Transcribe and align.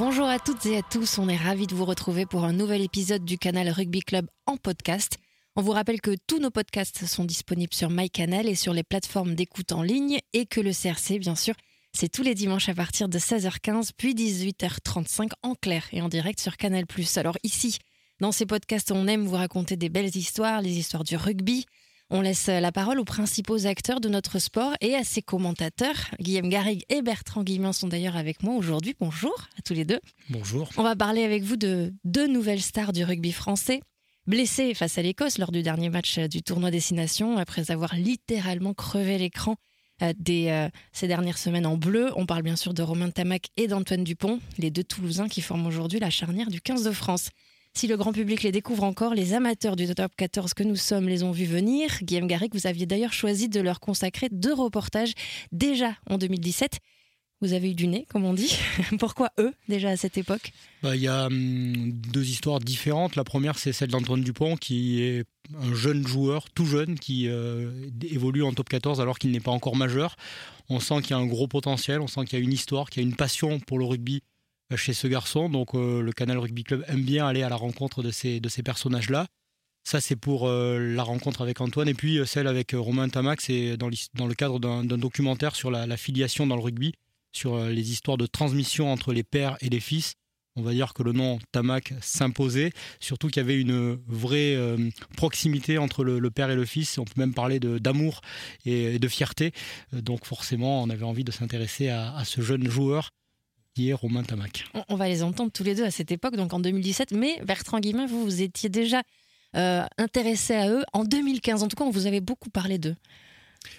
Bonjour 0.00 0.28
à 0.28 0.38
toutes 0.38 0.64
et 0.64 0.78
à 0.78 0.82
tous, 0.82 1.18
on 1.18 1.28
est 1.28 1.36
ravis 1.36 1.66
de 1.66 1.74
vous 1.74 1.84
retrouver 1.84 2.24
pour 2.24 2.44
un 2.44 2.54
nouvel 2.54 2.80
épisode 2.80 3.22
du 3.22 3.36
canal 3.36 3.68
Rugby 3.68 4.00
Club 4.00 4.30
en 4.46 4.56
podcast. 4.56 5.18
On 5.56 5.60
vous 5.60 5.72
rappelle 5.72 6.00
que 6.00 6.16
tous 6.26 6.38
nos 6.38 6.50
podcasts 6.50 7.04
sont 7.04 7.26
disponibles 7.26 7.74
sur 7.74 7.90
MyCanal 7.90 8.48
et 8.48 8.54
sur 8.54 8.72
les 8.72 8.82
plateformes 8.82 9.34
d'écoute 9.34 9.72
en 9.72 9.82
ligne 9.82 10.20
et 10.32 10.46
que 10.46 10.62
le 10.62 10.72
CRC, 10.72 11.18
bien 11.18 11.34
sûr, 11.34 11.54
c'est 11.92 12.08
tous 12.08 12.22
les 12.22 12.34
dimanches 12.34 12.70
à 12.70 12.74
partir 12.74 13.10
de 13.10 13.18
16h15 13.18 13.90
puis 13.94 14.14
18h35 14.14 15.32
en 15.42 15.54
clair 15.54 15.84
et 15.92 16.00
en 16.00 16.08
direct 16.08 16.40
sur 16.40 16.56
Canal+. 16.56 16.86
Alors 17.16 17.36
ici, 17.42 17.76
dans 18.20 18.32
ces 18.32 18.46
podcasts, 18.46 18.92
on 18.92 19.06
aime 19.06 19.26
vous 19.26 19.36
raconter 19.36 19.76
des 19.76 19.90
belles 19.90 20.16
histoires, 20.16 20.62
les 20.62 20.78
histoires 20.78 21.04
du 21.04 21.16
rugby. 21.16 21.66
On 22.12 22.22
laisse 22.22 22.48
la 22.48 22.72
parole 22.72 22.98
aux 22.98 23.04
principaux 23.04 23.66
acteurs 23.66 24.00
de 24.00 24.08
notre 24.08 24.40
sport 24.40 24.72
et 24.80 24.96
à 24.96 25.04
ses 25.04 25.22
commentateurs. 25.22 25.94
Guillaume 26.18 26.48
Garrigue 26.48 26.82
et 26.88 27.02
Bertrand 27.02 27.44
Guillemin 27.44 27.72
sont 27.72 27.86
d'ailleurs 27.86 28.16
avec 28.16 28.42
moi 28.42 28.56
aujourd'hui. 28.56 28.96
Bonjour 28.98 29.46
à 29.56 29.62
tous 29.62 29.74
les 29.74 29.84
deux. 29.84 30.00
Bonjour. 30.28 30.68
On 30.76 30.82
va 30.82 30.96
parler 30.96 31.22
avec 31.22 31.44
vous 31.44 31.56
de 31.56 31.94
deux 32.02 32.26
nouvelles 32.26 32.62
stars 32.62 32.92
du 32.92 33.04
rugby 33.04 33.30
français. 33.30 33.80
Blessées 34.26 34.74
face 34.74 34.98
à 34.98 35.02
l'Écosse 35.02 35.38
lors 35.38 35.52
du 35.52 35.62
dernier 35.62 35.88
match 35.88 36.18
du 36.18 36.42
tournoi 36.42 36.72
Destination, 36.72 37.38
après 37.38 37.70
avoir 37.70 37.94
littéralement 37.94 38.74
crevé 38.74 39.16
l'écran 39.16 39.54
euh, 40.02 40.12
des, 40.18 40.48
euh, 40.48 40.68
ces 40.92 41.06
dernières 41.06 41.38
semaines 41.38 41.66
en 41.66 41.76
bleu. 41.76 42.10
On 42.16 42.26
parle 42.26 42.42
bien 42.42 42.56
sûr 42.56 42.74
de 42.74 42.82
Romain 42.82 43.10
Tamac 43.10 43.50
et 43.56 43.68
d'Antoine 43.68 44.02
Dupont, 44.02 44.40
les 44.58 44.70
deux 44.70 44.84
Toulousains 44.84 45.28
qui 45.28 45.42
forment 45.42 45.66
aujourd'hui 45.66 46.00
la 46.00 46.10
charnière 46.10 46.48
du 46.48 46.60
15 46.60 46.82
de 46.82 46.90
France. 46.90 47.30
Si 47.72 47.86
le 47.86 47.96
grand 47.96 48.12
public 48.12 48.42
les 48.42 48.52
découvre 48.52 48.84
encore, 48.84 49.14
les 49.14 49.32
amateurs 49.32 49.76
du 49.76 49.86
top 49.94 50.12
14 50.16 50.54
que 50.54 50.62
nous 50.62 50.76
sommes 50.76 51.08
les 51.08 51.22
ont 51.22 51.30
vus 51.30 51.46
venir. 51.46 51.98
Guillaume 52.02 52.26
Garrick, 52.26 52.54
vous 52.54 52.66
aviez 52.66 52.84
d'ailleurs 52.84 53.12
choisi 53.12 53.48
de 53.48 53.60
leur 53.60 53.80
consacrer 53.80 54.28
deux 54.30 54.52
reportages 54.52 55.12
déjà 55.52 55.94
en 56.08 56.18
2017. 56.18 56.80
Vous 57.42 57.54
avez 57.54 57.70
eu 57.70 57.74
du 57.74 57.86
nez, 57.86 58.06
comme 58.10 58.26
on 58.26 58.34
dit. 58.34 58.58
Pourquoi 58.98 59.30
eux, 59.38 59.54
déjà 59.66 59.88
à 59.88 59.96
cette 59.96 60.18
époque? 60.18 60.52
Bah, 60.82 60.94
Il 60.94 61.00
y 61.00 61.08
a 61.08 61.26
hum, 61.26 61.92
deux 62.12 62.28
histoires 62.28 62.60
différentes. 62.60 63.16
La 63.16 63.24
première, 63.24 63.58
c'est 63.58 63.72
celle 63.72 63.88
d'Antoine 63.88 64.22
Dupont, 64.22 64.56
qui 64.56 65.02
est 65.02 65.24
un 65.58 65.72
jeune 65.72 66.06
joueur, 66.06 66.50
tout 66.50 66.66
jeune, 66.66 66.98
qui 66.98 67.28
euh, 67.28 67.88
évolue 68.02 68.42
en 68.42 68.52
top 68.52 68.68
14 68.68 69.00
alors 69.00 69.18
qu'il 69.18 69.30
n'est 69.30 69.40
pas 69.40 69.52
encore 69.52 69.74
majeur. 69.74 70.16
On 70.68 70.80
sent 70.80 71.00
qu'il 71.00 71.12
y 71.12 71.14
a 71.14 71.18
un 71.18 71.26
gros 71.26 71.48
potentiel, 71.48 72.00
on 72.00 72.08
sent 72.08 72.26
qu'il 72.26 72.38
y 72.38 72.42
a 72.42 72.44
une 72.44 72.52
histoire, 72.52 72.90
qu'il 72.90 73.02
y 73.02 73.06
a 73.06 73.08
une 73.08 73.16
passion 73.16 73.58
pour 73.58 73.78
le 73.78 73.86
rugby 73.86 74.22
chez 74.76 74.92
ce 74.92 75.06
garçon. 75.06 75.48
Donc 75.48 75.74
euh, 75.74 76.02
le 76.02 76.12
Canal 76.12 76.38
Rugby 76.38 76.64
Club 76.64 76.84
aime 76.88 77.02
bien 77.02 77.26
aller 77.26 77.42
à 77.42 77.48
la 77.48 77.56
rencontre 77.56 78.02
de 78.02 78.10
ces, 78.10 78.40
de 78.40 78.48
ces 78.48 78.62
personnages-là. 78.62 79.26
Ça, 79.82 80.00
c'est 80.00 80.16
pour 80.16 80.46
euh, 80.46 80.78
la 80.94 81.02
rencontre 81.02 81.40
avec 81.40 81.60
Antoine. 81.60 81.88
Et 81.88 81.94
puis 81.94 82.18
euh, 82.18 82.24
celle 82.24 82.46
avec 82.46 82.72
Romain 82.74 83.08
Tamac, 83.08 83.40
c'est 83.40 83.76
dans, 83.76 83.88
le 83.88 84.34
cadre 84.34 84.60
d'un 84.60 84.84
documentaire 84.84 85.56
sur 85.56 85.70
la, 85.70 85.96
filiation 85.96 86.46
dans 86.46 86.56
le 86.56 86.62
rugby, 86.62 86.92
sur 87.32 87.58
les 87.64 87.90
histoires 87.90 88.18
de 88.18 88.26
transmission 88.26 88.92
entre 88.92 89.12
les 89.12 89.22
pères 89.22 89.56
et 89.60 89.68
les 89.68 89.80
fils. 89.80 90.14
On 90.56 90.62
va 90.62 90.72
dire 90.72 90.92
que 90.94 91.04
le 91.04 91.12
nom 91.12 91.38
Tamac 91.52 91.94
s'imposait, 92.00 92.72
surtout 92.98 93.28
qu'il 93.28 93.36
y 93.36 93.44
avait 93.44 93.58
une 93.58 93.98
vraie 94.08 94.58
proximité 95.16 95.78
entre 95.78 96.02
le, 96.02 96.30
père 96.30 96.50
et 96.50 96.56
le 96.56 96.64
fils. 96.64 96.98
On 96.98 97.04
peut 97.04 97.12
même 97.16 97.32
parler 97.32 97.60
d'amour 97.60 98.20
et, 98.66 98.98
de 98.98 99.08
fierté. 99.08 99.52
donc 99.92 100.26
forcément, 100.26 100.82
on 100.82 100.90
avait 100.90 101.04
envie 101.04 101.22
de 101.22 101.30
s'intéresser 101.30 101.88
à 101.88 102.24
ce 102.24 102.40
jeune 102.40 102.68
joueur 102.68 103.10
qui 103.74 103.90
est 103.90 103.92
Romain 103.92 104.22
Tamac. 104.22 104.64
On, 104.88 104.96
va 104.96 105.08
les 105.08 105.22
entendre 105.22 105.50
tous 105.52 105.64
les 105.64 105.74
deux 105.74 105.84
à 105.84 105.90
cette 105.90 106.10
époque, 106.10 106.36
donc 106.36 106.52
en 106.52 106.60
2017. 106.60 107.12
Mais 107.12 107.40
Bertrand 107.44 107.80
Guillemin, 107.80 108.06
vous, 108.06 108.24
vous 108.24 108.42
étiez 108.42 108.68
déjà 108.68 109.02
euh, 109.56 109.84
intéressé 109.98 110.54
à 110.54 110.70
eux 110.70 110.84
en 110.92 111.04
2015. 111.04 111.62
En 111.62 111.68
tout 111.68 111.76
cas, 111.76 111.84
on 111.84 111.90
vous 111.90 112.06
avait 112.06 112.20
beaucoup 112.20 112.50
parlé 112.50 112.78
d'eux. 112.78 112.96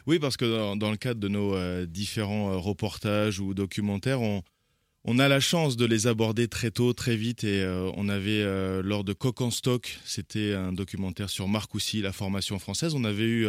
Oui, 0.05 0.19
parce 0.19 0.37
que 0.37 0.75
dans, 0.75 0.91
le 0.91 0.97
cadre 0.97 1.19
de 1.19 1.27
nos 1.27 1.55
euh, 1.55 1.85
différents 1.85 2.51
euh, 2.51 2.57
reportages 2.57 3.39
ou 3.39 3.53
documentaires, 3.53 4.21
on, 4.21 4.43
on, 5.05 5.17
a 5.17 5.27
la 5.27 5.39
chance 5.39 5.77
de 5.77 5.85
les 5.85 6.07
aborder 6.07 6.47
très 6.47 6.71
tôt, 6.71 6.93
très 6.93 7.15
vite. 7.15 7.43
Et 7.43 7.65
on 7.95 8.09
avait, 8.09 8.43
lors 8.83 9.03
de 9.03 9.13
Coq 9.13 9.41
en 9.41 9.51
stock, 9.51 9.97
c'était 10.05 10.53
un 10.53 10.73
documentaire 10.73 11.29
sur 11.29 11.47
Marcoussis, 11.47 12.01
la 12.01 12.13
formation 12.13 12.59
française. 12.59 12.93
On 12.93 13.03
avait 13.03 13.23
eu 13.23 13.47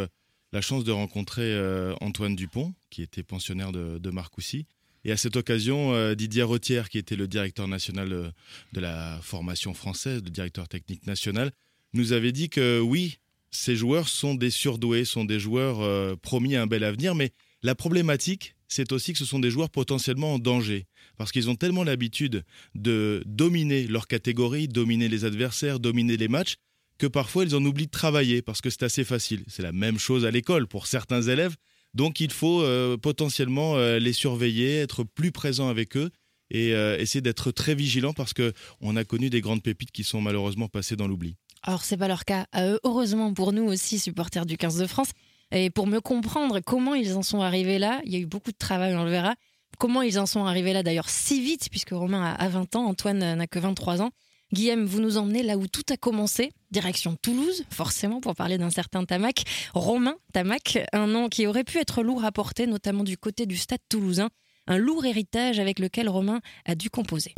la 0.52 0.60
chance 0.60 0.84
de 0.84 0.92
rencontrer 0.92 1.54
Antoine 2.00 2.36
Dupont, 2.36 2.72
qui 2.88 3.02
était 3.02 3.22
pensionnaire 3.22 3.72
de, 3.72 3.98
de 3.98 4.10
Marcoussis. 4.10 4.66
Et 5.04 5.10
à 5.10 5.16
cette 5.16 5.36
occasion, 5.36 5.94
euh, 5.94 6.14
Didier 6.14 6.42
Rothière, 6.42 6.88
qui 6.88 6.98
était 6.98 7.16
le 7.16 7.26
directeur 7.26 7.66
national 7.66 8.12
euh, 8.12 8.30
de 8.72 8.80
la 8.80 9.18
formation 9.22 9.74
française, 9.74 10.22
le 10.22 10.30
directeur 10.30 10.68
technique 10.68 11.06
national, 11.06 11.50
nous 11.92 12.12
avait 12.12 12.32
dit 12.32 12.48
que 12.48 12.80
oui, 12.80 13.18
ces 13.50 13.74
joueurs 13.74 14.08
sont 14.08 14.34
des 14.34 14.50
surdoués, 14.50 15.04
sont 15.04 15.24
des 15.24 15.40
joueurs 15.40 15.80
euh, 15.80 16.14
promis 16.16 16.54
à 16.56 16.62
un 16.62 16.66
bel 16.66 16.84
avenir, 16.84 17.14
mais 17.14 17.32
la 17.62 17.74
problématique, 17.74 18.54
c'est 18.68 18.92
aussi 18.92 19.12
que 19.12 19.18
ce 19.18 19.24
sont 19.24 19.40
des 19.40 19.50
joueurs 19.50 19.70
potentiellement 19.70 20.34
en 20.34 20.38
danger, 20.38 20.86
parce 21.16 21.32
qu'ils 21.32 21.50
ont 21.50 21.56
tellement 21.56 21.84
l'habitude 21.84 22.44
de 22.74 23.22
dominer 23.26 23.86
leur 23.86 24.06
catégorie, 24.06 24.68
dominer 24.68 25.08
les 25.08 25.24
adversaires, 25.24 25.80
dominer 25.80 26.16
les 26.16 26.28
matchs, 26.28 26.56
que 26.96 27.06
parfois 27.08 27.44
ils 27.44 27.54
en 27.54 27.64
oublient 27.64 27.86
de 27.86 27.90
travailler, 27.90 28.40
parce 28.40 28.60
que 28.60 28.70
c'est 28.70 28.84
assez 28.84 29.04
facile. 29.04 29.44
C'est 29.48 29.62
la 29.62 29.72
même 29.72 29.98
chose 29.98 30.24
à 30.24 30.30
l'école 30.30 30.68
pour 30.68 30.86
certains 30.86 31.22
élèves, 31.22 31.56
donc 31.94 32.20
il 32.20 32.32
faut 32.32 32.62
euh, 32.62 32.96
potentiellement 32.96 33.76
euh, 33.76 33.98
les 33.98 34.12
surveiller, 34.12 34.78
être 34.78 35.04
plus 35.04 35.32
présent 35.32 35.68
avec 35.68 35.96
eux 35.96 36.10
et 36.50 36.74
euh, 36.74 36.98
essayer 36.98 37.20
d'être 37.20 37.50
très 37.50 37.74
vigilant 37.74 38.12
parce 38.12 38.32
que 38.32 38.52
on 38.80 38.96
a 38.96 39.04
connu 39.04 39.30
des 39.30 39.40
grandes 39.40 39.62
pépites 39.62 39.92
qui 39.92 40.04
sont 40.04 40.20
malheureusement 40.20 40.68
passées 40.68 40.96
dans 40.96 41.06
l'oubli. 41.06 41.36
Alors 41.62 41.84
c'est 41.84 41.96
pas 41.96 42.08
leur 42.08 42.24
cas 42.24 42.46
heureusement 42.84 43.32
pour 43.34 43.52
nous 43.52 43.64
aussi 43.64 43.98
supporters 43.98 44.46
du 44.46 44.56
15 44.56 44.78
de 44.78 44.86
France. 44.86 45.10
Et 45.54 45.68
pour 45.68 45.86
me 45.86 46.00
comprendre 46.00 46.60
comment 46.60 46.94
ils 46.94 47.14
en 47.14 47.22
sont 47.22 47.42
arrivés 47.42 47.78
là, 47.78 48.00
il 48.06 48.12
y 48.12 48.16
a 48.16 48.18
eu 48.18 48.26
beaucoup 48.26 48.52
de 48.52 48.56
travail, 48.56 48.94
on 48.94 49.04
le 49.04 49.10
verra. 49.10 49.34
Comment 49.78 50.00
ils 50.00 50.18
en 50.18 50.24
sont 50.24 50.46
arrivés 50.46 50.72
là 50.72 50.82
d'ailleurs 50.82 51.10
si 51.10 51.42
vite, 51.42 51.68
puisque 51.70 51.90
Romain 51.90 52.34
a 52.38 52.48
20 52.48 52.74
ans, 52.76 52.86
Antoine 52.86 53.18
n'a 53.18 53.46
que 53.46 53.58
23 53.58 54.00
ans. 54.00 54.10
Guillaume, 54.52 54.84
vous 54.84 55.00
nous 55.00 55.16
emmenez 55.16 55.42
là 55.42 55.56
où 55.56 55.66
tout 55.66 55.82
a 55.90 55.96
commencé, 55.96 56.52
direction 56.70 57.16
Toulouse, 57.22 57.64
forcément 57.70 58.20
pour 58.20 58.34
parler 58.34 58.58
d'un 58.58 58.68
certain 58.68 59.04
Tamac, 59.04 59.44
Romain 59.72 60.16
Tamac, 60.34 60.78
un 60.92 61.06
nom 61.06 61.30
qui 61.30 61.46
aurait 61.46 61.64
pu 61.64 61.78
être 61.78 62.02
lourd 62.02 62.22
à 62.24 62.32
porter, 62.32 62.66
notamment 62.66 63.02
du 63.02 63.16
côté 63.16 63.46
du 63.46 63.56
stade 63.56 63.80
toulousain, 63.88 64.28
un 64.66 64.76
lourd 64.76 65.06
héritage 65.06 65.58
avec 65.58 65.78
lequel 65.78 66.08
Romain 66.10 66.40
a 66.66 66.74
dû 66.74 66.90
composer. 66.90 67.34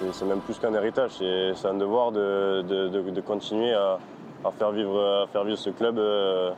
C'est 0.00 0.24
même 0.24 0.40
plus 0.40 0.58
qu'un 0.60 0.74
héritage, 0.74 1.10
c'est 1.18 1.66
un 1.66 1.74
devoir 1.74 2.12
de, 2.12 3.20
continuer 3.20 3.72
à, 3.72 3.98
faire 4.56 4.70
vivre, 4.70 5.28
faire 5.32 5.42
vivre 5.42 5.58
ce 5.58 5.70
club. 5.70 5.98
Euh, 5.98 6.52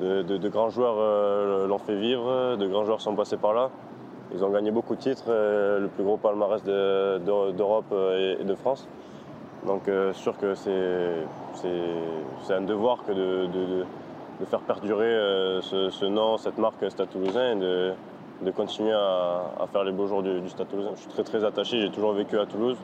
de, 0.00 0.48
grands 0.48 0.70
joueurs 0.70 0.96
euh, 0.98 1.66
l'ont 1.66 1.78
fait 1.78 1.96
vivre, 1.96 2.56
de 2.56 2.66
grands 2.66 2.84
joueurs 2.84 3.00
sont 3.00 3.14
passés 3.14 3.36
par 3.36 3.54
là. 3.54 3.70
Ils 4.32 4.44
ont 4.44 4.50
gagné 4.50 4.70
beaucoup 4.70 4.94
de 4.94 5.00
titres, 5.00 5.24
euh, 5.28 5.80
le 5.80 5.88
plus 5.88 6.04
gros 6.04 6.16
palmarès 6.16 6.62
d'Europe 6.64 7.84
euh, 7.92 8.36
et 8.40 8.44
de 8.44 8.54
France. 8.54 8.88
Donc 9.66 9.88
euh, 9.88 10.12
sûr 10.12 10.36
que 10.38 10.54
c'est 10.54 10.72
un 12.52 12.62
devoir 12.62 13.04
que 13.06 13.12
de, 13.12 13.84
faire 14.46 14.60
perdurer 14.60 15.60
ce, 15.62 16.04
nom, 16.04 16.36
cette 16.36 16.58
marque 16.58 16.90
Stade 16.90 17.08
Toulousain 17.10 17.52
et 17.52 18.44
de, 18.44 18.50
continuer 18.50 18.92
à, 18.92 19.66
faire 19.72 19.84
les 19.84 19.92
beaux 19.92 20.06
jours 20.06 20.22
du, 20.22 20.48
Stade 20.48 20.68
Toulousain. 20.68 20.90
Je 20.96 21.00
suis 21.00 21.10
très 21.10 21.22
très 21.22 21.44
attaché, 21.44 21.80
j'ai 21.80 21.90
toujours 21.90 22.12
vécu 22.12 22.38
à 22.38 22.44
Toulouse. 22.44 22.76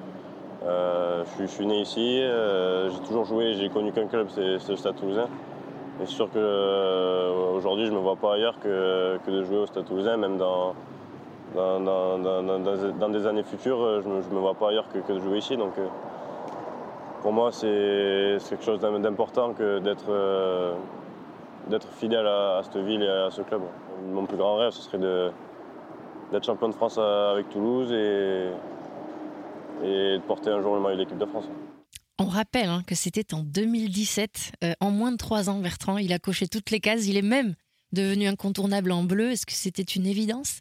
je, 0.63 1.47
suis, 1.47 1.67
né 1.67 1.81
ici, 1.81 2.23
j'ai 2.23 3.07
toujours 3.07 3.25
joué, 3.25 3.55
j'ai 3.55 3.69
connu 3.69 3.93
qu'un 3.93 4.07
club, 4.07 4.29
c'est 4.31 4.69
le 4.69 4.77
Stade 4.77 4.97
Toulousain. 4.97 5.27
Et 6.03 6.07
sûr 6.07 6.31
qu'aujourd'hui 6.31 7.85
je 7.85 7.91
ne 7.91 7.97
me 7.97 8.03
vois 8.03 8.17
pas 8.17 8.35
ailleurs 8.35 8.59
que, 8.61 9.19
que, 9.27 9.31
de 9.31 9.43
jouer 9.43 9.59
au 9.59 9.67
Stade 9.67 9.85
Toulousain, 9.85 10.17
même 10.17 10.39
dans, 10.39 10.75
dans, 11.55 13.09
des 13.11 13.27
années 13.27 13.43
futures, 13.43 13.83
euh, 13.83 14.03
je 14.03 14.09
ne 14.09 14.15
me, 14.15 14.41
vois 14.41 14.55
pas 14.55 14.69
ailleurs 14.71 14.87
que, 14.89 15.13
de 15.13 15.19
jouer 15.21 15.39
ici. 15.39 15.57
Donc, 15.57 15.73
euh, 15.79 15.87
pour 17.23 17.33
moi, 17.33 17.51
c'est 17.53 18.39
quelque 18.49 18.65
chose 18.65 18.81
d'important 18.81 19.53
que 19.53 19.79
d'être 19.79 20.11
euh, 20.11 20.75
fidèle 21.99 22.27
à, 22.27 22.61
cette 22.65 22.83
ville 22.83 23.03
et 23.03 23.09
à 23.09 23.31
ce 23.31 23.43
club. 23.43 23.63
Mon 24.13 24.27
plus 24.27 24.37
grand 24.37 24.57
rêve, 24.57 24.71
ce 24.71 24.83
serait 24.83 24.99
d'être 26.33 26.45
champion 26.45 26.69
de 26.69 26.75
France 26.75 26.99
avec 26.99 27.51
Toulouse 27.51 27.93
et, 27.93 28.51
et 29.85 30.17
de 30.19 30.23
porter 30.23 30.51
un 30.51 30.63
jour 30.63 30.75
le 30.75 30.81
maillot 30.81 30.97
de 30.97 31.01
l'équipe 31.01 31.19
de 31.19 31.27
France. 31.27 31.49
On 32.23 32.27
rappelle 32.27 32.69
hein, 32.69 32.83
que 32.87 32.95
c'était 32.95 33.33
en 33.33 33.43
2017. 33.43 34.53
Euh, 34.63 34.75
en 34.81 34.91
moins 34.91 35.11
de 35.11 35.17
trois 35.17 35.49
ans, 35.49 35.59
Bertrand, 35.59 35.97
il 35.97 36.13
a 36.13 36.19
coché 36.19 36.49
toutes 36.49 36.71
les 36.71 36.79
cases. 36.79 37.07
Il 37.07 37.17
est 37.17 37.23
même 37.23 37.55
devenu 37.93 38.27
incontournable 38.27 38.93
en 38.93 39.05
bleu. 39.05 39.31
Est-ce 39.31 39.47
que 39.47 39.55
c'était 39.55 39.83
une 39.83 40.05
évidence? 40.05 40.61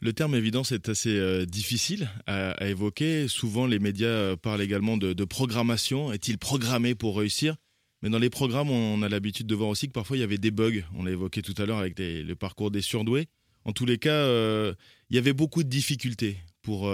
Le 0.00 0.12
terme 0.12 0.34
évidence 0.34 0.72
est 0.72 0.88
assez 0.88 1.16
euh, 1.16 1.46
difficile 1.46 2.10
à, 2.26 2.68
évoquer. 2.68 3.28
Souvent, 3.28 3.66
les 3.66 3.78
médias 3.78 4.08
euh, 4.08 4.36
parlent 4.36 4.62
également 4.62 4.96
de, 4.96 5.24
programmation. 5.24 6.12
Est-il 6.12 6.38
programmé 6.38 6.94
pour 6.94 7.16
réussir? 7.18 7.56
Mais 8.02 8.10
dans 8.10 8.18
les 8.18 8.30
programmes, 8.30 8.70
on 8.70 9.02
a 9.02 9.08
l'habitude 9.08 9.46
de 9.46 9.54
voir 9.54 9.68
aussi 9.68 9.86
que 9.86 9.92
parfois 9.92 10.16
il 10.16 10.20
y 10.20 10.24
avait 10.24 10.38
des 10.38 10.50
bugs. 10.50 10.82
On 10.94 11.04
l'a 11.04 11.12
évoqué 11.12 11.40
tout 11.40 11.54
à 11.58 11.66
l'heure 11.66 11.78
avec 11.78 11.94
le 11.98 12.34
parcours 12.34 12.72
des 12.72 12.82
surdoués. 12.82 13.28
En 13.64 13.72
tous 13.72 13.86
les 13.86 13.98
cas, 13.98 14.26
il 14.28 15.14
y 15.14 15.18
avait 15.18 15.32
beaucoup 15.32 15.62
de 15.62 15.68
difficultés 15.68 16.36
pour 16.62 16.92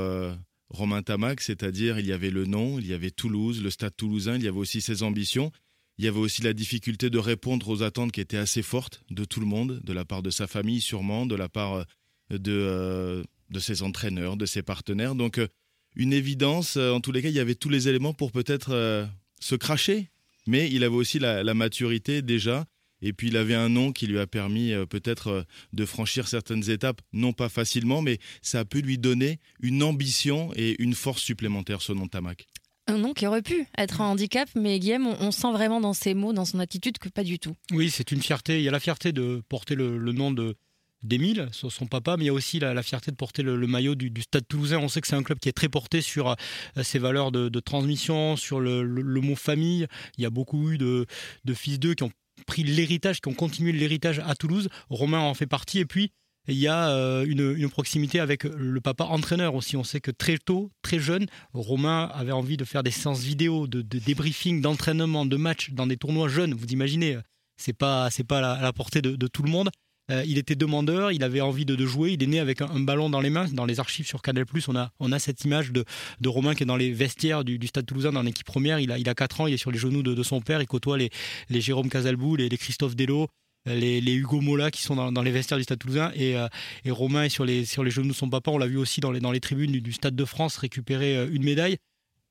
Romain 0.68 1.02
Tamac, 1.02 1.40
c'est-à-dire 1.40 1.98
il 1.98 2.06
y 2.06 2.12
avait 2.12 2.30
le 2.30 2.44
nom, 2.44 2.78
il 2.78 2.86
y 2.86 2.92
avait 2.92 3.10
Toulouse, 3.10 3.62
le 3.62 3.70
stade 3.70 3.96
toulousain, 3.96 4.36
il 4.36 4.44
y 4.44 4.48
avait 4.48 4.58
aussi 4.58 4.82
ses 4.82 5.02
ambitions. 5.02 5.50
Il 5.98 6.04
y 6.04 6.08
avait 6.08 6.20
aussi 6.20 6.42
la 6.42 6.52
difficulté 6.52 7.10
de 7.10 7.18
répondre 7.18 7.68
aux 7.68 7.82
attentes 7.82 8.12
qui 8.12 8.20
étaient 8.20 8.36
assez 8.36 8.62
fortes 8.62 9.02
de 9.10 9.24
tout 9.24 9.40
le 9.40 9.46
monde, 9.46 9.80
de 9.82 9.92
la 9.92 10.04
part 10.04 10.22
de 10.22 10.30
sa 10.30 10.46
famille 10.46 10.80
sûrement, 10.80 11.26
de 11.26 11.34
la 11.34 11.48
part 11.48 11.74
euh, 11.74 11.84
de, 12.30 12.52
euh, 12.52 13.24
de 13.50 13.58
ses 13.58 13.82
entraîneurs, 13.82 14.36
de 14.36 14.46
ses 14.46 14.62
partenaires. 14.62 15.14
Donc 15.14 15.38
euh, 15.38 15.48
une 15.96 16.12
évidence, 16.12 16.76
en 16.76 17.00
tous 17.00 17.12
les 17.12 17.22
cas, 17.22 17.28
il 17.28 17.34
y 17.34 17.40
avait 17.40 17.54
tous 17.54 17.70
les 17.70 17.88
éléments 17.88 18.14
pour 18.14 18.30
peut-être 18.30 19.08
se 19.40 19.54
cracher, 19.56 20.10
mais 20.46 20.70
il 20.70 20.84
avait 20.84 20.94
aussi 20.94 21.18
la 21.18 21.54
maturité 21.54 22.22
déjà 22.22 22.66
et 23.02 23.12
puis 23.12 23.28
il 23.28 23.36
avait 23.36 23.54
un 23.54 23.68
nom 23.68 23.92
qui 23.92 24.06
lui 24.06 24.18
a 24.18 24.26
permis 24.26 24.72
euh, 24.72 24.86
peut-être 24.86 25.28
euh, 25.28 25.42
de 25.72 25.84
franchir 25.84 26.28
certaines 26.28 26.68
étapes, 26.70 27.00
non 27.12 27.32
pas 27.32 27.48
facilement, 27.48 28.02
mais 28.02 28.18
ça 28.42 28.60
a 28.60 28.64
pu 28.64 28.80
lui 28.82 28.98
donner 28.98 29.38
une 29.60 29.82
ambition 29.82 30.50
et 30.56 30.80
une 30.82 30.94
force 30.94 31.22
supplémentaire, 31.22 31.82
ce 31.82 31.92
nom 31.92 32.08
Tamac. 32.08 32.46
Un 32.86 32.98
nom 32.98 33.12
qui 33.12 33.26
aurait 33.26 33.42
pu 33.42 33.66
être 33.76 34.00
un 34.00 34.06
handicap, 34.06 34.48
mais 34.54 34.78
Guillaume, 34.78 35.06
on, 35.20 35.30
sent 35.30 35.52
vraiment 35.52 35.80
dans 35.80 35.92
ses 35.92 36.14
mots, 36.14 36.32
dans 36.32 36.46
son 36.46 36.58
attitude, 36.58 36.96
que 36.96 37.10
pas 37.10 37.22
du 37.22 37.38
tout. 37.38 37.54
Oui, 37.70 37.90
c'est 37.90 38.12
une 38.12 38.22
fierté. 38.22 38.58
Il 38.58 38.62
y 38.62 38.68
a 38.68 38.70
la 38.70 38.80
fierté 38.80 39.12
de 39.12 39.42
porter 39.50 39.74
le, 39.74 39.98
nom 40.12 40.32
de, 40.32 40.56
d'Émile, 41.02 41.48
son 41.52 41.86
papa, 41.86 42.16
mais 42.16 42.24
il 42.24 42.26
y 42.26 42.30
a 42.30 42.32
aussi 42.32 42.58
la, 42.58 42.82
fierté 42.82 43.10
de 43.10 43.16
porter 43.16 43.42
le, 43.42 43.66
maillot 43.66 43.94
du, 43.94 44.22
Stade 44.22 44.46
Toulousain. 44.48 44.78
On 44.78 44.88
sait 44.88 45.00
que 45.00 45.06
c'est 45.06 45.16
un 45.16 45.22
club 45.22 45.38
qui 45.38 45.48
est 45.48 45.52
très 45.52 45.68
porté 45.68 46.00
sur 46.00 46.30
euh, 46.30 46.82
ses 46.82 46.98
valeurs 46.98 47.30
de, 47.32 47.60
transmission, 47.60 48.36
sur 48.36 48.60
le, 48.60 48.82
mot 49.20 49.36
famille. 49.36 49.86
Il 50.16 50.22
y 50.22 50.26
a 50.26 50.30
beaucoup 50.30 50.70
eu 50.70 50.78
de, 50.78 51.06
de 51.44 51.54
fils 51.54 51.78
d'eux 51.78 51.94
qui 51.94 52.04
ont 52.04 52.12
pris 52.46 52.62
l'héritage, 52.62 53.20
qui 53.20 53.28
ont 53.28 53.34
continué 53.34 53.72
l'héritage 53.72 54.20
à 54.20 54.34
Toulouse. 54.34 54.68
Romain 54.90 55.20
en 55.20 55.34
fait 55.34 55.46
partie. 55.46 55.78
Et 55.78 55.84
puis, 55.84 56.12
il 56.48 56.56
y 56.56 56.66
a 56.66 56.90
euh, 56.90 57.26
une, 57.26 57.68
proximité 57.68 58.20
avec 58.20 58.44
le 58.44 58.80
papa 58.80 59.04
entraîneur 59.04 59.54
aussi. 59.54 59.76
On 59.76 59.84
sait 59.84 60.00
que 60.00 60.10
très 60.10 60.38
tôt, 60.38 60.70
très 60.82 60.98
jeune, 60.98 61.26
Romain 61.52 62.10
avait 62.14 62.32
envie 62.32 62.56
de 62.56 62.64
faire 62.64 62.82
des 62.82 62.90
séances 62.90 63.20
vidéo, 63.20 63.66
de, 63.66 63.82
débriefing, 63.82 64.62
d'entraînement, 64.62 65.26
de 65.26 65.36
matchs 65.36 65.70
dans 65.70 65.86
des 65.86 65.98
tournois 65.98 66.28
jeunes. 66.28 66.54
Vous 66.54 66.66
imaginez, 66.68 67.18
c'est 67.58 67.74
pas, 67.74 68.08
c'est 68.10 68.24
pas 68.24 68.38
à 68.38 68.62
la, 68.62 68.72
portée 68.72 69.02
de, 69.02 69.26
tout 69.26 69.42
le 69.42 69.50
monde. 69.50 69.70
Euh, 70.10 70.22
il 70.26 70.38
était 70.38 70.54
demandeur, 70.54 71.12
il 71.12 71.22
avait 71.22 71.40
envie 71.40 71.64
de, 71.64 71.86
jouer, 71.86 72.12
il 72.12 72.22
est 72.22 72.26
né 72.26 72.40
avec 72.40 72.62
un, 72.62 72.80
ballon 72.80 73.10
dans 73.10 73.20
les 73.20 73.30
mains. 73.30 73.46
Dans 73.52 73.66
les 73.66 73.80
archives 73.80 74.06
sur 74.06 74.22
Canal+, 74.22 74.44
on 74.68 74.76
a, 74.76 74.90
on 75.00 75.12
a 75.12 75.18
cette 75.18 75.44
image 75.44 75.72
de, 75.72 75.84
Romain 76.26 76.54
qui 76.54 76.62
est 76.62 76.66
dans 76.66 76.76
les 76.76 76.92
vestiaires 76.92 77.44
du, 77.44 77.66
Stade 77.66 77.86
Toulousain 77.86 78.12
dans 78.12 78.22
l'équipe 78.22 78.46
première. 78.46 78.80
Il 78.80 78.90
a, 78.92 78.98
il 78.98 79.08
a 79.08 79.14
4 79.14 79.42
ans, 79.42 79.46
il 79.46 79.54
est 79.54 79.58
sur 79.58 79.70
les 79.70 79.78
genoux 79.78 80.02
de, 80.02 80.22
son 80.22 80.40
père, 80.40 80.60
il 80.60 80.66
côtoie 80.66 80.98
les, 80.98 81.10
les 81.50 81.60
Jérôme 81.60 81.88
Casalbou, 81.88 82.36
les, 82.36 82.48
Christophe 82.48 82.96
Dello, 82.96 83.28
les, 83.66 84.00
Hugo 84.14 84.40
Mola 84.40 84.70
qui 84.70 84.82
sont 84.82 85.10
dans, 85.12 85.22
les 85.22 85.30
vestiaires 85.30 85.58
du 85.58 85.64
Stade 85.64 85.78
Toulousain 85.78 86.10
et, 86.14 86.36
euh, 86.36 86.48
et, 86.84 86.90
Romain 86.90 87.24
est 87.24 87.28
sur 87.28 87.44
les, 87.44 87.64
sur 87.64 87.84
les 87.84 87.90
genoux 87.90 88.08
de 88.08 88.14
son 88.14 88.30
papa. 88.30 88.50
On 88.50 88.58
l'a 88.58 88.66
vu 88.66 88.76
aussi 88.76 89.00
dans 89.00 89.10
les, 89.10 89.20
dans 89.20 89.32
les 89.32 89.40
tribunes 89.40 89.72
du, 89.72 89.92
Stade 89.92 90.16
de 90.16 90.24
France 90.24 90.56
récupérer 90.56 91.16
euh, 91.16 91.28
une 91.30 91.44
médaille 91.44 91.76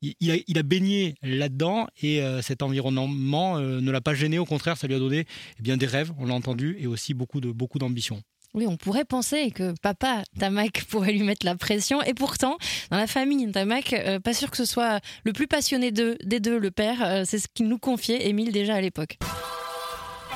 il 0.02 0.58
a, 0.58 0.64
baigné 0.64 1.16
là-dedans 1.22 1.88
et 2.02 2.22
euh, 2.22 2.42
cet 2.42 2.62
environnement 2.62 3.58
euh, 3.58 3.82
ne 3.82 3.92
l'a 3.92 4.02
pas 4.02 4.14
gêné. 4.14 4.40
Au 4.40 4.46
contraire, 4.46 4.78
ça 4.78 4.88
lui 4.88 4.96
a 4.96 5.00
donné 5.00 5.26
eh 5.60 5.62
bien, 5.62 5.78
des 5.78 5.86
rêves, 5.86 6.12
on 6.20 6.26
l'a 6.26 6.34
entendu, 6.34 6.78
et 6.80 6.88
aussi 6.88 7.14
beaucoup 7.14 7.42
de 7.42 7.52
beaucoup 7.52 7.80
d'ambition. 7.80 8.22
Oui, 8.54 8.66
on 8.66 8.78
pourrait 8.78 9.06
penser 9.06 9.52
que 9.52 9.74
papa 9.82 10.24
Tamac 10.40 10.84
pourrait 10.90 11.12
lui 11.12 11.24
mettre 11.24 11.46
la 11.46 11.56
pression. 11.56 12.02
Et 12.04 12.14
pourtant, 12.14 12.58
dans 12.92 12.98
la 12.98 13.08
famille 13.08 13.52
Tamac, 13.52 13.94
euh, 13.94 14.20
pas 14.20 14.34
sûr 14.34 14.52
que 14.52 14.58
ce 14.58 14.66
soit 14.66 15.00
le 15.24 15.34
plus 15.34 15.48
passionné 15.48 15.92
des 15.92 16.40
deux, 16.40 16.58
le 16.58 16.72
père. 16.72 17.24
c'est 17.26 17.40
ce 17.40 17.48
qu'il 17.54 17.68
nous 17.68 17.80
confiait, 17.80 18.28
Émile, 18.28 18.52
déjà 18.52 18.76
à 18.76 18.82
l'époque 18.82 19.18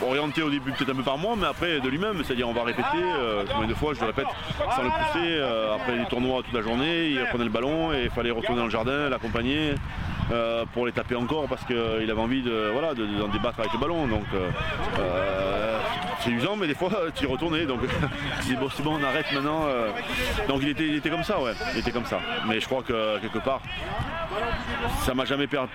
orienté 0.04 0.42
au 0.42 0.50
début 0.50 0.72
peut-être 0.72 0.92
un 0.92 0.96
peu 0.96 1.04
par 1.04 1.18
moi, 1.18 1.36
mais 1.38 1.48
après 1.48 1.80
de 1.80 1.90
lui-même. 1.90 2.22
C'est-à-dire 2.24 2.48
on 2.48 2.54
va 2.54 2.64
répéter, 2.64 2.88
euh, 2.96 3.44
combien 3.52 3.68
de 3.68 3.74
fois 3.74 3.94
je 3.94 4.00
le 4.00 4.08
répète, 4.08 4.28
sans 4.76 4.84
le 4.84 4.90
pousser. 4.90 5.26
Euh, 5.26 5.76
après 5.76 5.96
les 5.96 6.06
tournois 6.06 6.42
toute 6.44 6.54
la 6.54 6.62
journée, 6.62 7.10
il 7.10 7.26
prenait 7.26 7.46
le 7.46 7.50
ballon 7.50 7.94
et 7.94 8.04
il 8.06 8.10
fallait 8.10 8.32
retourner 8.32 8.58
dans 8.58 8.66
le 8.66 8.72
jardin, 8.72 9.10
l'accompagner. 9.10 9.76
Euh, 10.32 10.64
pour 10.74 10.86
les 10.86 10.94
taper 10.94 11.16
encore 11.16 11.48
parce 11.50 11.66
qu'il 11.66 11.76
avait 11.76 12.14
envie 12.14 12.42
de 12.42 12.70
voilà 12.72 12.94
débattre 12.94 13.60
avec 13.60 13.74
le 13.74 13.80
ballon 13.80 14.08
donc 14.08 14.24
c'est 16.24 16.30
usant 16.30 16.56
mais 16.56 16.68
des 16.68 16.76
fois 16.76 16.90
tu 17.16 17.26
y 17.26 17.28
retournais 17.28 17.66
donc 17.66 17.80
c'est 18.42 18.56
bon, 18.56 18.70
bon 18.84 18.98
on 19.00 19.04
arrête 19.04 19.26
maintenant 19.34 19.66
donc 20.48 20.60
il 20.62 20.70
était, 20.70 20.88
il 20.88 20.96
était 20.96 21.10
comme 21.10 21.24
ça 21.24 21.40
ouais 21.42 21.54
il 21.74 21.80
était 21.80 21.92
comme 21.92 22.06
ça 22.06 22.20
mais 22.48 22.60
je 22.60 22.66
crois 22.66 22.84
que 22.84 23.20
quelque 23.20 23.40
part 23.40 23.62
ça 25.02 25.14
m'a 25.14 25.26
jamais 25.26 25.48
perdu 25.48 25.72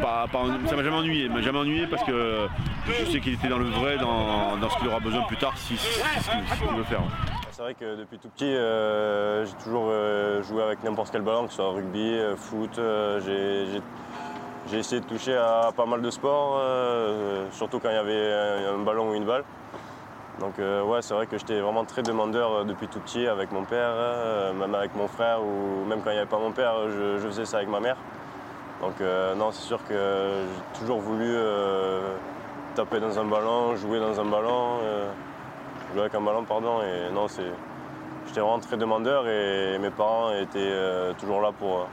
ça 0.00 0.76
m'a 0.76 0.82
jamais 0.82 0.96
ennuyé 0.96 1.28
m'a 1.28 1.42
jamais 1.42 1.58
ennuyé 1.58 1.86
parce 1.86 2.02
que 2.04 2.48
je 2.88 3.04
sais 3.10 3.20
qu'il 3.20 3.34
était 3.34 3.48
dans 3.48 3.58
le 3.58 3.66
vrai, 3.66 3.96
dans, 3.98 4.68
ce 4.68 4.76
qu'il 4.78 4.88
aura 4.88 5.00
besoin 5.00 5.22
plus 5.22 5.36
tard, 5.36 5.56
si, 5.56 5.74
qu'il 5.76 6.76
veut 6.76 6.84
faire. 6.84 7.02
C'est 7.50 7.62
vrai 7.62 7.74
que 7.74 7.96
depuis 7.96 8.18
tout 8.18 8.28
petit, 8.28 8.44
euh, 8.44 9.44
j'ai 9.44 9.52
toujours 9.62 9.88
euh, 9.88 10.42
joué 10.42 10.62
avec 10.62 10.82
n'importe 10.82 11.10
quel 11.12 11.22
ballon, 11.22 11.44
que 11.44 11.50
ce 11.50 11.56
soit 11.56 11.70
rugby, 11.70 12.14
euh, 12.14 12.36
foot. 12.36 12.80
j'ai 13.24 13.80
essayé 14.72 15.00
de 15.00 15.06
toucher 15.06 15.36
à 15.36 15.70
pas 15.76 15.86
mal 15.86 16.02
de 16.02 16.10
sports, 16.10 16.60
surtout 17.52 17.78
quand 17.78 17.90
il 17.90 17.94
y 17.94 17.98
avait 17.98 18.66
un, 18.72 18.78
ballon 18.78 19.10
ou 19.10 19.14
une 19.14 19.24
balle. 19.24 19.44
Donc 20.40 20.54
ouais, 20.58 21.02
c'est 21.02 21.14
vrai 21.14 21.26
que 21.26 21.36
j'étais 21.36 21.60
vraiment 21.60 21.84
très 21.84 22.02
demandeur 22.02 22.64
depuis 22.64 22.88
tout 22.88 23.00
petit 23.00 23.26
avec 23.26 23.52
mon 23.52 23.64
père, 23.64 23.92
même 24.54 24.74
avec 24.74 24.94
mon 24.96 25.08
frère, 25.08 25.40
ou 25.42 25.84
même 25.84 26.00
quand 26.02 26.10
il 26.10 26.14
n'y 26.14 26.20
avait 26.20 26.28
pas 26.28 26.38
mon 26.38 26.52
père, 26.52 26.74
je, 26.88 27.18
je, 27.18 27.28
faisais 27.28 27.44
ça 27.44 27.58
avec 27.58 27.68
ma 27.68 27.80
mère. 27.80 27.96
Donc 28.80 28.94
non, 29.36 29.52
c'est 29.52 29.66
sûr 29.66 29.78
que 29.86 29.94
j'ai 29.94 30.80
toujours 30.80 31.00
voulu 31.00 31.36
taper 32.74 33.00
dans 33.00 33.18
un 33.18 33.24
ballon, 33.24 33.76
jouer 33.76 34.00
dans 34.00 34.18
un 34.18 34.24
ballon, 34.24 34.78
euh, 34.82 35.10
jouer 35.92 36.02
avec 36.02 36.14
un 36.14 36.20
ballon, 36.20 36.44
pardon. 36.44 36.80
Et 36.82 37.12
non, 37.12 37.28
c'est, 37.28 37.42
j'étais 38.26 38.40
vraiment 38.40 38.58
très 38.58 38.76
demandeur 38.76 39.28
et 39.28 39.78
mes 39.78 39.90
parents 39.90 40.32
étaient 40.32 40.58
euh, 40.58 41.12
toujours 41.18 41.40
là 41.40 41.50
pour, 41.52 41.86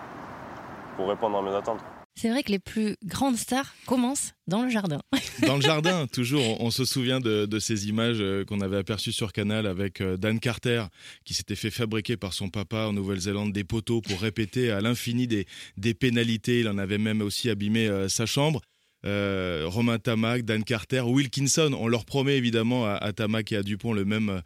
pour 0.96 1.10
répondre 1.10 1.38
à 1.38 1.42
mes 1.42 1.54
attentes. 1.54 1.80
C'est 2.22 2.30
vrai 2.30 2.44
que 2.44 2.52
les 2.52 2.60
plus 2.60 2.98
grandes 3.06 3.38
stars 3.38 3.74
commencent 3.86 4.34
dans 4.46 4.64
le 4.64 4.70
jardin. 4.70 5.00
Dans 5.48 5.56
le 5.56 5.62
jardin, 5.62 6.06
toujours. 6.06 6.60
On, 6.62 6.70
se 6.70 6.84
souvient 6.84 7.22
de, 7.22 7.60
ces 7.60 7.88
images 7.88 8.18
euh, 8.20 8.44
qu'on 8.44 8.60
avait 8.60 8.76
aperçues 8.76 9.14
sur 9.14 9.32
Canal 9.32 9.66
avec 9.66 10.04
Dan 10.04 10.38
Carter, 10.42 10.84
qui 11.24 11.34
s'était 11.34 11.56
fait 11.56 11.72
fabriquer 11.72 12.18
par 12.18 12.34
son 12.34 12.50
papa 12.50 12.88
en 12.88 12.92
Nouvelle-Zélande 12.92 13.54
des 13.54 13.64
poteaux 13.64 14.02
pour 14.02 14.20
répéter 14.20 14.70
à 14.70 14.82
l'infini 14.82 15.28
des, 15.28 15.46
des 15.78 15.94
pénalités. 15.94 16.60
Il 16.60 16.68
en 16.68 16.78
avait 16.78 16.98
même 16.98 17.22
aussi 17.22 17.50
abîmé 17.50 17.90
sa 18.10 18.26
chambre. 18.26 18.60
Euh, 19.06 19.64
Romain 19.68 19.98
Tamac, 19.98 20.44
Dan 20.44 20.66
Carter, 20.66 21.02
Wilkinson. 21.02 21.72
On 21.80 21.88
leur 21.88 22.04
promet 22.04 22.36
évidemment 22.36 22.86
à, 22.86 22.96
à 22.96 23.14
Tamac 23.14 23.54
et 23.54 23.56
à 23.56 23.64
Dupont 23.64 23.94
le 23.94 24.04
même, 24.04 24.42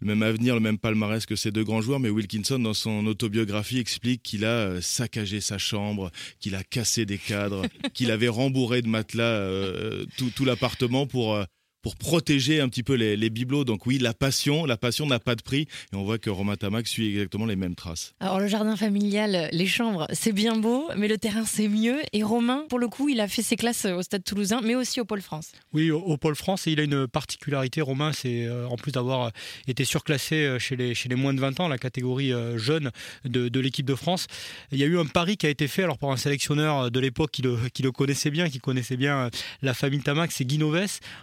le 0.00 0.06
même 0.06 0.22
avenir, 0.22 0.54
le 0.54 0.60
même 0.60 0.78
palmarès 0.78 1.26
que 1.26 1.36
ces 1.36 1.50
deux 1.50 1.64
grands 1.64 1.80
joueurs. 1.80 2.00
Mais 2.00 2.10
Wilkinson, 2.10 2.58
dans 2.58 2.74
son 2.74 3.06
autobiographie, 3.06 3.78
explique 3.78 4.22
qu'il 4.22 4.44
a 4.44 4.48
euh, 4.48 4.80
saccagé 4.80 5.40
sa 5.40 5.58
chambre, 5.58 6.10
qu'il 6.40 6.54
a 6.54 6.62
cassé 6.62 7.06
des 7.06 7.18
cadres, 7.18 7.66
qu'il 7.94 8.10
avait 8.10 8.28
rembourré 8.28 8.82
de 8.82 8.88
matelas 8.88 9.24
euh, 9.24 10.04
tout, 10.16 10.30
tout 10.34 10.44
l'appartement 10.44 11.06
pour 11.06 11.38
pour 11.84 11.96
protéger 11.96 12.62
un 12.62 12.70
petit 12.70 12.82
peu 12.82 12.94
les, 12.94 13.28
bibelots. 13.28 13.64
Donc 13.64 13.84
oui, 13.84 13.98
la 13.98 14.14
passion, 14.14 14.64
la 14.64 14.78
passion 14.78 15.04
n'a 15.06 15.18
pas 15.18 15.34
de 15.34 15.42
prix. 15.42 15.68
Et 15.92 15.96
on 15.96 16.02
voit 16.02 16.16
que 16.16 16.30
Romain 16.30 16.56
Tamac 16.56 16.88
suit 16.88 17.10
exactement 17.10 17.44
les 17.44 17.56
mêmes 17.56 17.74
traces. 17.74 18.14
Alors 18.20 18.40
le 18.40 18.46
jardin 18.46 18.74
familial, 18.74 19.50
les 19.52 19.66
chambres, 19.66 20.06
c'est 20.10 20.32
bien 20.32 20.56
beau, 20.56 20.88
mais 20.96 21.08
le 21.08 21.18
terrain, 21.18 21.44
c'est 21.44 21.68
mieux. 21.68 21.98
Et 22.14 22.22
Romain, 22.22 22.64
pour 22.70 22.78
le 22.78 22.88
coup, 22.88 23.10
il 23.10 23.20
a 23.20 23.28
fait 23.28 23.42
ses 23.42 23.56
classes 23.56 23.84
au 23.84 24.00
Stade 24.00 24.24
Toulousain, 24.24 24.62
mais 24.62 24.74
aussi 24.74 24.98
au 24.98 25.04
Pôle 25.04 25.20
France. 25.20 25.52
Oui, 25.74 25.90
au, 25.90 26.16
Pôle 26.16 26.36
France, 26.36 26.66
et 26.66 26.72
il 26.72 26.80
a 26.80 26.84
une 26.84 27.06
particularité, 27.06 27.82
Romain, 27.82 28.12
c'est 28.14 28.46
euh, 28.46 28.66
en 28.66 28.76
plus 28.76 28.92
d'avoir 28.92 29.30
été 29.68 29.84
surclassé 29.84 30.36
euh, 30.36 30.58
chez 30.58 30.76
les, 30.76 30.94
chez 30.94 31.10
les 31.10 31.16
moins 31.16 31.34
de 31.34 31.40
20 31.40 31.60
ans, 31.60 31.68
la 31.68 31.76
catégorie 31.76 32.32
euh, 32.32 32.56
jeune 32.56 32.92
de, 33.26 33.60
l'équipe 33.60 33.84
de 33.84 33.94
France. 33.94 34.26
Il 34.72 34.78
y 34.78 34.84
a 34.84 34.86
eu 34.86 34.98
un 34.98 35.04
pari 35.04 35.36
qui 35.36 35.44
a 35.44 35.50
été 35.50 35.68
fait 35.68 35.82
alors 35.82 35.98
par 35.98 36.10
un 36.10 36.16
sélectionneur 36.16 36.90
de 36.90 37.00
l'époque 37.00 37.30
qui 37.30 37.42
le, 37.42 37.58
qui 37.74 37.82
le 37.82 37.92
connaissait 37.92 38.30
bien, 38.30 38.48
qui 38.48 38.58
connaissait 38.58 38.96
bien 38.96 39.28
la 39.60 39.74
famille 39.74 40.00
Tamac, 40.00 40.32
c'est 40.32 40.46
Guy 40.46 40.58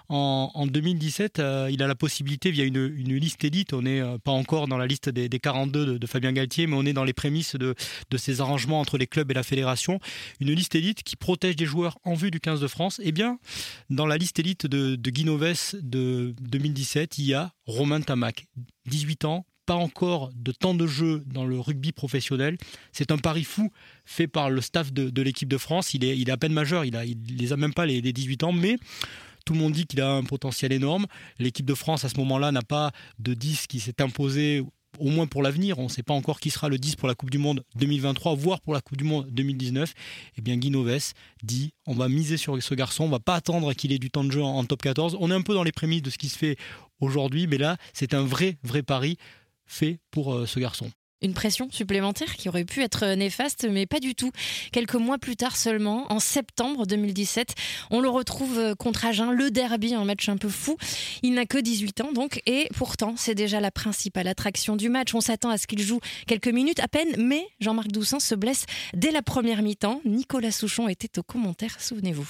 En, 0.09 0.50
en 0.53 0.67
2017, 0.67 1.39
euh, 1.39 1.69
il 1.71 1.81
a 1.83 1.87
la 1.87 1.95
possibilité, 1.95 2.51
via 2.51 2.65
une, 2.65 2.87
liste 2.87 3.43
élite, 3.43 3.73
on 3.73 3.81
n'est 3.81 4.01
euh, 4.01 4.17
pas 4.17 4.31
encore 4.31 4.67
dans 4.67 4.77
la 4.77 4.87
liste 4.87 5.09
des, 5.09 5.29
42 5.29 5.99
de, 5.99 6.07
Fabien 6.07 6.31
Galtier, 6.31 6.67
mais 6.67 6.75
on 6.75 6.85
est 6.85 6.93
dans 6.93 7.03
les 7.03 7.13
prémices 7.13 7.55
de, 7.55 7.75
ces 8.17 8.41
arrangements 8.41 8.79
entre 8.79 8.97
les 8.97 9.07
clubs 9.07 9.29
et 9.31 9.33
la 9.33 9.43
fédération, 9.43 9.99
une 10.39 10.51
liste 10.51 10.75
élite 10.75 11.03
qui 11.03 11.15
protège 11.15 11.55
des 11.55 11.65
joueurs 11.65 11.97
en 12.03 12.13
vue 12.13 12.31
du 12.31 12.39
15 12.39 12.61
de 12.61 12.67
France. 12.67 12.99
Eh 13.03 13.11
bien, 13.11 13.39
dans 13.89 14.05
la 14.05 14.17
liste 14.17 14.39
élite 14.39 14.67
de, 14.67 14.95
de 14.95 15.09
Guinoves 15.09 15.75
de 15.81 16.33
2017, 16.41 17.17
il 17.17 17.25
y 17.25 17.33
a 17.33 17.51
Romain 17.65 18.01
Tamac, 18.01 18.47
18 18.85 19.25
ans, 19.25 19.45
pas 19.65 19.75
encore 19.75 20.31
de 20.35 20.51
temps 20.51 20.73
de 20.73 20.87
jeu 20.87 21.23
dans 21.27 21.45
le 21.45 21.59
rugby 21.59 21.91
professionnel. 21.91 22.57
C'est 22.91 23.11
un 23.11 23.17
pari 23.17 23.43
fou 23.43 23.71
fait 24.05 24.27
par 24.27 24.49
le 24.49 24.61
staff 24.61 24.91
de, 24.91 25.21
l'équipe 25.21 25.49
de 25.49 25.57
France. 25.57 25.93
Il 25.93 26.03
est, 26.03 26.29
à 26.29 26.37
peine 26.37 26.53
majeur, 26.53 26.83
il, 26.85 26.95
a, 26.95 27.03
les 27.05 27.53
a 27.53 27.57
même 27.57 27.73
pas 27.73 27.85
les 27.85 28.01
18 28.01 28.43
ans, 28.43 28.51
mais 28.51 28.75
tout 29.45 29.53
le 29.53 29.59
monde 29.59 29.73
dit 29.73 29.85
qu'il 29.85 30.01
a 30.01 30.11
un 30.11 30.23
potentiel 30.23 30.71
énorme. 30.71 31.05
L'équipe 31.39 31.65
de 31.65 31.73
France, 31.73 32.05
à 32.05 32.09
ce 32.09 32.17
moment-là, 32.17 32.51
n'a 32.51 32.61
pas 32.61 32.91
de 33.19 33.33
10 33.33 33.67
qui 33.67 33.79
s'est 33.79 34.01
imposé 34.01 34.63
au 34.99 35.09
moins 35.09 35.27
pour 35.27 35.41
l'avenir, 35.41 35.79
on 35.79 35.85
ne 35.85 35.89
sait 35.89 36.03
pas 36.03 36.13
encore 36.13 36.39
qui 36.39 36.49
sera 36.49 36.69
le 36.69 36.77
10 36.77 36.95
pour 36.95 37.07
la 37.07 37.15
Coupe 37.15 37.29
du 37.29 37.37
Monde 37.37 37.63
2023, 37.75 38.35
voire 38.35 38.61
pour 38.61 38.73
la 38.73 38.81
Coupe 38.81 38.97
du 38.97 39.03
Monde 39.03 39.27
2019, 39.31 39.93
eh 40.37 40.41
bien 40.41 40.57
Guy 40.57 40.69
Noves 40.69 41.13
dit 41.43 41.73
on 41.87 41.93
va 41.93 42.09
miser 42.09 42.37
sur 42.37 42.61
ce 42.61 42.75
garçon, 42.75 43.05
on 43.05 43.09
va 43.09 43.19
pas 43.19 43.35
attendre 43.35 43.73
qu'il 43.73 43.91
ait 43.91 43.99
du 43.99 44.11
temps 44.11 44.23
de 44.23 44.31
jeu 44.31 44.43
en, 44.43 44.63
top 44.65 44.81
14. 44.81 45.17
On 45.19 45.31
est 45.31 45.33
un 45.33 45.41
peu 45.41 45.53
dans 45.53 45.63
les 45.63 45.71
prémices 45.71 46.01
de 46.01 46.09
ce 46.09 46.17
qui 46.17 46.29
se 46.29 46.37
fait 46.37 46.57
aujourd'hui, 46.99 47.47
mais 47.47 47.57
là, 47.57 47.77
c'est 47.93 48.13
un 48.13 48.23
vrai, 48.23 48.57
vrai 48.63 48.83
pari 48.83 49.17
fait 49.65 49.99
pour 50.11 50.33
euh, 50.33 50.45
ce 50.45 50.59
garçon. 50.59 50.91
Une 51.21 51.33
pression 51.33 51.69
supplémentaire 51.71 52.35
qui 52.35 52.49
aurait 52.49 52.65
pu 52.65 52.81
être 52.81 53.05
néfaste, 53.13 53.67
mais 53.69 53.85
pas 53.85 53.99
du 53.99 54.15
tout. 54.15 54.31
Quelques 54.71 54.95
mois 54.95 55.17
plus 55.17 55.35
tard 55.35 55.55
seulement, 55.55 56.11
en 56.11 56.19
septembre 56.19 56.87
2017, 56.87 57.53
on 57.91 57.99
le 57.99 58.09
retrouve 58.09 58.75
contre 58.75 59.05
Agen, 59.05 59.31
le 59.31 59.51
derby, 59.51 59.93
un 59.93 60.03
match 60.03 60.29
un 60.29 60.37
peu 60.37 60.49
fou. 60.49 60.77
Il 61.21 61.33
n'a 61.35 61.45
que 61.45 61.59
18 61.59 62.01
ans 62.01 62.11
donc, 62.11 62.41
et 62.45 62.69
pourtant 62.75 63.13
c'est 63.17 63.35
déjà 63.35 63.59
la 63.59 63.71
principale 63.71 64.27
attraction 64.27 64.75
du 64.75 64.89
match. 64.89 65.13
On 65.13 65.21
s'attend 65.21 65.49
à 65.49 65.57
ce 65.57 65.67
qu'il 65.67 65.81
joue 65.81 65.99
quelques 66.25 66.47
minutes 66.47 66.79
à 66.79 66.87
peine, 66.87 67.15
mais 67.17 67.45
Jean-Marc 67.59 67.89
Doussin 67.89 68.19
se 68.19 68.33
blesse 68.33 68.65
dès 68.93 69.11
la 69.11 69.21
première 69.21 69.61
mi-temps. 69.61 70.01
Nicolas 70.05 70.51
Souchon 70.51 70.87
était 70.87 71.19
au 71.19 71.23
commentaire, 71.23 71.75
souvenez-vous. 71.79 72.27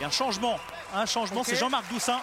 Et 0.00 0.04
un 0.04 0.10
changement, 0.10 0.56
un 0.94 1.06
changement, 1.06 1.42
c'est 1.44 1.56
Jean-Marc 1.56 1.90
Doussin 1.92 2.20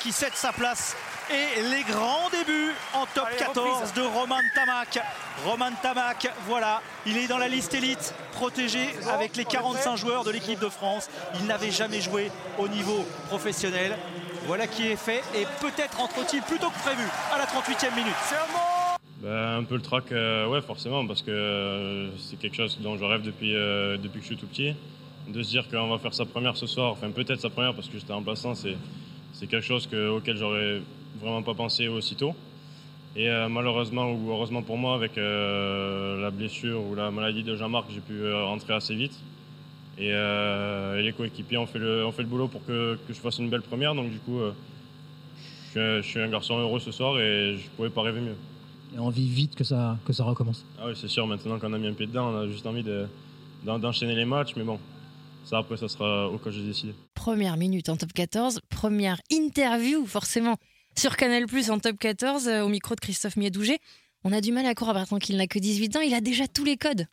qui 0.00 0.12
cède 0.12 0.34
sa 0.34 0.52
place 0.52 0.96
et 1.30 1.62
les 1.62 1.82
grands 1.84 2.28
débuts 2.30 2.72
en 2.92 3.06
top 3.14 3.28
14 3.38 3.92
de 3.94 4.02
Roman 4.02 4.40
Tamac. 4.54 4.98
Roman 5.44 5.70
Tamac, 5.82 6.28
voilà, 6.46 6.82
il 7.06 7.16
est 7.16 7.28
dans 7.28 7.38
la 7.38 7.48
liste 7.48 7.74
élite, 7.74 8.14
protégé 8.32 8.88
avec 9.10 9.36
les 9.36 9.44
45 9.44 9.96
joueurs 9.96 10.24
de 10.24 10.30
l'équipe 10.30 10.58
de 10.58 10.68
France. 10.68 11.08
Il 11.40 11.46
n'avait 11.46 11.70
jamais 11.70 12.00
joué 12.00 12.30
au 12.58 12.68
niveau 12.68 13.04
professionnel. 13.28 13.96
Voilà 14.46 14.66
qui 14.66 14.88
est 14.88 14.96
fait 14.96 15.22
et 15.34 15.46
peut-être 15.60 16.00
entre-t-il 16.00 16.42
plutôt 16.42 16.68
que 16.68 16.78
prévu 16.80 17.04
à 17.32 17.38
la 17.38 17.46
38e 17.46 17.94
minute. 17.96 18.14
Ben, 19.22 19.56
un 19.56 19.64
peu 19.64 19.76
le 19.76 19.80
trac, 19.80 20.12
euh, 20.12 20.46
ouais, 20.48 20.60
forcément, 20.60 21.06
parce 21.06 21.22
que 21.22 21.30
euh, 21.30 22.10
c'est 22.18 22.38
quelque 22.38 22.56
chose 22.56 22.78
dont 22.82 22.98
je 22.98 23.04
rêve 23.04 23.22
depuis, 23.22 23.56
euh, 23.56 23.96
depuis 23.96 24.18
que 24.18 24.26
je 24.26 24.26
suis 24.26 24.36
tout 24.36 24.46
petit. 24.46 24.74
De 25.28 25.42
se 25.42 25.50
dire 25.50 25.68
qu'on 25.68 25.88
va 25.88 25.98
faire 25.98 26.12
sa 26.12 26.26
première 26.26 26.56
ce 26.56 26.66
soir, 26.66 26.92
enfin 26.92 27.10
peut-être 27.10 27.40
sa 27.40 27.48
première 27.48 27.74
parce 27.74 27.88
que 27.88 27.98
j'étais 27.98 28.12
remplaçant, 28.12 28.54
c'est, 28.54 28.76
c'est 29.32 29.46
quelque 29.46 29.64
chose 29.64 29.88
auquel 30.14 30.36
j'aurais 30.36 30.82
vraiment 31.20 31.42
pas 31.42 31.54
pensé 31.54 31.88
aussitôt. 31.88 32.34
Et 33.16 33.30
euh, 33.30 33.48
malheureusement 33.48 34.10
ou 34.10 34.30
heureusement 34.30 34.62
pour 34.62 34.76
moi, 34.76 34.94
avec 34.94 35.16
euh, 35.18 36.20
la 36.20 36.30
blessure 36.30 36.82
ou 36.82 36.94
la 36.94 37.10
maladie 37.10 37.44
de 37.44 37.54
Jean-Marc, 37.54 37.86
j'ai 37.90 38.00
pu 38.00 38.14
euh, 38.14 38.44
rentrer 38.44 38.74
assez 38.74 38.94
vite. 38.94 39.18
Et, 39.96 40.10
les 40.10 41.12
coéquipiers 41.16 41.58
ont 41.58 41.66
fait, 41.66 41.78
le, 41.78 42.04
ont 42.04 42.10
fait 42.10 42.22
le 42.22 42.28
boulot 42.28 42.48
pour 42.48 42.64
que, 42.64 42.98
que, 43.06 43.14
je 43.14 43.18
fasse 43.20 43.38
une 43.38 43.48
belle 43.48 43.62
première. 43.62 43.94
Donc 43.94 44.10
du 44.10 44.18
coup, 44.18 44.40
je 45.74 46.02
suis, 46.02 46.20
un, 46.20 46.28
garçon 46.28 46.58
heureux 46.58 46.80
ce 46.80 46.90
soir 46.90 47.18
et 47.20 47.56
je 47.56 47.62
ne 47.62 47.68
pouvais 47.76 47.90
pas 47.90 48.02
rêver 48.02 48.20
mieux. 48.20 48.36
Et 48.96 48.98
envie 48.98 49.28
vite 49.28 49.54
que 49.54 49.62
ça, 49.62 49.96
que 50.04 50.12
ça 50.12 50.24
recommence. 50.24 50.64
Ah 50.80 50.86
oui, 50.88 50.94
c'est 50.96 51.06
sûr. 51.06 51.26
Maintenant 51.28 51.60
qu'on 51.60 51.72
a 51.72 51.78
mis 51.78 51.86
un 51.86 51.92
pied 51.92 52.06
dedans, 52.06 52.32
on 52.32 52.40
a 52.40 52.48
juste 52.48 52.66
envie 52.66 52.84
d'enchaîner 53.64 54.16
les 54.16 54.24
matchs. 54.24 54.54
Mais 54.56 54.64
bon, 54.64 54.80
ça 55.44 55.58
après, 55.58 55.76
ça 55.76 55.88
sera 55.88 56.28
au 56.28 56.38
cas 56.38 56.50
de 56.50 56.60
décider. 56.60 56.94
Première 57.14 57.56
minute 57.56 57.88
en 57.88 57.96
top 57.96 58.12
14, 58.12 58.60
première 58.68 59.20
interview 59.30 60.06
forcément 60.06 60.56
sur 60.96 61.16
Canal 61.16 61.46
Plus 61.46 61.70
en 61.70 61.78
top 61.78 61.98
14, 61.98 62.48
euh, 62.48 62.62
au 62.62 62.68
micro 62.68 62.94
de 62.94 63.00
Christophe 63.00 63.36
Miedouget. 63.36 63.78
On 64.22 64.32
a 64.32 64.40
du 64.40 64.52
mal 64.52 64.64
à 64.66 64.74
croire 64.74 64.94
maintenant 64.94 65.18
qu'il 65.18 65.36
n'a 65.36 65.46
que 65.46 65.58
18 65.58 65.96
ans, 65.96 66.00
il 66.00 66.14
a 66.14 66.20
déjà 66.20 66.46
tous 66.48 66.64
les 66.64 66.76
codes. 66.76 67.06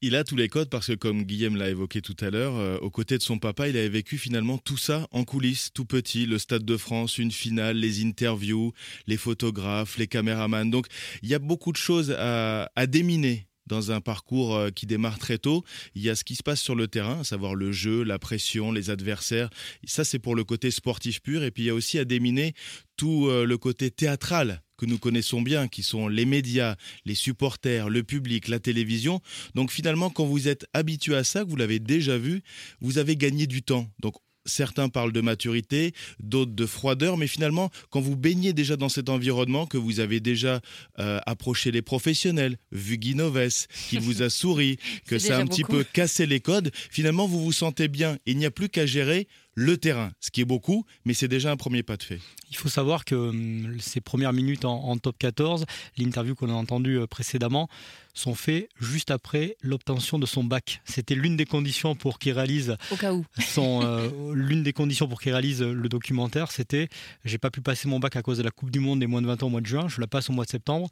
Il 0.00 0.14
a 0.14 0.24
tous 0.24 0.36
les 0.36 0.48
codes 0.48 0.70
parce 0.70 0.86
que, 0.86 0.92
comme 0.94 1.24
Guillaume 1.24 1.56
l'a 1.56 1.68
évoqué 1.68 2.00
tout 2.00 2.16
à 2.20 2.30
l'heure, 2.30 2.56
euh, 2.56 2.78
aux 2.78 2.90
côtés 2.90 3.18
de 3.18 3.22
son 3.22 3.38
papa, 3.38 3.68
il 3.68 3.76
avait 3.76 3.88
vécu 3.88 4.16
finalement 4.16 4.56
tout 4.56 4.78
ça 4.78 5.06
en 5.10 5.24
coulisses, 5.24 5.70
tout 5.74 5.84
petit, 5.84 6.26
le 6.26 6.38
Stade 6.38 6.64
de 6.64 6.76
France, 6.76 7.18
une 7.18 7.32
finale, 7.32 7.76
les 7.76 8.04
interviews, 8.04 8.72
les 9.06 9.16
photographes, 9.16 9.98
les 9.98 10.06
caméramans. 10.06 10.70
Donc, 10.70 10.86
il 11.22 11.28
y 11.28 11.34
a 11.34 11.38
beaucoup 11.38 11.72
de 11.72 11.76
choses 11.76 12.14
à, 12.18 12.70
à 12.76 12.86
déminer 12.86 13.46
dans 13.68 13.92
un 13.92 14.00
parcours 14.00 14.56
euh, 14.56 14.70
qui 14.70 14.86
démarre 14.86 15.18
très 15.18 15.38
tôt. 15.38 15.64
Il 15.94 16.02
y 16.02 16.10
a 16.10 16.16
ce 16.16 16.24
qui 16.24 16.34
se 16.34 16.42
passe 16.42 16.60
sur 16.60 16.74
le 16.74 16.88
terrain, 16.88 17.20
à 17.20 17.24
savoir 17.24 17.54
le 17.54 17.70
jeu, 17.72 18.02
la 18.02 18.18
pression, 18.18 18.72
les 18.72 18.90
adversaires. 18.90 19.50
Ça, 19.86 20.04
c'est 20.04 20.18
pour 20.18 20.34
le 20.34 20.44
côté 20.44 20.70
sportif 20.70 21.20
pur. 21.20 21.42
Et 21.42 21.50
puis, 21.50 21.64
il 21.64 21.66
y 21.66 21.70
a 21.70 21.74
aussi 21.74 21.98
à 21.98 22.04
déminer 22.04 22.54
tout 22.96 23.28
euh, 23.28 23.44
le 23.44 23.58
côté 23.58 23.90
théâtral 23.90 24.62
que 24.76 24.86
nous 24.86 24.98
connaissons 24.98 25.42
bien, 25.42 25.68
qui 25.68 25.82
sont 25.82 26.08
les 26.08 26.24
médias, 26.24 26.76
les 27.04 27.14
supporters, 27.14 27.90
le 27.90 28.02
public, 28.02 28.48
la 28.48 28.60
télévision. 28.60 29.20
Donc 29.54 29.72
finalement, 29.72 30.08
quand 30.08 30.24
vous 30.24 30.48
êtes 30.48 30.66
habitué 30.72 31.16
à 31.16 31.24
ça, 31.24 31.44
que 31.44 31.50
vous 31.50 31.56
l'avez 31.56 31.80
déjà 31.80 32.16
vu, 32.16 32.42
vous 32.80 32.98
avez 32.98 33.16
gagné 33.16 33.46
du 33.46 33.62
temps. 33.62 33.90
Donc 33.98 34.14
certains 34.44 34.88
parlent 34.88 35.12
de 35.12 35.20
maturité, 35.20 35.92
d'autres 36.20 36.52
de 36.52 36.66
froideur, 36.66 37.16
mais 37.16 37.26
finalement, 37.26 37.70
quand 37.90 38.00
vous 38.00 38.16
baignez 38.16 38.52
déjà 38.52 38.76
dans 38.76 38.88
cet 38.88 39.08
environnement, 39.08 39.66
que 39.66 39.76
vous 39.78 40.00
avez 40.00 40.20
déjà 40.20 40.60
euh, 40.98 41.20
approché 41.26 41.70
les 41.70 41.82
professionnels, 41.82 42.58
vu 42.72 42.98
Guy 42.98 43.14
Noves, 43.14 43.66
qui 43.88 43.98
vous 43.98 44.22
a 44.22 44.30
souri, 44.30 44.78
que 45.06 45.18
ça 45.18 45.36
a 45.36 45.40
un 45.40 45.46
petit 45.46 45.64
peu 45.64 45.84
cassé 45.84 46.26
les 46.26 46.40
codes, 46.40 46.70
finalement, 46.90 47.26
vous 47.26 47.42
vous 47.42 47.52
sentez 47.52 47.88
bien. 47.88 48.18
Il 48.26 48.38
n'y 48.38 48.46
a 48.46 48.50
plus 48.50 48.68
qu'à 48.68 48.86
gérer 48.86 49.28
le 49.58 49.76
terrain, 49.76 50.12
ce 50.20 50.30
qui 50.30 50.40
est 50.40 50.44
beaucoup, 50.44 50.84
mais 51.04 51.14
c'est 51.14 51.26
déjà 51.26 51.50
un 51.50 51.56
premier 51.56 51.82
pas 51.82 51.96
de 51.96 52.04
fait. 52.04 52.20
Il 52.50 52.56
faut 52.56 52.68
savoir 52.68 53.04
que 53.04 53.16
hum, 53.16 53.76
ces 53.80 54.00
premières 54.00 54.32
minutes 54.32 54.64
en, 54.64 54.96
top 54.98 55.18
14, 55.18 55.66
l'interview 55.96 56.36
qu'on 56.36 56.48
a 56.48 56.52
entendue 56.52 56.98
euh, 56.98 57.06
précédemment, 57.08 57.68
sont 58.14 58.36
faites 58.36 58.68
juste 58.80 59.10
après 59.10 59.56
l'obtention 59.60 60.18
de 60.20 60.26
son 60.26 60.44
bac. 60.44 60.80
C'était 60.84 61.16
l'une 61.16 61.36
des 61.36 61.44
conditions 61.44 61.96
pour 61.96 62.20
qu'il 62.20 62.32
réalise 62.32 62.76
Au 62.92 62.96
cas 62.96 63.12
où. 63.12 63.24
son 63.40 63.80
euh, 63.84 64.08
l'une 64.32 64.62
des 64.62 64.72
conditions 64.72 65.08
pour 65.08 65.20
qu'il 65.20 65.32
réalise 65.32 65.62
le 65.62 65.88
documentaire, 65.88 66.52
c'était 66.52 66.88
j'ai 67.24 67.38
pas 67.38 67.50
pu 67.50 67.60
passer 67.60 67.88
mon 67.88 67.98
bac 67.98 68.14
à 68.14 68.22
cause 68.22 68.38
de 68.38 68.44
la 68.44 68.50
Coupe 68.52 68.70
du 68.70 68.78
monde 68.78 69.00
des 69.00 69.08
moins 69.08 69.22
de 69.22 69.26
20 69.26 69.42
ans 69.42 69.46
au 69.46 69.50
mois 69.50 69.60
de 69.60 69.66
juin, 69.66 69.88
je 69.88 70.00
la 70.00 70.06
passe 70.06 70.30
au 70.30 70.32
mois 70.32 70.44
de 70.44 70.50
septembre 70.50 70.88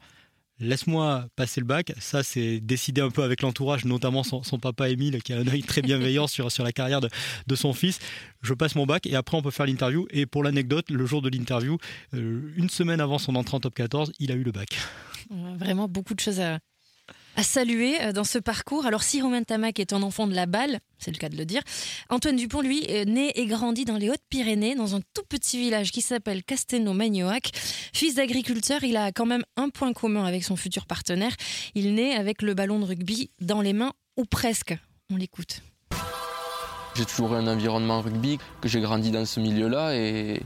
laisse-moi 0.59 1.27
passer 1.35 1.61
le 1.61 1.65
bac. 1.65 1.93
Ça, 1.99 2.23
c'est 2.23 2.59
décidé 2.59 3.01
un 3.01 3.09
peu 3.09 3.23
avec 3.23 3.41
l'entourage, 3.41 3.85
notamment 3.85 4.23
son, 4.23 4.41
papa 4.59 4.89
Émile, 4.89 5.21
qui 5.21 5.33
a 5.33 5.37
un 5.37 5.47
œil 5.47 5.63
très 5.63 5.81
bienveillant 5.81 6.27
sur, 6.27 6.51
sur 6.51 6.63
la 6.63 6.71
carrière 6.71 7.01
de, 7.01 7.55
son 7.55 7.73
fils. 7.73 7.99
Je 8.41 8.53
passe 8.53 8.75
mon 8.75 8.85
bac 8.85 9.05
et 9.05 9.15
après, 9.15 9.37
on 9.37 9.41
peut 9.41 9.51
faire 9.51 9.65
l'interview. 9.65 10.07
Et 10.11 10.25
pour 10.25 10.43
l'anecdote, 10.43 10.89
le 10.89 11.05
jour 11.05 11.21
de 11.21 11.29
l'interview, 11.29 11.77
euh, 12.13 12.53
une 12.55 12.69
semaine 12.69 13.01
avant 13.01 13.17
son 13.17 13.35
entrée 13.35 13.57
en 13.57 13.59
top 13.59 13.75
14, 13.75 14.11
il 14.19 14.31
a 14.31 14.35
eu 14.35 14.43
le 14.43 14.51
bac. 14.51 14.77
Vraiment 15.29 15.87
beaucoup 15.87 16.13
de 16.13 16.19
choses 16.19 16.39
à, 16.39 16.59
à 17.37 17.43
saluer 17.43 18.01
euh, 18.01 18.11
dans 18.11 18.23
ce 18.25 18.39
parcours. 18.39 18.85
Alors 18.85 19.03
si 19.03 19.21
Romain 19.21 19.43
Tamac 19.43 19.79
est 19.79 19.93
un 19.93 20.01
enfant 20.01 20.27
de 20.27 20.33
la 20.33 20.47
balle, 20.47 20.79
c'est 20.97 21.11
le 21.11 21.17
cas 21.17 21.29
de 21.29 21.37
le 21.37 21.45
dire, 21.45 21.61
Antoine 22.09 22.35
Dupont, 22.35 22.61
lui, 22.61 22.83
est 22.83 23.05
né 23.05 23.31
et 23.39 23.45
grandi 23.45 23.85
dans 23.85 23.95
les 23.95 24.09
Hautes-Pyrénées, 24.09 24.75
dans 24.75 24.95
un 24.95 24.99
tout 25.13 25.21
petit 25.29 25.57
village 25.57 25.91
qui 25.91 26.01
s'appelle 26.01 26.43
Castelnau-Magnoac. 26.43 27.51
Fils 27.93 28.15
d'agriculteur, 28.15 28.83
il 28.83 28.97
a 28.97 29.11
quand 29.11 29.27
même 29.27 29.43
un 29.55 29.69
point 29.69 29.93
commun 29.93 30.25
avec 30.25 30.43
son 30.43 30.55
futur 30.55 30.87
partenaire. 30.87 31.35
Il 31.75 31.93
naît 31.93 32.15
avec 32.15 32.41
le 32.41 32.55
ballon 32.55 32.79
de 32.79 32.85
rugby 32.85 33.29
dans 33.39 33.61
les 33.61 33.73
mains, 33.73 33.93
ou 34.17 34.25
presque. 34.25 34.75
On 35.11 35.15
l'écoute. 35.15 35.61
J'ai 36.95 37.05
toujours 37.05 37.35
eu 37.35 37.37
un 37.37 37.47
environnement 37.47 38.01
rugby, 38.01 38.39
que 38.61 38.67
j'ai 38.67 38.81
grandi 38.81 39.11
dans 39.11 39.25
ce 39.25 39.39
milieu-là 39.39 39.95
et, 39.95 40.41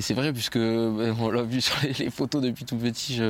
c'est 0.00 0.14
vrai 0.14 0.32
puisque 0.32 0.58
ben, 0.58 1.14
on 1.20 1.30
l'a 1.30 1.42
vu 1.42 1.60
sur 1.60 1.76
les, 1.98 2.10
photos 2.10 2.42
depuis 2.42 2.64
tout 2.64 2.76
petit, 2.76 3.20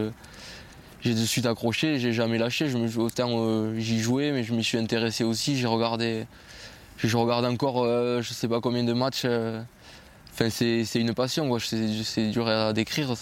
j'ai 1.02 1.14
de 1.14 1.24
suite 1.24 1.46
accroché, 1.46 1.98
j'ai 1.98 2.12
jamais 2.12 2.38
lâché. 2.38 2.68
Je 2.68 2.78
me, 2.78 2.98
autant 2.98 3.30
euh, 3.32 3.78
j'y 3.78 4.00
jouais, 4.00 4.30
mais 4.30 4.44
je 4.44 4.54
m'y 4.54 4.62
suis 4.62 4.78
intéressé 4.78 5.24
aussi. 5.24 5.56
J'ai 5.56 5.66
regardé, 5.66 6.26
je 6.96 7.16
regarde 7.16 7.44
encore, 7.44 7.82
euh, 7.82 8.22
je 8.22 8.32
sais 8.32 8.48
pas 8.48 8.60
combien 8.60 8.84
de 8.84 8.92
matchs. 8.92 9.22
Euh. 9.24 9.62
Enfin, 10.32 10.48
c'est 10.48 10.86
une 10.94 11.12
passion, 11.12 11.58
C'est 11.58 12.28
dur 12.28 12.48
à 12.48 12.72
décrire. 12.72 13.14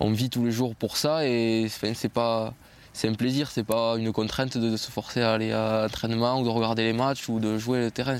On 0.00 0.10
vit 0.10 0.28
tous 0.28 0.44
les 0.44 0.50
jours 0.50 0.74
pour 0.74 0.96
ça 0.96 1.26
et 1.26 1.68
c'est 1.68 2.12
pas, 2.12 2.52
c'est 2.92 3.08
un 3.08 3.14
plaisir. 3.14 3.50
C'est 3.50 3.64
pas 3.64 3.96
une 3.96 4.12
contrainte 4.12 4.58
de, 4.58 4.76
se 4.76 4.90
forcer 4.90 5.22
à 5.22 5.32
aller 5.32 5.52
à 5.52 5.82
l'entraînement 5.82 6.40
ou 6.40 6.44
de 6.44 6.50
regarder 6.50 6.82
les 6.82 6.92
matchs 6.92 7.28
ou 7.28 7.38
de 7.40 7.56
jouer 7.56 7.80
le 7.80 7.90
terrain. 7.90 8.18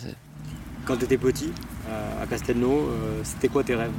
Quand 0.87 0.97
tu 0.97 1.05
étais 1.05 1.19
petit 1.19 1.51
à 2.23 2.27
Castelnau, 2.27 2.89
c'était 3.23 3.49
quoi 3.49 3.65
tes 3.65 3.75
rêves? 3.75 3.93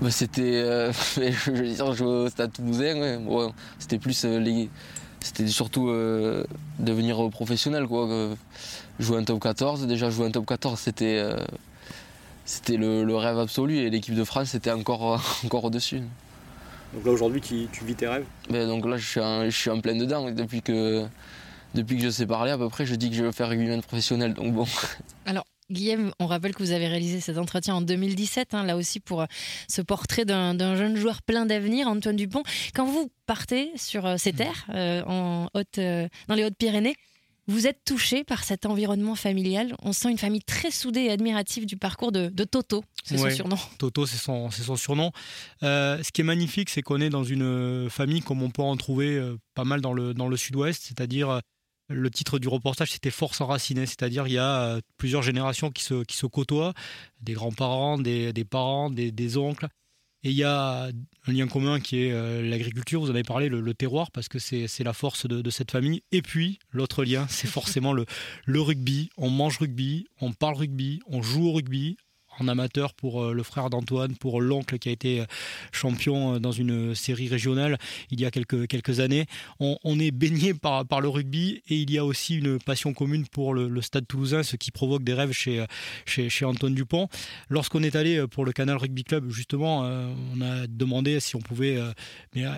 Bah, 0.00 0.10
c'était, 0.10 0.42
euh, 0.42 0.92
je 1.16 1.50
veux 1.50 1.68
dire, 1.68 1.94
jouer 1.94 2.06
au 2.06 2.28
Stade 2.28 2.52
Toulousain. 2.52 3.20
c'était 3.78 3.98
plus 3.98 4.24
euh, 4.24 4.66
c'était 5.20 5.46
surtout 5.46 5.88
euh, 5.88 6.44
devenir 6.78 7.30
professionnel 7.30 7.86
quoi. 7.86 8.34
jouer 8.98 9.18
un 9.18 9.24
top 9.24 9.40
14, 9.40 9.86
déjà 9.86 10.10
jouer 10.10 10.26
un 10.26 10.30
top 10.30 10.46
14, 10.46 10.78
c'était 10.78 11.24
c'était 12.44 12.76
le, 12.76 13.16
rêve 13.16 13.38
absolu 13.38 13.78
et 13.78 13.88
l'équipe 13.88 14.14
de 14.14 14.24
France 14.24 14.48
c'était 14.50 14.72
encore 14.72 15.22
encore 15.44 15.64
au-dessus. 15.64 16.02
Donc 16.92 17.06
là 17.06 17.12
aujourd'hui 17.12 17.40
tu, 17.40 17.84
vis 17.84 17.94
tes 17.94 18.06
rêves? 18.06 18.26
Ben, 18.50 18.68
Donc 18.68 18.84
là 18.86 18.96
je 18.96 19.06
suis, 19.06 19.20
en, 19.20 19.44
je 19.44 19.56
suis 19.56 19.70
en 19.70 19.80
plein 19.80 19.96
dedans 19.96 20.30
depuis 20.30 20.60
que 20.60 21.06
depuis 21.74 21.96
que 21.96 22.04
je 22.04 22.10
sais 22.10 22.26
parler 22.26 22.50
à 22.50 22.58
peu 22.58 22.68
près, 22.68 22.84
je 22.84 22.94
dis 22.94 23.10
que 23.10 23.16
je 23.16 23.24
veux 23.24 23.32
faire 23.32 23.48
rugbyman 23.48 23.80
professionnel. 23.82 24.34
Donc 24.34 24.52
bon. 24.52 24.66
Alors 25.26 25.44
Guillaume, 25.70 26.12
on 26.20 26.26
rappelle 26.26 26.54
que 26.54 26.62
vous 26.62 26.72
avez 26.72 26.88
réalisé 26.88 27.20
cet 27.20 27.38
entretien 27.38 27.74
en 27.74 27.80
2017, 27.80 28.52
hein, 28.52 28.64
là 28.64 28.76
aussi 28.76 29.00
pour 29.00 29.22
euh, 29.22 29.26
ce 29.68 29.80
portrait 29.80 30.26
d'un 30.26 30.76
jeune 30.76 30.96
joueur 30.96 31.22
plein 31.22 31.46
d'avenir, 31.46 31.88
Antoine 31.88 32.16
Dupont. 32.16 32.42
Quand 32.74 32.84
vous 32.84 33.10
partez 33.26 33.70
sur 33.76 34.04
euh, 34.04 34.16
ces 34.18 34.32
mmh. 34.32 34.36
terres, 34.36 34.66
euh, 34.70 35.02
en 35.06 35.48
haute, 35.54 35.78
dans 36.28 36.34
les 36.34 36.44
Hautes-Pyrénées, 36.44 36.96
vous 37.46 37.66
êtes 37.66 37.82
touché 37.84 38.24
par 38.24 38.44
cet 38.44 38.66
environnement 38.66 39.14
familial. 39.14 39.74
On 39.82 39.92
sent 39.92 40.10
une 40.10 40.18
famille 40.18 40.42
très 40.42 40.70
soudée 40.70 41.02
et 41.02 41.10
admirative 41.10 41.66
du 41.66 41.76
parcours 41.76 42.12
de, 42.12 42.28
Toto, 42.44 42.84
c'est 43.02 43.18
son 43.18 43.30
surnom. 43.30 43.56
Toto, 43.78 44.06
c'est 44.06 44.16
son, 44.16 44.50
son, 44.50 44.76
surnom. 44.76 45.12
ce 45.60 46.10
qui 46.10 46.22
est 46.22 46.24
magnifique, 46.24 46.70
c'est 46.70 46.80
qu'on 46.80 47.00
est 47.00 47.10
dans 47.10 47.24
une 47.24 47.88
famille 47.90 48.22
comme 48.22 48.42
on 48.42 48.50
peut 48.50 48.62
en 48.62 48.76
trouver 48.78 49.20
pas 49.54 49.64
mal 49.64 49.82
dans 49.82 49.92
le, 49.92 50.14
dans 50.14 50.28
le 50.28 50.38
sud-ouest, 50.38 50.84
c'est-à-dire 50.84 51.40
le 51.88 52.10
titre 52.10 52.38
du 52.38 52.48
reportage, 52.48 52.92
c'était 52.92 53.10
Force 53.10 53.40
enracinée, 53.40 53.86
c'est-à-dire 53.86 54.26
il 54.26 54.34
y 54.34 54.38
a 54.38 54.62
euh, 54.62 54.80
plusieurs 54.96 55.22
générations 55.22 55.70
qui 55.70 55.82
se, 55.82 56.02
qui 56.04 56.16
se 56.16 56.26
côtoient, 56.26 56.72
des 57.20 57.34
grands-parents, 57.34 57.98
des, 57.98 58.32
parents, 58.48 58.90
des, 58.90 59.36
oncles. 59.36 59.68
Et 60.22 60.30
il 60.30 60.36
y 60.36 60.44
a 60.44 60.88
un 61.26 61.32
lien 61.32 61.46
commun 61.46 61.80
qui 61.80 62.04
est 62.04 62.12
euh, 62.12 62.42
l'agriculture, 62.42 63.02
vous 63.02 63.08
en 63.08 63.14
avez 63.14 63.22
parlé, 63.22 63.50
le, 63.50 63.74
terroir, 63.74 64.10
parce 64.10 64.28
que 64.28 64.38
c'est 64.38 64.84
la 64.84 64.94
force 64.94 65.26
de, 65.26 65.50
cette 65.50 65.70
famille. 65.70 66.02
Et 66.12 66.22
puis, 66.22 66.58
l'autre 66.70 67.04
lien, 67.04 67.26
c'est 67.28 67.48
forcément 67.48 67.92
le, 67.92 68.06
le 68.46 68.60
rugby. 68.60 69.10
On 69.18 69.28
mange 69.28 69.58
rugby, 69.58 70.06
on 70.20 70.32
parle 70.32 70.56
rugby, 70.56 71.00
on 71.06 71.20
joue 71.20 71.48
au 71.48 71.52
rugby, 71.52 71.98
en 72.38 72.48
amateur 72.48 72.94
pour 72.94 73.22
euh, 73.22 73.32
le 73.32 73.42
frère 73.42 73.70
d'Antoine, 73.70 74.16
pour 74.16 74.40
l'oncle 74.40 74.78
qui 74.78 74.88
a 74.88 74.92
été 74.92 75.20
euh, 75.20 75.24
champion 75.72 76.34
euh, 76.34 76.38
dans 76.38 76.52
une 76.52 76.94
série 76.94 77.28
régionale 77.28 77.78
il 78.10 78.20
y 78.20 78.26
a 78.26 78.30
quelques, 78.30 79.00
années. 79.00 79.26
On, 79.60 79.98
est 79.98 80.10
baigné 80.10 80.54
par, 80.54 80.84
le 81.00 81.08
rugby 81.08 81.62
et 81.68 81.76
il 81.76 81.90
y 81.90 81.98
a 81.98 82.04
aussi 82.04 82.36
une 82.36 82.58
passion 82.58 82.92
commune 82.92 83.26
pour 83.26 83.54
le, 83.54 83.80
stade 83.80 84.06
toulousain, 84.06 84.42
ce 84.42 84.56
qui 84.56 84.70
provoque 84.70 85.02
des 85.02 85.14
rêves 85.14 85.32
chez 85.32 86.44
Antoine 86.44 86.74
Dupont. 86.74 87.08
Lorsqu'on 87.48 87.82
est 87.82 87.96
allé 87.96 88.26
pour 88.28 88.44
le 88.44 88.52
Canal 88.52 88.76
Rugby 88.76 89.04
Club, 89.04 89.30
justement, 89.30 89.80
on 89.80 90.40
a 90.40 90.66
demandé 90.66 91.20
si 91.20 91.34
on 91.36 91.40
pouvait 91.40 91.78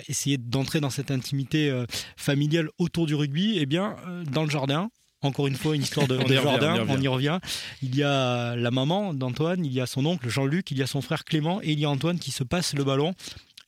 essayer 0.09 0.37
d'entrer 0.37 0.81
dans 0.81 0.91
cette 0.91 1.11
intimité 1.11 1.85
familiale 2.17 2.69
autour 2.79 3.07
du 3.07 3.15
rugby. 3.15 3.59
Eh 3.59 3.67
bien, 3.67 3.97
dans 4.31 4.45
le 4.45 4.51
jardin, 4.51 4.91
encore 5.23 5.47
une 5.47 5.57
fois, 5.57 5.75
une 5.75 5.83
histoire 5.83 6.07
de, 6.07 6.19
jardin, 6.29 6.85
on 6.89 7.01
y 7.01 7.09
revient. 7.09 7.39
Il 7.83 7.97
y 7.97 8.03
a 8.03 8.55
la 8.57 8.71
maman 8.71 9.15
d'Antoine, 9.15 9.65
il 9.65 9.73
y 9.73 9.81
a 9.81 9.87
son 9.87 10.05
oncle 10.07 10.29
Jean-Luc, 10.29 10.71
il 10.71 10.79
y 10.79 10.83
a 10.83 10.87
son 10.87 11.01
frère 11.01 11.25
Clément 11.25 11.61
et 11.63 11.73
il 11.73 11.81
y 11.81 11.85
a 11.85 11.91
Antoine 11.91 12.19
qui 12.19 12.31
se 12.31 12.45
passe 12.45 12.75
le 12.75 12.85
ballon 12.85 13.15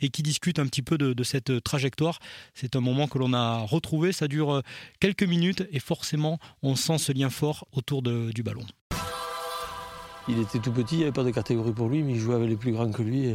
et 0.00 0.11
qui 0.11 0.23
discute 0.23 0.59
un 0.59 0.67
petit 0.67 0.83
peu 0.83 0.97
de, 0.97 1.25
cette 1.25 1.62
trajectoire. 1.62 2.19
C'est 2.55 2.76
un 2.76 2.81
moment 2.81 3.09
que 3.09 3.19
l'on 3.19 3.33
a 3.33 3.59
retrouvé, 3.59 4.12
ça 4.12 4.28
dure 4.28 4.55
euh, 4.55 4.62
quelques 5.00 5.25
minutes 5.25 5.67
et 5.73 5.81
forcément 5.81 6.38
on 6.62 6.76
sent 6.76 6.99
ce 6.99 7.12
lien 7.12 7.31
fort 7.31 7.67
autour 7.73 8.02
du 8.02 8.43
ballon. 8.43 8.64
Il 10.28 10.38
était 10.40 10.59
tout 10.59 10.73
petit, 10.73 10.97
il 10.97 10.99
n'y 10.99 11.05
avait 11.05 11.12
pas 11.12 11.25
de 11.25 11.31
catégorie 11.31 11.73
pour 11.73 11.88
lui, 11.88 12.02
mais 12.02 12.12
il 12.12 12.19
jouait 12.19 12.35
avec 12.35 12.50
les 12.50 12.57
plus 12.57 12.73
grands 12.73 12.90
que 12.93 13.02
lui. 13.02 13.35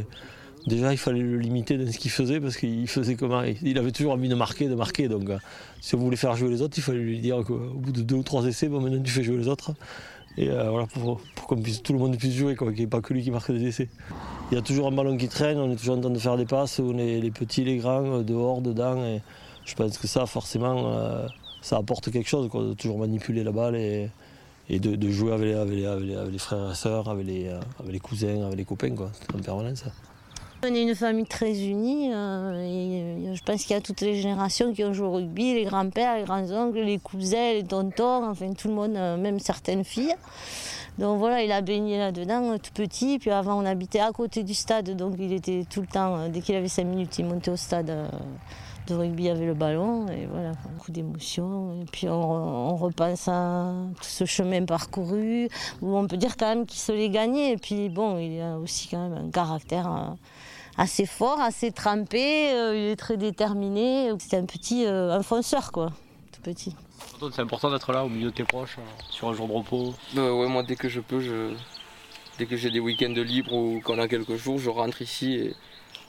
Déjà, 0.66 0.92
il 0.92 0.98
fallait 0.98 1.20
le 1.20 1.38
limiter 1.38 1.76
dans 1.76 1.90
ce 1.90 1.98
qu'il 1.98 2.10
faisait 2.10 2.40
parce 2.40 2.56
qu'il 2.56 2.88
faisait 2.88 3.16
comment 3.16 3.42
Il 3.62 3.78
avait 3.78 3.92
toujours 3.92 4.12
envie 4.12 4.30
de 4.30 4.34
marquer, 4.34 4.68
de 4.68 4.74
marquer. 4.74 5.08
Donc, 5.08 5.28
euh, 5.28 5.38
si 5.80 5.94
on 5.94 5.98
voulait 5.98 6.16
faire 6.16 6.34
jouer 6.36 6.48
les 6.48 6.62
autres, 6.62 6.78
il 6.78 6.82
fallait 6.82 7.00
lui 7.00 7.18
dire 7.18 7.42
qu'au 7.44 7.58
bout 7.74 7.92
de 7.92 8.00
deux 8.00 8.16
ou 8.16 8.22
trois 8.22 8.46
essais, 8.46 8.68
bon, 8.68 8.80
maintenant 8.80 9.02
tu 9.02 9.10
fais 9.10 9.22
jouer 9.22 9.36
les 9.36 9.48
autres. 9.48 9.74
Et 10.38 10.48
euh, 10.48 10.70
voilà, 10.70 10.86
pour, 10.86 11.20
puisse, 11.62 11.82
tout 11.82 11.92
le 11.92 11.98
monde 11.98 12.16
puisse 12.16 12.34
jouer, 12.34 12.56
qu'il 12.56 12.68
n'y 12.70 12.82
ait 12.82 12.86
pas 12.86 13.02
que 13.02 13.12
lui 13.12 13.22
qui 13.22 13.30
marque 13.30 13.52
des 13.52 13.66
essais. 13.66 13.88
Il 14.50 14.54
y 14.54 14.58
a 14.58 14.62
toujours 14.62 14.88
un 14.88 14.92
ballon 14.92 15.16
qui 15.18 15.28
traîne, 15.28 15.58
on 15.58 15.70
est 15.70 15.76
toujours 15.76 15.98
en 15.98 16.00
train 16.00 16.10
de 16.10 16.18
faire 16.18 16.36
des 16.38 16.46
passes, 16.46 16.80
on 16.80 16.96
est 16.96 17.20
les 17.20 17.30
petits, 17.30 17.64
les 17.64 17.76
grands, 17.76 18.22
dehors, 18.22 18.62
dedans. 18.62 19.04
Et 19.04 19.20
je 19.66 19.74
pense 19.74 19.98
que 19.98 20.06
ça, 20.06 20.24
forcément, 20.24 20.94
euh, 20.94 21.26
ça 21.60 21.76
apporte 21.76 22.10
quelque 22.10 22.28
chose, 22.28 22.50
de 22.50 22.72
toujours 22.72 22.98
manipuler 22.98 23.44
la 23.44 23.52
balle 23.52 23.76
et, 23.76 24.08
et 24.70 24.78
de, 24.78 25.10
jouer 25.10 25.32
avec 25.32 25.68
les, 25.68 26.38
frères 26.38 26.70
et 26.70 26.74
sœurs, 26.74 27.10
avec 27.10 27.26
les, 27.26 27.48
avec 27.78 27.92
les 27.92 28.00
cousins, 28.00 28.46
avec 28.46 28.56
les 28.56 28.64
copains, 28.64 28.94
quoi, 28.94 29.12
en 29.34 29.38
permanence. 29.40 29.84
On 30.66 30.74
est 30.74 30.82
une 30.82 30.94
famille 30.94 31.26
très 31.26 31.60
unie. 31.62 32.10
Euh, 32.10 32.54
euh, 32.54 33.34
je 33.34 33.42
pense 33.42 33.64
qu'il 33.64 33.72
y 33.72 33.78
a 33.78 33.82
toutes 33.82 34.00
les 34.00 34.14
générations 34.14 34.72
qui 34.72 34.82
ont 34.82 34.94
joué 34.94 35.06
au 35.06 35.12
rugby, 35.12 35.52
les 35.52 35.64
grands-pères, 35.64 36.16
les 36.16 36.24
grands-oncles, 36.24 36.80
les 36.80 36.98
cousins, 36.98 37.52
les 37.52 37.64
tontons, 37.64 38.24
enfin 38.30 38.50
tout 38.54 38.68
le 38.68 38.74
monde, 38.74 38.96
euh, 38.96 39.18
même 39.18 39.38
certaines 39.40 39.84
filles. 39.84 40.14
Donc 40.98 41.18
voilà, 41.18 41.42
il 41.42 41.52
a 41.52 41.60
baigné 41.60 41.98
là-dedans 41.98 42.56
tout 42.56 42.72
petit. 42.72 43.18
Puis 43.18 43.30
avant, 43.30 43.60
on 43.60 43.66
habitait 43.66 44.00
à 44.00 44.10
côté 44.12 44.42
du 44.42 44.54
stade, 44.54 44.88
donc 44.96 45.16
il 45.18 45.34
était 45.34 45.66
tout 45.68 45.82
le 45.82 45.86
temps, 45.86 46.30
dès 46.30 46.40
qu'il 46.40 46.54
avait 46.54 46.68
5 46.68 46.84
minutes, 46.84 47.18
il 47.18 47.26
montait 47.26 47.50
au 47.50 47.56
stade 47.56 47.92
de 48.86 48.94
rugby 48.94 49.28
avec 49.28 49.46
le 49.46 49.54
ballon. 49.54 50.06
Et 50.08 50.26
voilà, 50.26 50.52
beaucoup 50.72 50.92
d'émotions. 50.92 51.82
Et 51.82 51.84
puis 51.84 52.08
on, 52.08 52.76
repasse 52.76 53.28
à 53.28 53.70
tout 53.96 54.08
ce 54.08 54.24
chemin 54.24 54.64
parcouru, 54.64 55.48
où 55.82 55.94
on 55.94 56.06
peut 56.06 56.16
dire 56.16 56.38
quand 56.38 56.48
même 56.48 56.64
qu'il 56.64 56.80
se 56.80 56.92
l'est 56.92 57.10
gagné. 57.10 57.52
Et 57.52 57.56
puis 57.58 57.90
bon, 57.90 58.18
il 58.18 58.40
a 58.40 58.56
aussi 58.56 58.88
quand 58.88 59.10
même 59.10 59.26
un 59.26 59.30
caractère 59.30 60.16
assez 60.76 61.06
fort, 61.06 61.40
assez 61.40 61.72
trempé, 61.72 62.52
euh, 62.52 62.76
il 62.76 62.84
est 62.90 62.96
très 62.96 63.16
déterminé. 63.16 64.10
C'est 64.18 64.36
un 64.36 64.44
petit 64.44 64.86
euh, 64.86 65.22
fonceur, 65.22 65.72
quoi, 65.72 65.92
tout 66.32 66.40
petit. 66.40 66.74
C'est 67.32 67.42
important 67.42 67.70
d'être 67.70 67.92
là 67.92 68.04
au 68.04 68.08
milieu 68.08 68.30
de 68.30 68.34
tes 68.34 68.44
proches, 68.44 68.76
euh, 68.78 69.02
sur 69.10 69.28
un 69.28 69.34
jour 69.34 69.48
de 69.48 69.52
repos? 69.52 69.94
ouais, 70.14 70.48
moi 70.48 70.62
dès 70.62 70.76
que 70.76 70.88
je 70.88 71.00
peux, 71.00 71.20
je... 71.20 71.54
dès 72.38 72.46
que 72.46 72.56
j'ai 72.56 72.70
des 72.70 72.80
week-ends 72.80 73.12
libres 73.14 73.52
ou 73.52 73.80
qu'on 73.82 73.98
a 73.98 74.08
quelques 74.08 74.36
jours, 74.36 74.58
je 74.58 74.68
rentre 74.68 75.00
ici 75.00 75.34
et 75.34 75.54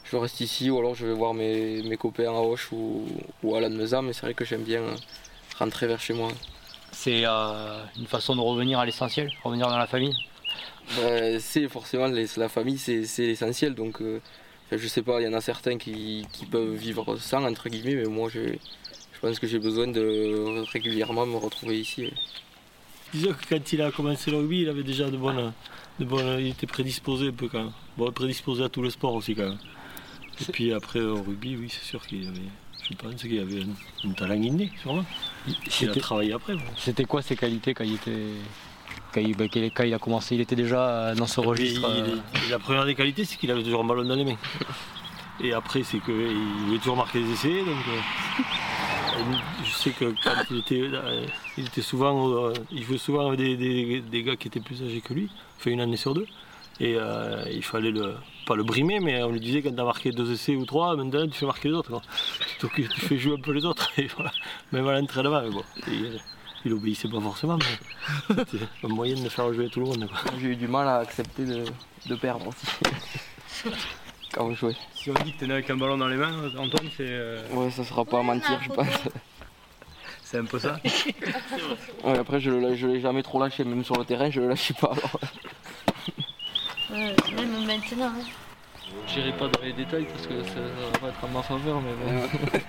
je 0.03 0.17
reste 0.17 0.39
ici 0.41 0.69
ou 0.69 0.77
alors 0.79 0.93
je 0.95 1.05
vais 1.05 1.13
voir 1.13 1.33
mes, 1.33 1.81
mes 1.83 1.97
copains 1.97 2.29
à 2.29 2.41
Hoche 2.41 2.71
ou, 2.71 3.05
ou 3.43 3.55
à 3.55 3.61
Lannemeza, 3.61 4.01
mais 4.01 4.13
c'est 4.13 4.21
vrai 4.21 4.33
que 4.33 4.45
j'aime 4.45 4.63
bien 4.63 4.81
rentrer 5.57 5.87
vers 5.87 5.99
chez 5.99 6.13
moi. 6.13 6.29
C'est 6.91 7.25
une 7.25 8.07
façon 8.07 8.35
de 8.35 8.41
revenir 8.41 8.79
à 8.79 8.85
l'essentiel, 8.85 9.31
revenir 9.43 9.67
dans 9.67 9.77
la 9.77 9.87
famille? 9.87 10.15
Bah, 10.97 11.39
C'est 11.39 11.67
forcément 11.69 12.07
la 12.07 12.49
famille, 12.49 12.77
c'est 12.77 13.03
l'essentiel, 13.19 13.73
donc 13.75 14.01
je 14.71 14.87
sais 14.87 15.01
pas, 15.01 15.21
il 15.21 15.25
y 15.25 15.27
en 15.27 15.33
a 15.33 15.41
certains 15.41 15.77
qui, 15.77 16.25
peuvent 16.51 16.73
vivre 16.73 17.17
sans, 17.17 17.43
entre 17.43 17.69
guillemets, 17.69 17.95
mais 17.95 18.05
moi, 18.05 18.29
je, 18.29 18.39
je 19.13 19.19
pense 19.21 19.39
que 19.39 19.47
j'ai 19.47 19.59
besoin 19.59 19.87
de 19.87 20.63
régulièrement 20.71 21.25
me 21.25 21.37
retrouver 21.37 21.79
ici. 21.79 22.11
Disons 23.13 23.33
que 23.33 23.47
quand 23.47 23.73
il 23.73 23.81
a 23.81 23.91
commencé 23.91 24.31
le 24.31 24.37
rugby, 24.37 24.61
il 24.61 24.69
avait 24.69 24.83
déjà 24.83 25.09
de 25.09 25.17
bonnes. 25.17 25.53
De 25.99 26.05
bonnes 26.05 26.39
il 26.39 26.47
était 26.49 26.67
prédisposé 26.67 27.29
un 27.29 27.31
peu 27.31 27.47
quand 27.47 27.59
même. 27.59 27.71
Bon, 27.97 28.11
prédisposé 28.11 28.63
à 28.63 28.69
tous 28.69 28.83
les 28.83 28.89
sports 28.89 29.13
aussi 29.13 29.35
quand 29.35 29.49
même. 29.49 29.59
Et 30.41 30.51
puis 30.51 30.73
après, 30.73 30.99
au 30.99 31.23
rugby, 31.23 31.55
oui, 31.55 31.69
c'est 31.69 31.85
sûr 31.85 32.05
qu'il 32.05 32.27
avait. 32.27 32.41
Je 32.89 32.95
pense 32.95 33.15
qu'il 33.15 33.39
avait 33.39 33.61
un, 33.61 34.11
talent 34.11 34.35
inné, 34.35 34.71
sûrement. 34.81 35.05
Il 35.81 35.89
a 35.89 35.95
travaillé 35.95 36.33
après. 36.33 36.55
C'était 36.77 37.05
quoi 37.05 37.21
ses 37.21 37.35
qualités 37.35 37.73
quand 37.73 37.83
il 37.83 37.95
était 37.95 38.11
bah, 39.15 39.45
quand 39.49 39.83
il, 39.83 39.93
a 39.93 39.99
commencé, 39.99 40.35
il 40.35 40.41
était 40.41 40.55
déjà 40.55 40.89
euh, 40.89 41.15
dans 41.15 41.27
ce 41.27 41.39
registre. 41.39 41.87
Euh. 41.87 42.17
la 42.49 42.59
première 42.59 42.85
des 42.85 42.95
qualités, 42.95 43.25
c'est 43.25 43.37
qu'il 43.37 43.51
avait 43.51 43.63
toujours 43.63 43.81
un 43.81 43.85
ballon 43.85 44.03
dans 44.03 44.15
les 44.15 44.25
mains. 44.25 44.37
Et 45.41 45.53
après, 45.53 45.83
c'est 45.83 45.99
qu'il 45.99 46.13
voulait 46.65 46.77
toujours 46.79 46.97
marquer 46.97 47.21
des 47.21 47.31
essais. 47.31 47.59
Donc, 47.59 47.77
euh, 47.89 49.33
je 49.63 49.71
sais 49.71 49.91
que 49.91 50.13
quand 50.23 50.35
il 50.51 50.59
était, 50.59 50.89
il 51.57 51.65
était 51.65 51.81
souvent, 51.81 52.51
il 52.71 52.83
jouait 52.83 52.97
souvent 52.97 53.27
avec 53.27 53.39
des, 53.39 54.23
gars 54.23 54.35
qui 54.35 54.47
étaient 54.47 54.59
plus 54.59 54.81
âgés 54.83 55.01
que 55.01 55.13
lui, 55.13 55.29
fait 55.57 55.71
une 55.71 55.81
année 55.81 55.97
sur 55.97 56.13
deux. 56.13 56.27
Et 56.81 56.97
il 57.51 57.63
fallait 57.63 57.91
le, 57.91 58.15
pas 58.45 58.55
le 58.55 58.63
brimer, 58.63 58.99
mais 58.99 59.23
on 59.23 59.31
lui 59.31 59.39
disait 59.39 59.61
quand 59.61 59.73
tu 59.73 59.79
as 59.79 59.85
marqué 59.85 60.11
deux 60.11 60.33
essais 60.33 60.55
ou 60.55 60.65
trois, 60.65 60.95
maintenant 60.97 61.25
tu 61.27 61.39
fais 61.39 61.45
marquer 61.45 61.69
les 61.69 61.75
autres. 61.75 61.91
Donc 62.61 62.73
tu 62.75 62.83
fais 62.83 63.17
jouer 63.17 63.35
un 63.37 63.41
peu 63.41 63.51
les 63.51 63.63
autres. 63.63 63.89
Et 63.97 64.07
voilà. 64.07 64.31
Même 64.73 64.87
à 64.87 64.99
l'entraînement. 64.99 65.49
Bon 65.49 65.63
il 66.65 66.73
obéissait 66.73 67.07
pas 67.07 67.21
forcément, 67.21 67.57
mais 67.57 68.35
c'était 68.49 68.65
un 68.83 68.87
moyen 68.87 69.15
de 69.21 69.29
faire 69.29 69.53
jouer 69.53 69.69
tout 69.69 69.79
le 69.79 69.85
monde. 69.85 70.09
J'ai 70.41 70.47
eu 70.47 70.55
du 70.55 70.67
mal 70.67 70.87
à 70.87 70.97
accepter 70.97 71.45
de, 71.45 72.15
perdre 72.15 72.47
aussi. 72.47 72.67
Quand 74.33 74.45
on 74.45 74.55
jouait. 74.55 74.75
Si 74.95 75.11
on 75.11 75.13
dit 75.23 75.33
que 75.33 75.39
t'es 75.39 75.47
né 75.47 75.53
avec 75.53 75.69
un 75.69 75.77
ballon 75.77 75.97
dans 75.97 76.07
les 76.07 76.17
mains, 76.17 76.33
Antoine, 76.57 76.89
c'est. 76.97 77.07
Euh, 77.07 77.41
ouais, 77.51 77.69
ça 77.71 77.83
sera 77.83 78.03
pas 78.03 78.19
à 78.19 78.23
mentir, 78.23 78.59
je 78.63 78.69
pense. 78.69 78.87
C'est 80.23 80.39
un 80.39 80.45
peu 80.45 80.57
ça 80.57 80.79
Ouais, 82.03 82.17
après, 82.17 82.39
je, 82.39 82.75
je 82.75 82.87
l'ai 82.87 82.99
jamais 82.99 83.21
trop 83.21 83.39
lâché, 83.39 83.63
même 83.63 83.83
sur 83.83 83.95
le 83.97 84.03
terrain, 84.03 84.29
je 84.31 84.41
le 84.41 84.49
lâche 84.49 84.73
pas. 84.73 84.91
Alors. 84.91 85.19
Ouais, 86.89 87.15
même 87.35 87.65
maintenant. 87.65 88.07
Hein. 88.07 88.25
J'irai 89.07 89.31
pas 89.33 89.47
dans 89.47 89.61
les 89.61 89.73
détails 89.73 90.05
parce 90.05 90.27
que 90.27 90.43
ça, 90.43 90.59
va 90.59 90.99
pas 90.99 91.07
être 91.09 91.23
à 91.23 91.27
ma 91.27 91.41
faveur, 91.43 91.81
mais 91.81 91.93
bon. 91.93 92.59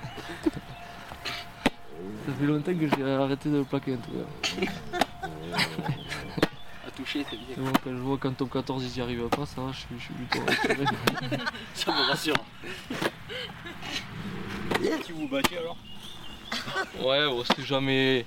Ça 2.26 2.32
fait 2.32 2.46
longtemps 2.46 2.74
que 2.74 2.88
j'ai 2.88 3.04
arrêté 3.04 3.48
de 3.48 3.58
le 3.58 3.64
plaquer 3.64 3.94
en 3.94 3.98
tout 3.98 4.10
cas. 4.10 4.98
à 6.84 6.90
toucher, 6.90 7.24
c'est 7.30 7.36
bien. 7.36 7.56
Bon, 7.58 7.72
quand 7.84 7.90
je 7.90 7.98
vois 7.98 8.18
qu'en 8.18 8.32
top 8.32 8.52
14 8.52 8.84
ils 8.84 8.98
y 8.98 9.00
arrivent 9.00 9.28
pas, 9.28 9.46
ça 9.46 9.60
va, 9.60 9.70
je, 9.70 9.78
suis 9.78 10.12
plutôt 10.12 10.44
rassuré. 10.44 10.84
ça 11.74 11.92
me 11.92 12.08
rassure. 12.08 12.34
tu 15.04 15.12
vous 15.12 15.28
battez 15.28 15.58
alors? 15.58 15.76
Ouais, 17.00 17.26
bon, 17.26 17.44
c'était 17.44 17.62
jamais 17.62 18.26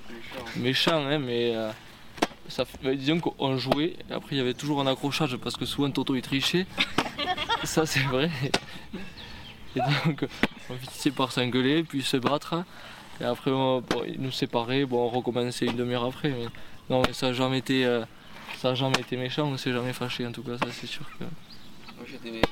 méchant, 0.56 1.04
hein, 1.04 1.18
mais 1.18 1.54
euh, 1.54 1.70
ça, 2.48 2.64
bah, 2.82 2.94
disons 2.94 3.20
qu'on 3.20 3.58
jouait, 3.58 3.96
et 4.08 4.14
après 4.14 4.36
il 4.36 4.38
y 4.38 4.40
avait 4.40 4.54
toujours 4.54 4.80
un 4.80 4.86
accrochage 4.86 5.36
parce 5.36 5.56
que 5.56 5.66
souvent 5.66 5.90
Toto 5.90 6.14
il 6.14 6.22
trichait. 6.22 6.66
ça 7.64 7.84
c'est 7.84 8.00
vrai. 8.00 8.30
Et 9.76 9.80
donc 10.06 10.26
on 10.70 10.76
finissait 10.76 11.10
par 11.10 11.32
s'engueuler, 11.32 11.82
puis 11.82 12.02
se 12.02 12.16
battre. 12.16 12.64
Et 13.20 13.24
après, 13.24 13.50
bon, 13.50 13.82
ils 14.06 14.20
nous 14.20 14.30
séparaient, 14.30 14.84
bon, 14.84 15.06
on 15.06 15.08
recommençait 15.08 15.66
une 15.66 15.76
demi-heure 15.76 16.04
après. 16.04 16.30
Mais 16.30 16.46
non, 16.88 17.02
ça 17.12 17.28
n'a 17.28 17.32
jamais 17.32 17.58
été. 17.58 17.84
Euh, 17.84 18.04
ça 18.58 18.68
n'a 18.68 18.74
jamais 18.74 19.00
été 19.00 19.16
méchant, 19.16 19.44
on 19.46 19.52
ne 19.52 19.56
s'est 19.56 19.72
jamais 19.72 19.94
fâché 19.94 20.26
en 20.26 20.32
tout 20.32 20.42
cas, 20.42 20.58
ça 20.58 20.66
c'est 20.70 20.86
sûr 20.86 21.06
que. 21.18 21.24
Moi 21.24 22.04
j'étais 22.06 22.42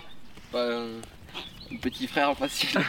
pas 0.50 0.64
un, 0.64 0.86
un 1.70 1.76
petit 1.82 2.06
frère 2.06 2.34
facile. 2.34 2.80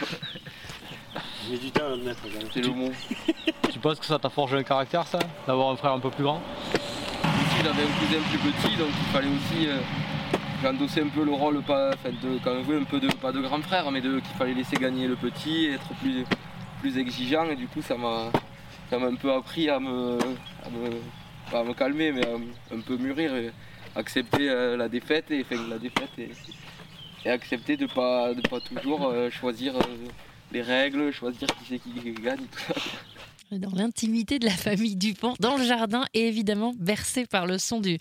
J'ai 1.50 1.58
du 1.58 1.70
temps 1.70 1.86
à 1.86 1.88
l'admettre. 1.90 2.20
quand 2.22 2.38
même. 2.38 2.48
C'est 2.52 2.62
le 2.62 2.70
mot. 2.70 2.90
Tu 3.70 3.78
penses 3.78 3.98
que 3.98 4.06
ça 4.06 4.18
t'a 4.18 4.30
forgé 4.30 4.56
un 4.56 4.62
caractère, 4.62 5.06
ça 5.06 5.18
D'avoir 5.46 5.70
un 5.70 5.76
frère 5.76 5.92
un 5.92 6.00
peu 6.00 6.10
plus 6.10 6.24
grand? 6.24 6.40
Il 7.60 7.68
avait 7.68 7.82
un 7.82 7.98
cousin 7.98 8.22
plus 8.30 8.52
petit, 8.52 8.76
donc 8.76 8.88
il 8.88 9.12
fallait 9.12 9.28
aussi 9.28 9.68
euh, 9.68 10.68
endosser 10.68 11.02
un 11.02 11.08
peu 11.08 11.24
le 11.24 11.32
rôle, 11.32 11.60
pas, 11.62 11.90
enfin, 11.92 12.10
de, 12.10 12.38
quand 12.42 12.54
même, 12.54 12.82
un 12.82 12.84
peu 12.84 13.00
de, 13.00 13.08
pas 13.12 13.32
de 13.32 13.40
grand 13.40 13.60
frère, 13.60 13.90
mais 13.90 14.00
de, 14.00 14.20
qu'il 14.20 14.36
fallait 14.38 14.54
laisser 14.54 14.76
gagner 14.76 15.06
le 15.06 15.16
petit, 15.16 15.66
être 15.66 15.88
plus, 16.00 16.24
plus 16.80 16.98
exigeant, 16.98 17.48
et 17.50 17.56
du 17.56 17.66
coup 17.66 17.82
ça 17.82 17.96
m'a, 17.96 18.30
un 18.92 19.14
peu 19.14 19.32
appris 19.32 19.68
à 19.68 19.78
me, 19.78 20.18
à 21.52 21.62
me, 21.64 21.74
calmer, 21.74 22.12
mais 22.12 22.26
à 22.26 22.74
un 22.74 22.80
peu 22.80 22.96
mûrir, 22.96 23.34
et 23.34 23.50
accepter 23.94 24.50
euh, 24.50 24.76
la 24.76 24.88
défaite, 24.88 25.30
et, 25.30 25.42
enfin, 25.42 25.62
la 25.68 25.78
défaite 25.78 26.10
et, 26.18 26.30
et 27.24 27.30
accepter 27.30 27.76
de 27.76 27.86
pas, 27.86 28.34
de 28.34 28.40
pas 28.48 28.60
toujours 28.60 29.08
euh, 29.08 29.30
choisir 29.30 29.76
euh, 29.76 29.82
les 30.52 30.62
règles, 30.62 31.12
choisir 31.12 31.48
qui 31.48 31.64
c'est 31.68 31.78
qui 31.78 32.12
gagne, 32.14 32.38
tout 32.38 32.58
ça. 32.58 32.74
Dans 33.58 33.70
l'intimité 33.72 34.38
de 34.38 34.46
la 34.46 34.52
famille 34.52 34.96
Dupont, 34.96 35.34
dans 35.40 35.56
le 35.56 35.64
jardin 35.64 36.04
et 36.14 36.28
évidemment 36.28 36.72
bercé 36.78 37.26
par 37.26 37.46
le 37.46 37.58
son 37.58 37.80
du, 37.80 37.98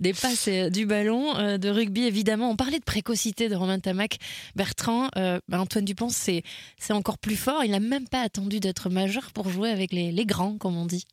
des 0.00 0.12
passes 0.12 0.48
et 0.48 0.70
du 0.70 0.86
ballon 0.86 1.36
euh, 1.36 1.58
de 1.58 1.68
rugby. 1.68 2.04
Évidemment, 2.04 2.50
on 2.50 2.56
parlait 2.56 2.78
de 2.78 2.84
précocité 2.84 3.48
de 3.48 3.54
Romain 3.54 3.78
Tamac. 3.78 4.18
Bertrand, 4.54 5.08
euh, 5.16 5.38
bah, 5.48 5.60
Antoine 5.60 5.84
Dupont, 5.84 6.08
c'est 6.08 6.42
encore 6.90 7.18
plus 7.18 7.36
fort. 7.36 7.62
Il 7.64 7.72
n'a 7.72 7.80
même 7.80 8.08
pas 8.08 8.22
attendu 8.22 8.60
d'être 8.60 8.88
majeur 8.88 9.32
pour 9.32 9.50
jouer 9.50 9.70
avec 9.70 9.92
les, 9.92 10.12
les 10.12 10.26
grands, 10.26 10.56
comme 10.56 10.76
on 10.76 10.86
dit. 10.86 11.04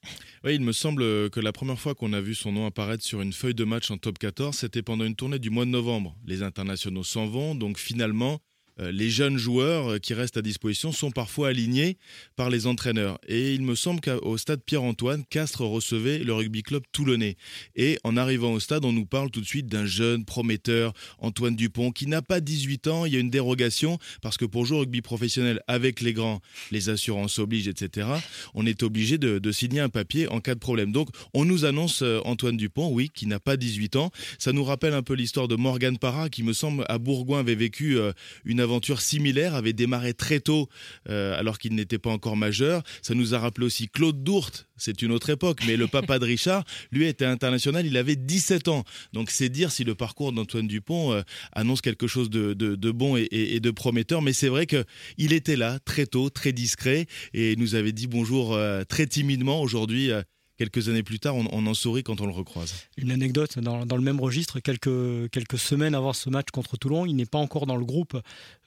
Oui, 0.44 0.56
il 0.56 0.62
me 0.62 0.72
semble 0.72 1.30
que 1.30 1.40
la 1.40 1.52
première 1.52 1.80
fois 1.80 1.96
qu'on 1.96 2.14
a 2.14 2.22
vu 2.22 2.36
son 2.36 2.52
nom 2.52 2.66
apparaître 2.66 3.04
sur 3.04 3.22
une 3.22 3.34
feuille 3.34 3.56
de 3.56 3.64
match 3.64 3.92
en 3.92 3.98
top 3.98 4.18
14, 4.18 4.56
c'était 4.56 4.82
pendant 4.82 5.06
une 5.06 5.16
tournée 5.16 5.40
du 5.40 5.50
mois 5.50 5.66
de 5.66 5.70
novembre. 5.70 6.16
Les 6.26 6.44
internationaux 6.44 7.04
s'en 7.04 7.26
vont, 7.26 7.56
donc 7.56 7.78
finalement, 7.78 8.34
euh, 8.34 8.53
les 8.80 9.10
jeunes 9.10 9.38
joueurs 9.38 9.94
euh, 9.94 9.98
qui 10.00 10.14
restent 10.14 10.38
à 10.38 10.42
disposition 10.42 10.92
sont 10.92 11.12
parfois 11.12 11.50
alignés 11.50 11.98
par 12.36 12.50
les 12.50 12.68
entraîneurs. 12.68 13.20
Et 13.28 13.54
il 13.54 13.62
me 13.62 13.76
semble 13.76 14.02
qu'au 14.02 14.38
stade 14.38 14.62
Pierre-Antoine, 14.66 15.24
Castres 15.30 15.62
recevait 15.62 16.20
le 16.20 16.34
rugby 16.34 16.64
club 16.64 16.84
toulonnais. 16.92 17.38
Et 17.76 18.00
en 18.04 18.18
arrivant 18.18 18.54
au 18.54 18.60
stade, 18.60 18.86
on 18.86 18.92
nous 18.92 19.06
parle 19.06 19.30
tout 19.30 19.42
de 19.42 19.46
suite 19.46 19.68
d'un 19.68 19.86
jeune 19.86 20.26
prometteur, 20.26 20.94
Antoine 21.20 21.56
Dupont, 21.56 21.92
qui 21.92 22.08
n'a 22.08 22.22
pas 22.22 22.40
18 22.40 22.88
ans. 22.88 23.06
Il 23.06 23.14
y 23.14 23.18
a 23.18 23.20
une 23.20 23.30
dérogation 23.30 24.00
parce 24.22 24.38
que 24.38 24.46
pour 24.46 24.66
jouer 24.66 24.78
au 24.78 24.80
rugby 24.82 25.02
professionnel 25.02 25.62
avec 25.68 26.02
les 26.02 26.14
grands, 26.14 26.42
les 26.72 26.90
assurances 26.90 27.40
obligent, 27.40 27.68
etc. 27.68 28.08
On 28.54 28.66
est 28.66 28.84
obligé 28.84 29.18
de, 29.18 29.40
de 29.40 29.52
signer 29.52 29.80
un 29.80 29.90
papier 29.90 30.28
en 30.30 30.40
cas 30.40 30.56
de 30.56 30.60
problème. 30.60 30.92
Donc 30.92 31.10
on 31.34 31.46
nous 31.46 31.66
annonce 31.66 32.02
euh, 32.02 32.20
Antoine 32.26 32.58
Dupont, 32.58 32.90
oui, 32.92 33.10
qui 33.14 33.28
n'a 33.28 33.40
pas 33.40 33.58
18 33.58 33.96
ans. 33.98 34.12
Ça 34.40 34.52
nous 34.52 34.64
rappelle 34.64 34.94
un 34.94 35.04
peu 35.04 35.14
l'histoire 35.14 35.48
de 35.48 35.56
Morgan 35.56 35.98
Parra, 35.98 36.30
qui 36.30 36.44
me 36.44 36.54
semble 36.54 36.86
à 36.90 36.98
Bourgoin 36.98 37.40
avait 37.40 37.56
vécu 37.56 37.98
euh, 37.98 38.14
une 38.46 38.60
aventure 38.64 39.02
similaire, 39.02 39.56
avait 39.56 39.74
démarré 39.74 40.14
très 40.14 40.40
tôt 40.40 40.70
euh, 41.10 41.38
alors 41.38 41.60
qu'il 41.60 41.76
n'était 41.76 42.00
pas 42.00 42.10
encore 42.10 42.36
majeur. 42.36 42.82
Ça 43.02 43.14
nous 43.14 43.36
a 43.36 43.40
rappelé 43.40 43.68
aussi 43.68 43.88
Claude 43.88 44.24
Dourte, 44.24 44.68
c'est 44.78 45.02
une 45.02 45.12
autre 45.12 45.30
époque, 45.30 45.60
mais 45.68 45.78
le 45.78 45.88
papa 45.88 46.20
de 46.20 46.26
Richard, 46.26 46.64
lui 46.92 47.06
était 47.06 47.26
international, 47.26 47.86
il 47.86 47.96
avait 47.98 48.16
17 48.16 48.68
ans. 48.68 48.84
Donc 49.14 49.30
c'est 49.30 49.50
dire 49.50 49.72
si 49.72 49.84
le 49.84 49.96
parcours 49.96 50.34
d'Antoine 50.34 50.68
Dupont 50.68 51.14
euh, 51.14 51.22
annonce 51.52 51.82
quelque 51.82 52.08
chose 52.08 52.30
de, 52.30 52.92
bon 52.92 53.16
et, 53.18 53.60
de 53.60 53.72
prometteur. 53.72 54.22
Mais 54.22 54.34
c'est 54.34 54.50
vrai 54.50 54.66
qu'il 54.66 55.34
était 55.34 55.56
là 55.56 55.80
très 55.86 56.06
tôt, 56.06 56.30
très 56.30 56.52
discret, 56.52 57.06
et 57.34 57.56
nous 57.56 57.76
avait 57.76 57.92
dit 57.92 58.08
bonjour 58.08 58.54
euh, 58.56 58.84
très 58.84 59.06
timidement. 59.06 59.62
Aujourd'hui, 59.62 60.12
quelques 60.58 60.90
années 60.90 61.04
plus 61.04 61.20
tard, 61.20 61.36
on, 61.36 61.66
en 61.66 61.74
sourit 61.74 62.04
quand 62.04 62.22
on 62.22 62.26
le 62.26 62.32
recroise. 62.32 62.74
Une 62.98 63.12
anecdote 63.12 63.60
dans, 63.60 63.84
le 63.84 64.02
même 64.02 64.20
registre, 64.20 64.60
quelques, 64.60 65.58
semaines 65.58 65.96
avant 65.96 66.14
ce 66.14 66.30
match 66.30 66.48
contre 66.52 66.78
Toulon, 66.78 67.06
il 67.06 67.16
n'est 67.16 67.26
pas 67.26 67.38
encore 67.38 67.66
dans 67.66 67.76
le 67.76 67.86
groupe 67.86 68.20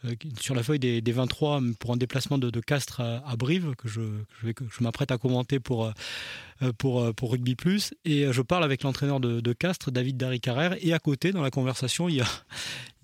euh, 0.04 0.14
sur 0.40 0.54
la 0.54 0.62
feuille 0.62 0.78
des, 0.78 1.00
des 1.00 1.12
23 1.12 1.60
pour 1.78 1.92
un 1.92 1.96
déplacement 1.96 2.38
de, 2.38 2.60
Castres 2.60 3.00
à, 3.00 3.36
Brive 3.36 3.74
que 3.76 3.88
je, 3.88 4.00
m'apprête 4.80 5.10
à 5.10 5.18
commenter 5.18 5.60
pour, 5.60 5.86
euh, 5.86 6.72
pour, 6.78 7.02
euh, 7.02 7.12
pour 7.12 7.32
Rugby 7.32 7.54
Plus. 7.54 7.94
Et 8.04 8.32
je 8.32 8.42
parle 8.42 8.64
avec 8.64 8.82
l'entraîneur 8.82 9.20
de, 9.20 9.52
Castres, 9.52 9.90
David 9.90 10.16
Darry 10.16 10.40
Carrère, 10.40 10.76
et 10.80 10.92
à 10.92 10.98
côté, 10.98 11.32
dans 11.32 11.42
la 11.42 11.50
conversation, 11.50 12.08
il 12.08 12.24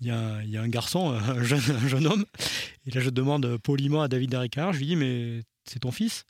y 0.01 0.09
a 0.09 0.61
un 0.61 0.67
garçon, 0.67 1.11
un 1.27 1.43
jeune, 1.43 1.61
un 1.83 1.87
jeune 1.87 2.07
homme. 2.07 2.25
Et 2.85 2.91
là, 2.91 3.01
je 3.01 3.09
demande 3.09 3.57
poliment 3.57 4.01
à 4.01 4.07
David 4.07 4.31
Darry 4.31 4.49
Carrère, 4.49 4.73
je 4.73 4.79
lui 4.79 4.87
dis, 4.87 4.95
mais 4.95 5.41
c'est 5.65 5.79
ton 5.79 5.91
fils? 5.91 6.25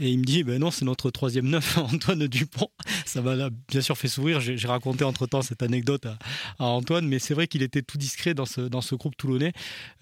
Et 0.00 0.10
il 0.10 0.18
me 0.18 0.24
dit, 0.24 0.44
ben 0.44 0.58
non, 0.60 0.70
c'est 0.70 0.84
notre 0.84 1.10
troisième 1.10 1.48
neuf, 1.48 1.76
Antoine 1.78 2.26
Dupont. 2.26 2.70
Ça 3.04 3.22
m'a 3.22 3.50
bien 3.68 3.80
sûr 3.80 3.96
fait 3.96 4.08
sourire. 4.08 4.40
J'ai 4.40 4.68
raconté 4.68 5.04
entre-temps 5.04 5.42
cette 5.42 5.62
anecdote 5.62 6.06
à, 6.06 6.18
Antoine, 6.58 7.06
mais 7.06 7.18
c'est 7.18 7.34
vrai 7.34 7.46
qu'il 7.46 7.62
était 7.62 7.82
tout 7.82 7.98
discret 7.98 8.34
dans 8.34 8.46
ce, 8.46 8.94
groupe 8.94 9.16
toulonnais, 9.16 9.52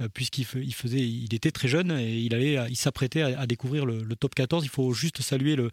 euh, 0.00 0.09
puisqu'il 0.12 0.44
faisait, 0.44 1.00
il 1.00 1.35
était 1.35 1.50
très 1.50 1.68
jeune 1.68 1.92
et 1.92 2.18
il, 2.18 2.35
allait, 2.35 2.59
il 2.68 2.76
s'apprêtait 2.76 3.22
à, 3.22 3.46
découvrir 3.46 3.87
le, 3.87 4.16
top 4.16 4.35
14. 4.35 4.64
Il 4.64 4.70
faut 4.70 4.92
juste 4.92 5.22
saluer 5.22 5.57
le 5.57 5.70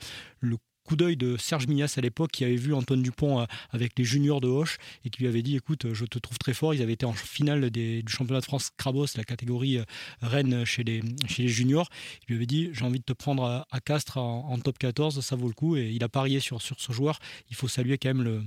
coup 0.86 0.96
d'œil 0.96 1.18
de 1.18 1.36
Serge 1.38 1.68
Mignas 1.68 1.96
à 1.98 2.02
l'époque 2.02 2.32
qui 2.32 2.46
avait 2.46 2.56
vu 2.56 2.74
Antoine 2.74 3.02
Dupont 3.02 3.42
euh, 3.42 3.46
avec 3.72 3.94
les 3.98 4.06
juniors 4.06 4.40
de 4.40 4.48
Hoche 4.48 4.78
et 5.04 5.10
qui 5.10 5.22
lui 5.22 5.28
avait 5.28 5.42
dit 5.42 5.56
écoute 5.56 5.94
je 5.94 6.06
te 6.06 6.20
trouve 6.20 6.38
très 6.38 6.54
fort. 6.54 6.74
Ils 6.74 6.82
avaient 6.82 6.94
été 6.94 7.06
en 7.06 7.14
finale 7.14 7.70
du 7.70 8.04
championnat 8.08 8.40
de 8.40 8.46
France 8.46 8.70
Crabos 8.78 9.08
la 9.18 9.24
catégorie 9.24 9.80
euh, 9.80 9.84
reine 10.22 10.64
chez 10.66 10.84
les, 10.84 11.02
juniors. 11.28 11.90
Il 12.22 12.32
lui 12.32 12.36
avait 12.36 12.46
dit 12.46 12.70
j'ai 12.72 12.86
envie 12.86 13.00
de 13.00 13.04
te 13.04 13.14
prendre 13.14 13.66
à, 13.70 13.80
Castres 13.82 14.18
en, 14.18 14.58
top 14.60 14.78
14 14.78 15.20
ça 15.22 15.36
vaut 15.36 15.48
le 15.48 15.54
coup. 15.54 15.76
Et 15.76 15.90
il 15.90 16.04
a 16.04 16.10
parié 16.10 16.40
sur, 16.40 16.62
ce 16.62 16.92
joueur. 16.92 17.20
Il 17.50 17.56
faut 17.56 17.68
saluer 17.68 17.98
quand 17.98 18.14
même 18.14 18.46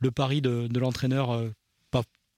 le, 0.00 0.10
pari 0.10 0.40
de, 0.40 0.68
l'entraîneur 0.78 1.30
euh, 1.30 1.50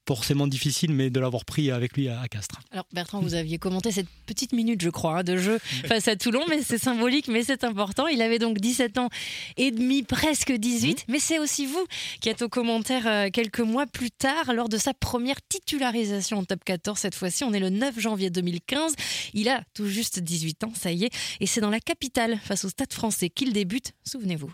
forcément 0.07 0.47
difficile 0.47 0.93
mais 0.93 1.11
de 1.11 1.21
l'avoir 1.21 1.45
pris 1.45 1.71
avec 1.71 1.97
lui 1.97 2.09
à, 2.09 2.27
Castres 2.29 2.61
Alors 2.71 2.87
Bertrand, 2.93 3.21
vous 3.21 3.35
aviez 3.35 3.59
commenté 3.59 3.93
cette 3.93 4.09
petite 4.27 4.53
minute, 4.53 4.81
je 4.81 4.91
crois, 4.91 5.19
hein, 5.19 5.23
de 5.23 5.37
jeu 5.37 5.59
face 5.87 6.09
à 6.09 6.17
Toulon, 6.17 6.43
mais 6.49 6.63
c'est 6.63 6.79
symbolique, 6.79 7.29
mais 7.29 7.43
c'est 7.43 7.65
important. 7.65 8.07
Il 8.07 8.23
avait 8.23 8.39
donc 8.39 8.59
17 8.59 8.99
ans 8.99 9.09
et 9.57 9.71
demi, 9.71 10.03
presque 10.03 10.53
18, 10.53 11.05
mais 11.09 11.19
c'est 11.19 11.39
aussi 11.39 11.67
vous 11.67 11.85
qui 12.21 12.29
êtes 12.29 12.43
au 12.43 12.49
commentaire 12.49 13.07
euh, 13.07 13.29
quelques 13.31 13.61
mois 13.61 13.87
plus 13.87 14.11
tard, 14.11 14.53
lors 14.55 14.69
de 14.69 14.79
sa 14.79 14.95
première 14.95 15.37
titularisation 15.49 16.39
en 16.39 16.45
top 16.45 16.65
14. 16.65 16.99
Cette 16.99 17.15
fois-ci, 17.15 17.45
on 17.45 17.53
est 17.53 17.61
le 17.61 17.71
9 17.71 17.99
janvier 17.99 18.31
2015. 18.31 18.95
Il 19.35 19.49
a 19.49 19.63
tout 19.75 19.87
juste 19.87 20.21
18 20.21 20.65
ans, 20.65 20.73
ça 20.75 20.93
y 20.93 21.05
est, 21.05 21.15
et 21.41 21.47
c'est 21.47 21.61
dans 21.61 21.71
la 21.71 21.81
capitale, 21.81 22.39
face 22.45 22.65
au 22.65 22.69
Stade 22.69 22.93
français, 22.93 23.31
qu'il 23.31 23.53
débute, 23.53 23.93
souvenez-vous. 24.05 24.53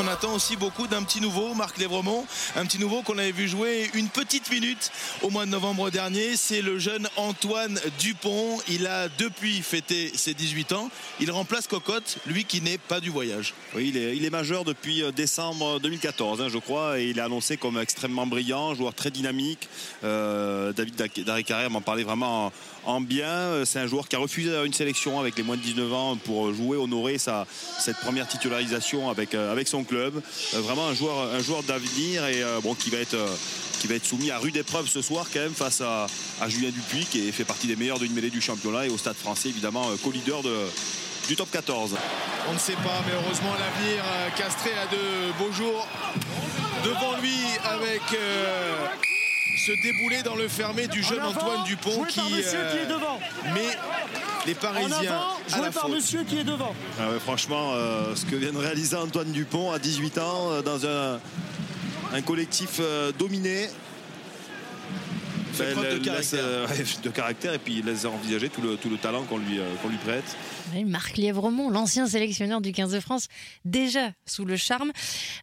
On 0.00 0.06
attend 0.06 0.32
aussi 0.32 0.54
beaucoup 0.54 0.86
d'un 0.86 1.02
petit 1.02 1.20
nouveau, 1.20 1.54
Marc 1.54 1.76
Lévremont, 1.76 2.24
un 2.54 2.64
petit 2.64 2.78
nouveau 2.78 3.02
qu'on 3.02 3.18
avait 3.18 3.32
vu 3.32 3.48
jouer 3.48 3.90
une 3.94 4.08
petite 4.08 4.48
minute 4.48 4.92
au 5.22 5.30
mois 5.30 5.44
de 5.44 5.50
novembre 5.50 5.90
dernier. 5.90 6.36
C'est 6.36 6.62
le 6.62 6.78
jeune 6.78 7.08
Antoine 7.16 7.80
Dupont. 7.98 8.58
Il 8.68 8.86
a 8.86 9.08
depuis 9.08 9.60
fêté 9.60 10.12
ses 10.14 10.34
18 10.34 10.72
ans. 10.72 10.88
Il 11.18 11.32
remplace 11.32 11.66
Cocotte, 11.66 12.18
lui 12.26 12.44
qui 12.44 12.60
n'est 12.60 12.78
pas 12.78 13.00
du 13.00 13.10
voyage. 13.10 13.54
Oui, 13.74 13.92
il 13.92 14.24
est, 14.24 14.30
majeur 14.30 14.62
depuis 14.62 15.02
euh, 15.02 15.10
décembre 15.10 15.80
2014, 15.80 16.42
hein, 16.42 16.48
je 16.48 16.58
crois, 16.58 17.00
et 17.00 17.08
il 17.08 17.18
est 17.18 17.22
annoncé 17.22 17.56
comme 17.56 17.76
extrêmement 17.76 18.26
brillant, 18.26 18.76
joueur 18.76 18.94
très 18.94 19.10
dynamique. 19.10 19.68
Euh, 20.04 20.72
David 20.72 20.94
Darry 21.26 21.42
Carrère 21.42 21.70
m'en 21.70 21.80
parlait 21.80 22.04
vraiment 22.04 22.52
en, 22.77 22.77
en 22.88 23.00
bien. 23.02 23.28
Euh, 23.28 23.64
C'est 23.64 23.78
un 23.78 23.86
joueur 23.86 24.08
qui 24.08 24.16
a 24.16 24.18
refusé 24.18 24.50
une 24.64 24.72
sélection 24.72 25.20
avec 25.20 25.36
les 25.36 25.42
moins 25.42 25.56
de 25.56 25.62
19 25.62 25.92
ans 25.92 26.16
pour 26.16 26.52
jouer, 26.54 26.76
honorer 26.76 27.18
sa, 27.18 27.46
cette 27.78 27.98
première 27.98 28.26
titularisation 28.26 29.10
avec, 29.10 29.34
euh, 29.34 29.62
son 29.66 29.84
club. 29.84 30.20
Euh, 30.54 30.60
vraiment 30.60 30.88
un 30.88 30.94
joueur, 30.94 31.62
d'avenir 31.66 32.26
et 32.26 32.42
bon, 32.62 32.74
qui 32.74 32.90
va 32.90 32.98
être. 32.98 33.16
soumis 34.02 34.30
à 34.30 34.38
rude 34.38 34.56
épreuve 34.56 34.88
ce 34.88 35.02
soir 35.02 35.26
quand 35.32 35.40
même 35.40 35.54
face 35.54 35.82
à, 35.82 36.06
Julien 36.48 36.70
Dupuis 36.70 37.06
qui 37.10 37.30
fait 37.32 37.44
partie 37.44 37.66
des 37.66 37.76
meilleurs 37.76 37.98
d'une 37.98 38.12
mêlée 38.12 38.30
du 38.30 38.40
championnat 38.40 38.86
et 38.86 38.88
au 38.88 38.96
stade 38.96 39.16
français 39.16 39.50
évidemment 39.50 39.86
co-leader 40.02 40.42
de, 40.42 40.56
du 41.28 41.36
top 41.36 41.50
14. 41.50 41.94
On 42.48 42.54
ne 42.54 42.58
sait 42.58 42.72
pas, 42.74 43.02
mais 43.06 43.12
heureusement 43.14 43.52
l'avenir 43.54 44.04
Castré 44.36 44.70
a 44.72 44.86
de 44.86 45.32
beaux 45.38 45.52
jours 45.52 45.86
devant 46.84 47.20
lui 47.20 47.36
avec 47.64 48.02
ce 49.58 49.72
déboulé 49.82 50.22
dans 50.22 50.36
le 50.36 50.48
fermé 50.48 50.86
du 50.86 51.02
jeune 51.02 51.20
Antoine 51.20 51.64
Dupont 51.64 52.04
qui, 52.04 52.20
euh, 52.20 52.78
met 53.54 53.76
les 54.46 54.54
Parisiens 54.54 55.20
à 55.52 55.60
la 55.60 55.72
faute. 55.72 56.26
qui 56.26 56.38
est 56.38 56.44
devant. 56.44 56.74
franchement, 57.20 57.72
euh, 57.74 58.14
ce 58.14 58.24
que 58.24 58.36
vient 58.36 58.52
de 58.52 58.58
réaliser 58.58 58.96
Antoine 58.96 59.32
Dupont 59.32 59.72
à 59.72 59.78
18 59.78 60.18
ans 60.18 60.50
euh, 60.50 60.62
dans 60.62 60.86
un, 60.86 61.18
un 62.14 62.22
collectif 62.22 62.78
euh, 62.80 63.12
dominé. 63.12 63.68
Fait 65.64 65.72
preuve 65.72 65.84
de 65.84 65.98
il 65.98 66.12
laisse, 66.12 66.30
caractère. 66.30 66.40
euh, 66.44 66.66
ouais, 66.68 66.84
de 67.02 67.08
caractère 67.10 67.54
et 67.54 67.58
puis 67.58 67.78
il 67.78 67.84
laisse 67.84 68.04
envisager 68.04 68.48
tout 68.48 68.62
le, 68.62 68.76
tout 68.76 68.88
le 68.90 68.96
talent 68.96 69.24
qu'on 69.24 69.38
lui, 69.38 69.58
euh, 69.58 69.74
qu'on 69.82 69.88
lui 69.88 69.96
prête. 69.98 70.36
Oui, 70.74 70.84
Marc 70.84 71.16
Lièvremont, 71.16 71.70
l'ancien 71.70 72.06
sélectionneur 72.06 72.60
du 72.60 72.72
15 72.72 72.92
de 72.92 73.00
France, 73.00 73.28
déjà 73.64 74.10
sous 74.26 74.44
le 74.44 74.56
charme. 74.56 74.92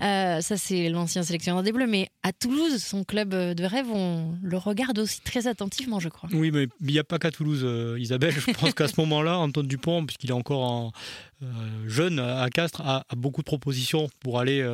Euh, 0.01 0.41
ça, 0.41 0.57
c'est 0.57 0.89
l'ancien 0.89 1.23
sélectionneur 1.23 1.63
des 1.63 1.71
Bleus. 1.71 1.87
Mais 1.87 2.09
à 2.23 2.31
Toulouse, 2.31 2.83
son 2.83 3.03
club 3.03 3.29
de 3.29 3.63
rêve, 3.63 3.87
on 3.91 4.35
le 4.43 4.57
regarde 4.57 4.99
aussi 4.99 5.21
très 5.21 5.47
attentivement, 5.47 5.99
je 5.99 6.09
crois. 6.09 6.29
Oui, 6.31 6.51
mais 6.51 6.67
il 6.81 6.91
n'y 6.91 6.99
a 6.99 7.03
pas 7.03 7.17
qu'à 7.17 7.31
Toulouse, 7.31 7.61
euh, 7.63 7.97
Isabelle. 7.99 8.33
Je 8.37 8.51
pense 8.51 8.73
qu'à 8.73 8.87
ce 8.87 8.99
moment-là, 9.01 9.37
Antoine 9.39 9.67
Dupont, 9.67 10.05
puisqu'il 10.05 10.29
est 10.29 10.33
encore 10.33 10.61
en, 10.61 10.91
jeune 11.85 12.19
à 12.19 12.49
Castres 12.49 12.81
a, 12.81 13.05
beaucoup 13.15 13.41
de 13.41 13.45
propositions 13.45 14.09
pour 14.19 14.39
aller 14.39 14.65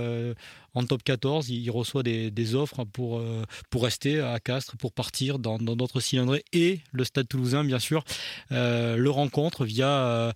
en 0.73 0.83
top 0.83 1.03
14. 1.03 1.49
Il, 1.49 1.69
reçoit 1.71 2.03
des, 2.03 2.55
offres 2.55 2.85
pour, 2.85 3.21
pour 3.69 3.83
rester 3.83 4.19
à 4.19 4.39
Castres, 4.39 4.77
pour 4.77 4.93
partir 4.93 5.39
dans 5.39 5.57
d'autres 5.57 5.99
cylindrées 5.99 6.43
et 6.53 6.79
le 6.91 7.03
Stade 7.03 7.27
toulousain, 7.27 7.63
bien 7.63 7.79
sûr, 7.79 8.03
le 8.49 9.07
rencontre 9.09 9.65
via 9.65 10.33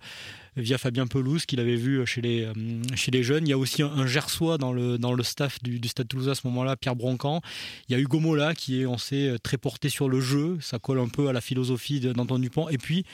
via 0.56 0.78
Fabien 0.78 1.06
Pelouse 1.06 1.44
qu'il 1.46 1.60
avait 1.60 1.76
vu 1.76 2.04
chez 2.06 2.20
les, 2.20 2.48
chez 2.94 3.10
les 3.10 3.22
jeunes. 3.22 3.46
Il 3.46 3.50
y 3.50 3.52
a 3.52 3.58
aussi 3.58 3.82
un, 3.82 4.06
Gersois 4.06 4.58
dans 4.58 4.72
le, 4.72 4.98
dans 4.98 5.12
le 5.12 5.22
staff 5.22 5.62
du, 5.62 5.86
Stade 5.86 6.08
Toulousain 6.08 6.32
à 6.32 6.34
ce 6.34 6.46
moment-là, 6.46 6.76
Pierre 6.76 6.96
Broncan. 6.96 7.42
Il 7.88 7.92
y 7.92 7.94
a 7.94 7.98
Hugo 7.98 8.20
Mola 8.20 8.54
qui 8.54 8.80
est, 8.80 8.86
on 8.86 8.98
sait, 8.98 9.36
très 9.42 9.58
porté 9.58 9.88
sur 9.88 10.08
le 10.08 10.20
jeu. 10.20 10.58
Ça 10.60 10.78
colle 10.78 10.98
un 10.98 11.08
peu 11.08 11.28
à 11.28 11.32
la 11.32 11.40
philosophie 11.40 12.00
d'Antoine 12.00 12.40
Dupont. 12.40 12.68
Et 12.68 12.78
puis, 12.78 13.04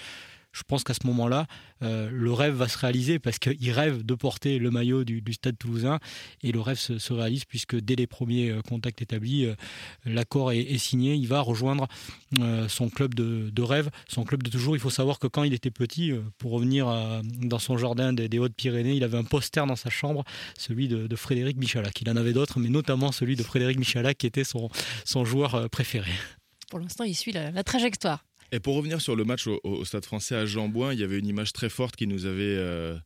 je 0.53 0.63
pense 0.67 0.85
qu'à 0.85 0.95
ce 0.95 1.07
moment-là, 1.07 1.47
euh, 1.83 2.11
le 2.13 2.33
rêve 2.33 2.55
va 2.55 2.69
se 2.69 2.79
réaliser 2.79 3.19
parce 3.19 3.39
qu'il 3.39 3.71
rêve 3.71 4.05
de 4.05 4.15
porter 4.15 4.59
le 4.59 4.71
maillot 4.71 5.03
du, 5.05 5.23
Stade 5.33 5.57
toulousain 5.59 5.99
et 6.43 6.53
le 6.53 6.61
rêve 6.61 6.79
se, 6.79 7.13
réalise 7.13 7.47
puisque 7.47 7.75
dès 7.77 7.97
les 7.97 8.07
premiers 8.07 8.51
euh, 8.51 8.61
contacts 8.61 9.01
établis, 9.01 9.47
euh, 9.47 9.55
l'accord 10.05 10.53
est, 10.53 10.79
signé. 10.79 11.15
Il 11.15 11.27
va 11.27 11.41
rejoindre 11.41 11.89
son 12.69 12.89
club 12.91 13.15
de, 13.15 13.63
rêve, 13.63 13.91
son 14.09 14.25
club 14.25 14.43
de 14.43 14.51
toujours. 14.51 14.77
Il 14.77 14.81
faut 14.81 14.91
savoir 14.91 15.19
que 15.19 15.27
quand 15.27 15.45
il 15.45 15.55
était 15.55 15.71
petit, 15.71 16.13
pour 16.39 16.53
revenir 16.53 16.87
dans 17.25 17.59
son 17.59 17.79
jardin 17.79 18.13
des, 18.13 18.39
Hautes-Pyrénées, 18.39 18.95
il 18.95 19.05
avait 19.05 19.19
un 19.19 19.25
poster 19.25 19.65
dans 19.67 19.77
sa 19.77 19.91
chambre, 19.91 20.25
celui 20.59 20.89
de, 20.89 21.17
Frédéric 21.17 21.57
Michalak. 21.57 22.01
Il 22.01 22.11
en 22.11 22.17
avait 22.17 22.33
d'autres, 22.33 22.59
mais 22.59 22.69
notamment 22.69 23.13
celui 23.13 23.37
de 23.37 23.43
Frédéric 23.43 23.79
Michalak 23.79 24.19
qui 24.19 24.27
était 24.27 24.45
son, 24.45 24.71
son 25.05 25.25
joueur 25.25 25.69
préféré. 25.71 26.11
Pour 26.69 26.81
l'instant, 26.81 27.05
il 27.05 27.15
suit 27.15 27.33
la 27.33 27.63
trajectoire. 27.63 28.25
Et 28.55 28.61
pour 28.61 28.77
revenir 28.77 29.01
sur 29.01 29.17
le 29.17 29.25
match 29.25 29.47
au, 29.47 29.85
Stade 29.87 30.05
français 30.05 30.37
à 30.37 30.45
Jean-Bouin, 30.45 30.93
il 30.93 31.01
y 31.01 31.03
avait 31.03 31.19
une 31.19 31.27
image 31.27 31.55
très 31.55 31.71
forte 31.71 31.97
qui 31.97 32.07
nous 32.07 32.27
avait 32.27 32.43
euh, 32.45 32.99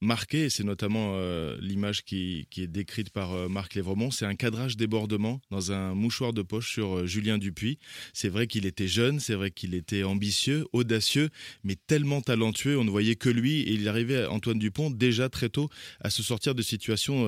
marqué, 0.00 0.50
c'est 0.50 0.64
notamment 0.64 1.12
euh, 1.14 1.56
l'image 1.60 2.02
qui, 2.02 2.48
est 2.56 2.66
décrite 2.66 3.10
par 3.10 3.32
euh, 3.32 3.48
Marc 3.48 3.76
Lévremont, 3.76 4.10
c'est 4.10 4.26
un 4.26 4.34
cadrage 4.34 4.76
débordement 4.76 5.40
dans 5.52 5.70
un 5.70 5.94
mouchoir 5.94 6.32
de 6.32 6.42
poche 6.42 6.72
sur 6.72 7.06
Julien 7.06 7.38
Dupuis. 7.38 7.78
C'est 8.12 8.28
vrai 8.28 8.48
qu'il 8.48 8.66
était 8.66 8.88
jeune, 8.88 9.20
c'est 9.20 9.34
vrai 9.34 9.52
qu'il 9.52 9.74
était 9.74 10.02
ambitieux, 10.02 10.66
audacieux, 10.72 11.30
mais 11.62 11.76
tellement 11.76 12.20
talentueux, 12.20 12.76
on 12.76 12.82
ne 12.82 12.90
voyait 12.90 13.14
que 13.14 13.30
lui, 13.30 13.60
et 13.60 13.74
il 13.74 13.86
arrivait, 13.86 14.26
Antoine 14.26 14.58
Dupont, 14.58 14.90
déjà 14.90 15.28
très 15.28 15.48
tôt, 15.48 15.70
à 16.00 16.10
se 16.10 16.24
sortir 16.24 16.56
de 16.56 16.62
situations 16.62 17.24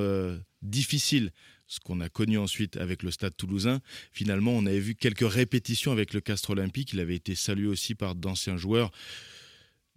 difficiles 0.62 1.30
ce 1.70 1.78
qu'on 1.78 2.00
a 2.00 2.08
connu 2.08 2.36
ensuite 2.36 2.76
avec 2.76 3.04
le 3.04 3.12
Stade 3.12 3.36
toulousain. 3.36 3.80
Finalement, 4.10 4.52
on 4.52 4.66
avait 4.66 4.80
vu 4.80 4.96
quelques 4.96 5.30
répétitions 5.30 5.92
avec 5.92 6.12
le 6.12 6.20
Castre 6.20 6.50
Olympique. 6.50 6.92
Il 6.92 6.98
avait 6.98 7.14
été 7.14 7.36
salué 7.36 7.68
aussi 7.68 7.94
par 7.94 8.16
d'anciens 8.16 8.56
joueurs. 8.56 8.90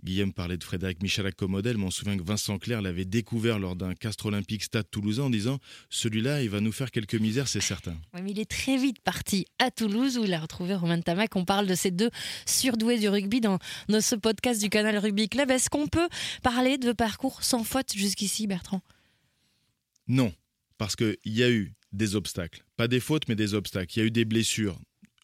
Guillaume 0.04 0.34
parlait 0.34 0.58
de 0.58 0.64
Frédéric 0.64 1.02
Michalak 1.02 1.34
comme 1.36 1.52
modèle, 1.52 1.78
mais 1.78 1.86
on 1.86 1.90
se 1.90 2.00
souvient 2.00 2.16
que 2.16 2.24
Vincent 2.24 2.60
Clerc 2.60 2.82
l'avait 2.82 3.06
découvert 3.06 3.58
lors 3.58 3.76
d'un 3.76 3.96
Castre 3.96 4.28
Olympique 4.28 4.64
Stade 4.64 4.86
Toulousain 4.92 5.24
en 5.24 5.30
disant 5.32 5.60
celui-là, 5.90 6.44
il 6.44 6.50
va 6.50 6.60
nous 6.60 6.74
faire 6.74 6.92
quelques 6.92 7.16
misères, 7.16 7.48
c'est 7.48 7.62
certain. 7.62 7.96
Oui, 8.14 8.22
mais 8.22 8.32
il 8.32 8.40
est 8.40 8.50
très 8.50 8.78
vite 8.78 9.00
parti 9.00 9.46
à 9.58 9.72
Toulouse 9.72 10.20
où 10.20 10.26
il 10.26 10.34
a 10.34 10.42
retrouvé 10.42 10.76
Romain 10.76 11.00
Tamac. 11.02 11.36
On 11.36 11.46
parle 11.46 11.66
de 11.66 11.74
ces 11.74 11.90
deux 11.90 12.12
surdoués 12.46 13.00
du 13.00 13.10
rugby 13.10 13.42
dans, 13.42 13.58
dans 13.88 14.02
ce 14.02 14.16
podcast 14.16 14.62
du 14.62 14.70
canal 14.70 14.98
Rugby 14.98 15.28
Club. 15.28 15.50
Est-ce 15.50 15.70
qu'on 15.72 15.88
peut 15.88 16.10
parler 16.44 16.78
de 16.78 16.92
parcours 16.92 17.42
sans 17.44 17.64
faute 17.64 17.94
jusqu'ici, 17.96 18.46
Bertrand? 18.46 18.82
Non, 20.08 20.34
parce 20.78 20.96
qu'il 20.96 21.18
y 21.26 21.44
a 21.44 21.52
eu 21.52 21.74
des 21.92 22.16
obstacles. 22.16 22.64
Pas 22.76 22.88
des 22.88 23.00
fautes, 23.00 23.28
mais 23.28 23.36
des 23.36 23.54
obstacles. 23.54 23.94
Il 23.96 24.00
y 24.00 24.04
a 24.04 24.06
eu 24.06 24.12
des 24.12 24.26
blessures. 24.26 24.80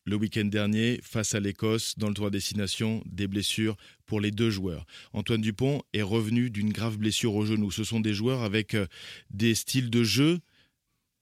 Le 0.05 0.15
week-end 0.15 0.45
dernier, 0.45 0.99
face 1.03 1.35
à 1.35 1.39
l'Écosse, 1.39 1.95
dans 1.97 2.07
le 2.07 2.13
tour 2.13 2.31
destination, 2.31 3.03
des 3.05 3.27
blessures 3.27 3.75
pour 4.05 4.21
les 4.21 4.31
deux 4.31 4.49
joueurs. 4.49 4.85
Antoine 5.13 5.41
Dupont 5.41 5.83
est 5.93 6.01
revenu 6.01 6.49
d'une 6.49 6.71
grave 6.71 6.97
blessure 6.97 7.35
au 7.35 7.45
genou. 7.45 7.69
Ce 7.69 7.83
sont 7.83 7.99
des 7.99 8.13
joueurs 8.13 8.41
avec 8.43 8.73
euh, 8.73 8.87
des 9.29 9.53
styles 9.53 9.89
de 9.89 10.03
jeu 10.03 10.39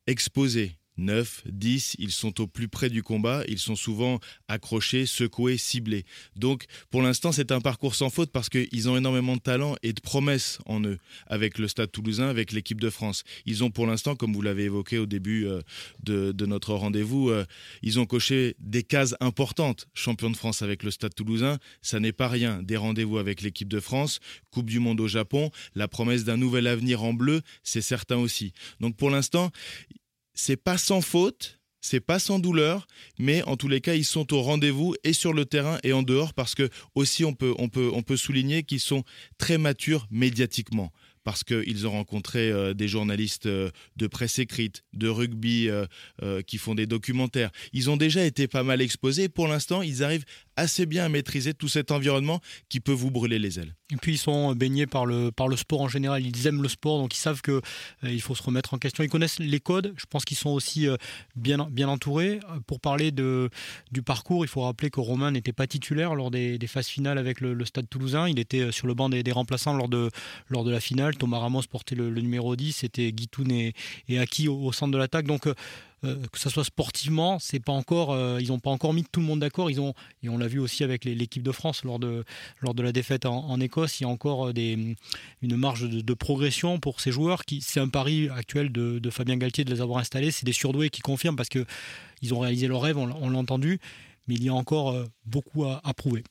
exposés, 0.06 0.78
9, 0.98 1.44
10, 1.46 1.96
ils 2.00 2.12
sont 2.12 2.42
au 2.42 2.48
plus 2.48 2.68
près 2.68 2.90
du 2.90 3.04
combat, 3.04 3.44
ils 3.48 3.60
sont 3.60 3.76
souvent 3.76 4.20
accrochés, 4.48 5.06
secoués, 5.06 5.58
ciblés. 5.58 6.06
Donc 6.36 6.66
pour 6.90 7.02
l'instant 7.02 7.32
c'est 7.32 7.52
un 7.52 7.62
parcours 7.62 7.96
sans 7.96 8.10
faute 8.10 8.32
parce 8.32 8.50
qu'ils 8.50 8.90
ont 8.90 8.98
énormément 8.98 9.36
de 9.36 9.42
talent 9.42 9.76
et 9.84 9.94
de 9.94 10.02
promesses 10.02 10.60
en 10.66 10.82
eux 10.84 10.98
avec 11.28 11.58
le 11.58 11.68
Stade 11.68 11.92
toulousain, 11.92 12.28
avec 12.28 12.52
l'équipe 12.52 12.82
de 12.82 12.90
France. 12.90 13.24
Ils 13.46 13.64
ont 13.64 13.70
pour 13.70 13.88
l'instant, 13.88 14.16
comme 14.16 14.34
vous 14.34 14.42
l'avez 14.42 14.64
évoqué 14.64 14.98
au 14.98 15.06
début 15.06 15.46
euh, 15.46 15.62
de, 16.04 16.46
notre 16.46 16.74
rendez-vous, 16.74 17.30
euh, 17.30 17.46
ils 17.82 18.00
ont 18.00 18.06
coché 18.06 18.56
des 18.60 18.84
cases 18.84 19.16
importantes. 19.20 19.88
Champion 19.94 20.30
de 20.30 20.38
France 20.38 20.62
avec 20.62 20.84
le 20.84 20.92
Stade 20.92 21.14
toulousain, 21.14 21.58
ça 21.82 22.00
n'est 22.00 22.14
pas 22.14 22.28
rien. 22.28 22.64
Des 22.64 22.78
rendez-vous 22.78 23.18
avec 23.18 23.42
l'équipe 23.42 23.68
de 23.68 23.80
France, 23.80 24.20
Coupe 24.52 24.70
du 24.70 24.80
Monde 24.80 25.02
au 25.02 25.08
Japon, 25.08 25.52
la 25.76 25.88
promesse 25.88 26.24
d'un 26.24 26.38
nouvel 26.38 26.68
avenir 26.68 27.04
en 27.04 27.14
bleu, 27.14 27.42
c'est 27.64 27.82
certain 27.82 28.18
aussi. 28.18 28.54
Donc 28.80 28.96
pour 28.96 29.10
l'instant, 29.10 29.52
c'est 30.38 30.56
pas 30.56 30.78
sans 30.78 31.02
faute, 31.02 31.60
c'est 31.82 32.00
pas 32.00 32.20
sans 32.20 32.40
douleur, 32.40 32.88
mais 33.18 33.44
en 33.44 33.58
tous 33.58 33.68
les 33.68 33.82
cas, 33.82 33.96
ils 33.96 34.06
sont 34.06 34.34
au 34.34 34.42
rendez-vous 34.42 34.96
et 35.04 35.14
sur 35.14 35.34
le 35.34 35.46
terrain 35.46 35.80
et 35.84 35.94
en 35.94 36.04
dehors 36.04 36.34
parce 36.34 36.56
que 36.56 36.70
aussi 36.96 37.26
on 37.26 37.34
peut, 37.34 37.54
on 37.58 37.70
peut, 37.70 37.90
on 37.94 38.04
peut 38.04 38.18
souligner 38.18 38.64
qu'ils 38.64 38.80
sont 38.80 39.04
très 39.38 39.58
matures 39.58 40.08
médiatiquement 40.12 40.92
parce 41.28 41.44
qu'ils 41.44 41.86
ont 41.86 41.92
rencontré 41.92 42.52
euh, 42.52 42.74
des 42.74 42.88
journalistes 42.88 43.48
euh, 43.48 43.70
de 43.98 44.08
presse 44.08 44.40
écrite, 44.40 44.86
de 44.94 45.10
rugby 45.10 45.68
euh, 45.70 46.42
qui 46.44 46.58
font 46.58 46.74
des 46.74 46.86
documentaires. 46.86 47.52
Ils 47.74 47.90
ont 47.90 47.98
déjà 47.98 48.24
été 48.24 48.48
pas 48.48 48.64
mal 48.64 48.82
exposés. 48.82 49.28
Pour 49.28 49.50
l'instant, 49.50 49.82
ils 49.82 50.06
arrivent 50.06 50.24
assez 50.58 50.86
bien 50.86 51.06
à 51.06 51.10
maîtriser 51.10 51.54
tout 51.54 51.68
cet 51.68 51.92
environnement 51.92 52.42
qui 52.68 52.80
peut 52.80 52.92
vous 52.92 53.12
brûler 53.12 53.40
les 53.40 53.60
ailes. 53.60 53.76
Et 53.94 53.96
puis 53.96 54.14
ils 54.14 54.18
sont 54.18 54.54
baignés 54.54 54.86
par 54.86 55.06
le, 55.06 55.32
par 55.32 55.48
le 55.48 55.56
sport 55.56 55.82
en 55.82 55.88
général, 55.88 56.26
ils 56.26 56.48
aiment 56.48 56.62
le 56.62 56.68
sport, 56.68 57.00
donc 57.00 57.16
ils 57.16 57.20
savent 57.20 57.42
qu'il 57.42 57.62
il 58.04 58.22
faut 58.22 58.36
se 58.36 58.44
remettre 58.44 58.74
en 58.74 58.78
question. 58.78 59.04
Ils 59.04 59.10
connaissent 59.10 59.40
les 59.40 59.60
codes, 59.62 59.94
je 59.98 60.06
pense 60.10 60.26
qu'ils 60.26 60.38
sont 60.38 60.50
aussi 60.50 60.88
bien, 61.36 61.70
bien 61.72 61.88
entourés. 61.88 62.42
Pour 62.66 62.82
parler 62.82 63.12
de, 63.12 63.50
du 63.92 64.02
parcours, 64.02 64.44
il 64.44 64.48
faut 64.50 64.62
rappeler 64.62 64.90
que 64.90 65.00
Romain 65.00 65.32
n'était 65.32 65.54
pas 65.54 65.68
titulaire 65.68 66.16
lors 66.16 66.32
des, 66.32 66.60
phases 66.68 66.88
finales 66.88 67.18
avec 67.18 67.40
le, 67.40 67.64
Stade 67.64 67.88
toulousain, 67.90 68.28
il 68.28 68.40
était 68.40 68.72
sur 68.72 68.88
le 68.88 68.94
banc 68.94 69.10
des, 69.10 69.24
des 69.24 69.32
remplaçants 69.32 69.74
lors 69.74 69.88
de, 69.88 70.10
lors 70.50 70.64
de 70.64 70.72
la 70.72 70.80
finale. 70.80 71.16
Thomas 71.16 71.40
Ramos 71.40 71.64
portait 71.70 71.96
le, 71.96 72.10
numéro 72.10 72.56
10, 72.56 72.74
c'était 72.74 73.12
Guitoun 73.12 73.52
et, 73.52 73.74
et 74.10 74.20
Aki 74.20 74.48
au, 74.48 74.72
centre 74.72 74.92
de 74.92 74.98
l'attaque. 74.98 75.28
Donc, 75.28 75.48
euh, 76.04 76.08
euh, 76.08 76.26
que 76.32 76.40
ce 76.40 76.50
soit 76.50 76.64
sportivement, 76.64 77.40
c'est 77.40 77.60
pas 77.60 77.72
encore, 77.72 78.12
euh, 78.12 78.40
ils 78.42 78.50
n'ont 78.50 78.60
pas 78.60 78.70
encore 78.70 78.94
mis 78.94 79.04
tout 79.04 79.20
le 79.20 79.26
monde 79.26 79.40
d'accord. 79.40 79.72
Ils 79.72 79.82
ont, 79.82 79.94
et 80.24 80.30
on 80.30 80.38
l'a 80.38 80.48
vu 80.48 80.60
aussi 80.60 80.84
avec 80.84 81.06
l'équipe 81.06 81.44
de 81.44 81.52
France 81.52 81.84
lors 81.84 82.00
de, 82.00 82.24
lors 82.62 82.74
de 82.74 82.84
la 82.84 82.92
défaite 82.92 83.26
en, 83.26 83.60
Écosse, 83.60 84.00
il 84.00 84.04
y 84.04 84.06
a 84.06 84.10
encore 84.10 84.54
des, 84.54 84.96
une 85.42 85.56
marge 85.56 85.90
de, 85.90 86.14
progression 86.14 86.80
pour 86.80 87.02
ces 87.02 87.12
joueurs. 87.12 87.46
Qui, 87.46 87.62
c'est 87.62 87.80
un 87.80 87.90
pari 87.90 88.30
actuel 88.30 88.72
de, 88.72 89.10
Fabien 89.10 89.38
Galtier 89.38 89.64
de 89.64 89.74
les 89.74 89.82
avoir 89.82 90.00
installés. 90.00 90.32
C'est 90.32 90.46
des 90.46 90.54
surdoués 90.54 90.90
qui 90.90 91.02
confirment 91.02 91.36
parce 91.36 91.50
que 91.50 91.66
ils 92.22 92.34
ont 92.34 92.40
réalisé 92.40 92.68
leur 92.68 92.82
rêve, 92.82 92.98
on, 92.98 93.08
l'a 93.08 93.38
entendu, 93.38 93.80
mais 94.28 94.36
il 94.36 94.44
y 94.44 94.50
a 94.50 94.54
encore 94.54 94.96
beaucoup 95.26 95.66
à 95.66 95.94
prouver. 95.96 96.24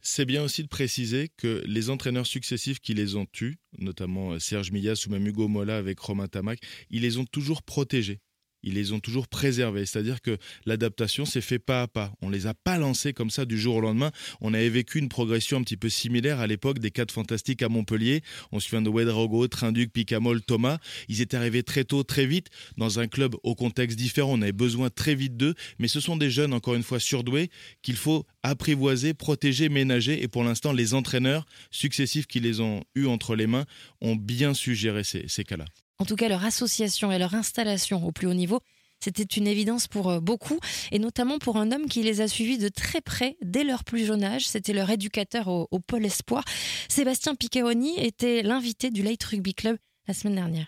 C'est 0.00 0.24
bien 0.24 0.42
aussi 0.42 0.62
de 0.62 0.68
préciser 0.68 1.30
que 1.36 1.62
les 1.66 1.90
entraîneurs 1.90 2.26
successifs 2.26 2.80
qui 2.80 2.94
les 2.94 3.16
ont 3.16 3.26
eus, 3.40 3.56
notamment 3.78 4.32
euh, 4.32 4.38
Serge 4.38 4.70
Millas 4.70 5.04
ou 5.06 5.10
même 5.10 5.26
Hugo 5.26 5.48
Mola 5.48 5.76
avec 5.76 5.98
Romain 5.98 6.28
Tamac, 6.28 6.60
ils 6.90 7.02
les 7.02 7.18
ont 7.18 7.24
toujours 7.24 7.62
protégés 7.62 8.20
ils 8.62 8.74
les 8.74 8.92
ont 8.92 9.00
toujours 9.00 9.28
préservés. 9.28 9.86
C'est-à-dire 9.86 10.20
que 10.20 10.36
l'adaptation 10.66 11.24
s'est 11.24 11.40
fait 11.40 11.58
pas 11.58 11.82
à 11.82 11.88
pas. 11.88 12.12
On 12.22 12.30
les 12.30 12.46
a 12.46 12.54
pas 12.54 12.78
lancés 12.78 13.12
comme 13.12 13.30
ça 13.30 13.44
du 13.44 13.58
jour 13.58 13.76
au 13.76 13.80
lendemain. 13.80 14.10
On 14.40 14.54
avait 14.54 14.68
vécu 14.68 14.98
une 14.98 15.08
progression 15.08 15.58
un 15.58 15.62
petit 15.62 15.76
peu 15.76 15.88
similaire 15.88 16.40
à 16.40 16.46
l'époque 16.46 16.78
des 16.78 16.90
quatre 16.90 17.12
fantastiques 17.12 17.62
à 17.62 17.68
Montpellier. 17.68 18.22
On 18.52 18.60
se 18.60 18.68
souvient 18.68 18.82
de 18.82 18.90
Wedrogo, 18.90 19.46
Trinduc, 19.48 19.92
Picamol, 19.92 20.42
Thomas. 20.42 20.78
Ils 21.08 21.20
étaient 21.20 21.36
arrivés 21.36 21.62
très 21.62 21.84
tôt, 21.84 22.02
très 22.02 22.26
vite, 22.26 22.48
dans 22.76 22.98
un 22.98 23.06
club 23.06 23.34
au 23.42 23.54
contexte 23.54 23.98
différent. 23.98 24.32
On 24.34 24.42
avait 24.42 24.52
besoin 24.52 24.90
très 24.90 25.14
vite 25.14 25.36
d'eux. 25.36 25.54
Mais 25.78 25.88
ce 25.88 26.00
sont 26.00 26.16
des 26.16 26.30
jeunes, 26.30 26.52
encore 26.52 26.74
une 26.74 26.82
fois, 26.82 27.00
surdoués, 27.00 27.50
qu'il 27.82 27.96
faut 27.96 28.26
apprivoiser, 28.42 29.14
protéger, 29.14 29.68
ménager. 29.68 30.22
Et 30.22 30.28
pour 30.28 30.44
l'instant, 30.44 30.72
les 30.72 30.94
entraîneurs 30.94 31.46
successifs 31.70 32.26
qui 32.26 32.40
les 32.40 32.60
ont 32.60 32.82
eus 32.94 33.06
entre 33.06 33.36
les 33.36 33.46
mains 33.46 33.64
ont 34.00 34.16
bien 34.16 34.54
su 34.54 34.74
gérer 34.74 35.04
ces, 35.04 35.24
ces 35.28 35.44
cas-là. 35.44 35.64
En 36.02 36.04
tout 36.04 36.16
cas, 36.16 36.28
leur 36.28 36.44
association 36.44 37.12
et 37.12 37.18
leur 37.20 37.32
installation 37.36 38.04
au 38.04 38.10
plus 38.10 38.26
haut 38.26 38.34
niveau, 38.34 38.58
c'était 38.98 39.22
une 39.22 39.46
évidence 39.46 39.86
pour 39.86 40.10
euh, 40.10 40.18
beaucoup, 40.18 40.58
et 40.90 40.98
notamment 40.98 41.38
pour 41.38 41.58
un 41.58 41.70
homme 41.70 41.86
qui 41.86 42.02
les 42.02 42.20
a 42.20 42.26
suivis 42.26 42.58
de 42.58 42.68
très 42.68 43.00
près 43.00 43.36
dès 43.40 43.62
leur 43.62 43.84
plus 43.84 44.04
jeune 44.04 44.24
âge. 44.24 44.48
C'était 44.48 44.72
leur 44.72 44.90
éducateur 44.90 45.46
au, 45.46 45.78
Pôle 45.78 46.04
Espoir. 46.04 46.42
Sébastien 46.88 47.36
Piccaoni 47.36 48.00
était 48.04 48.42
l'invité 48.42 48.90
du 48.90 49.04
Light 49.04 49.22
Rugby 49.22 49.54
Club 49.54 49.76
la 50.08 50.14
semaine 50.14 50.34
dernière. 50.34 50.66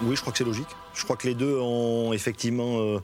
Oui, 0.00 0.16
je 0.16 0.22
crois 0.22 0.32
que 0.32 0.38
c'est 0.38 0.44
logique. 0.44 0.68
Je 0.94 1.04
crois 1.04 1.18
que 1.18 1.28
les 1.28 1.34
deux 1.34 1.58
ont 1.58 2.14
effectivement 2.14 2.80
euh, 2.80 3.00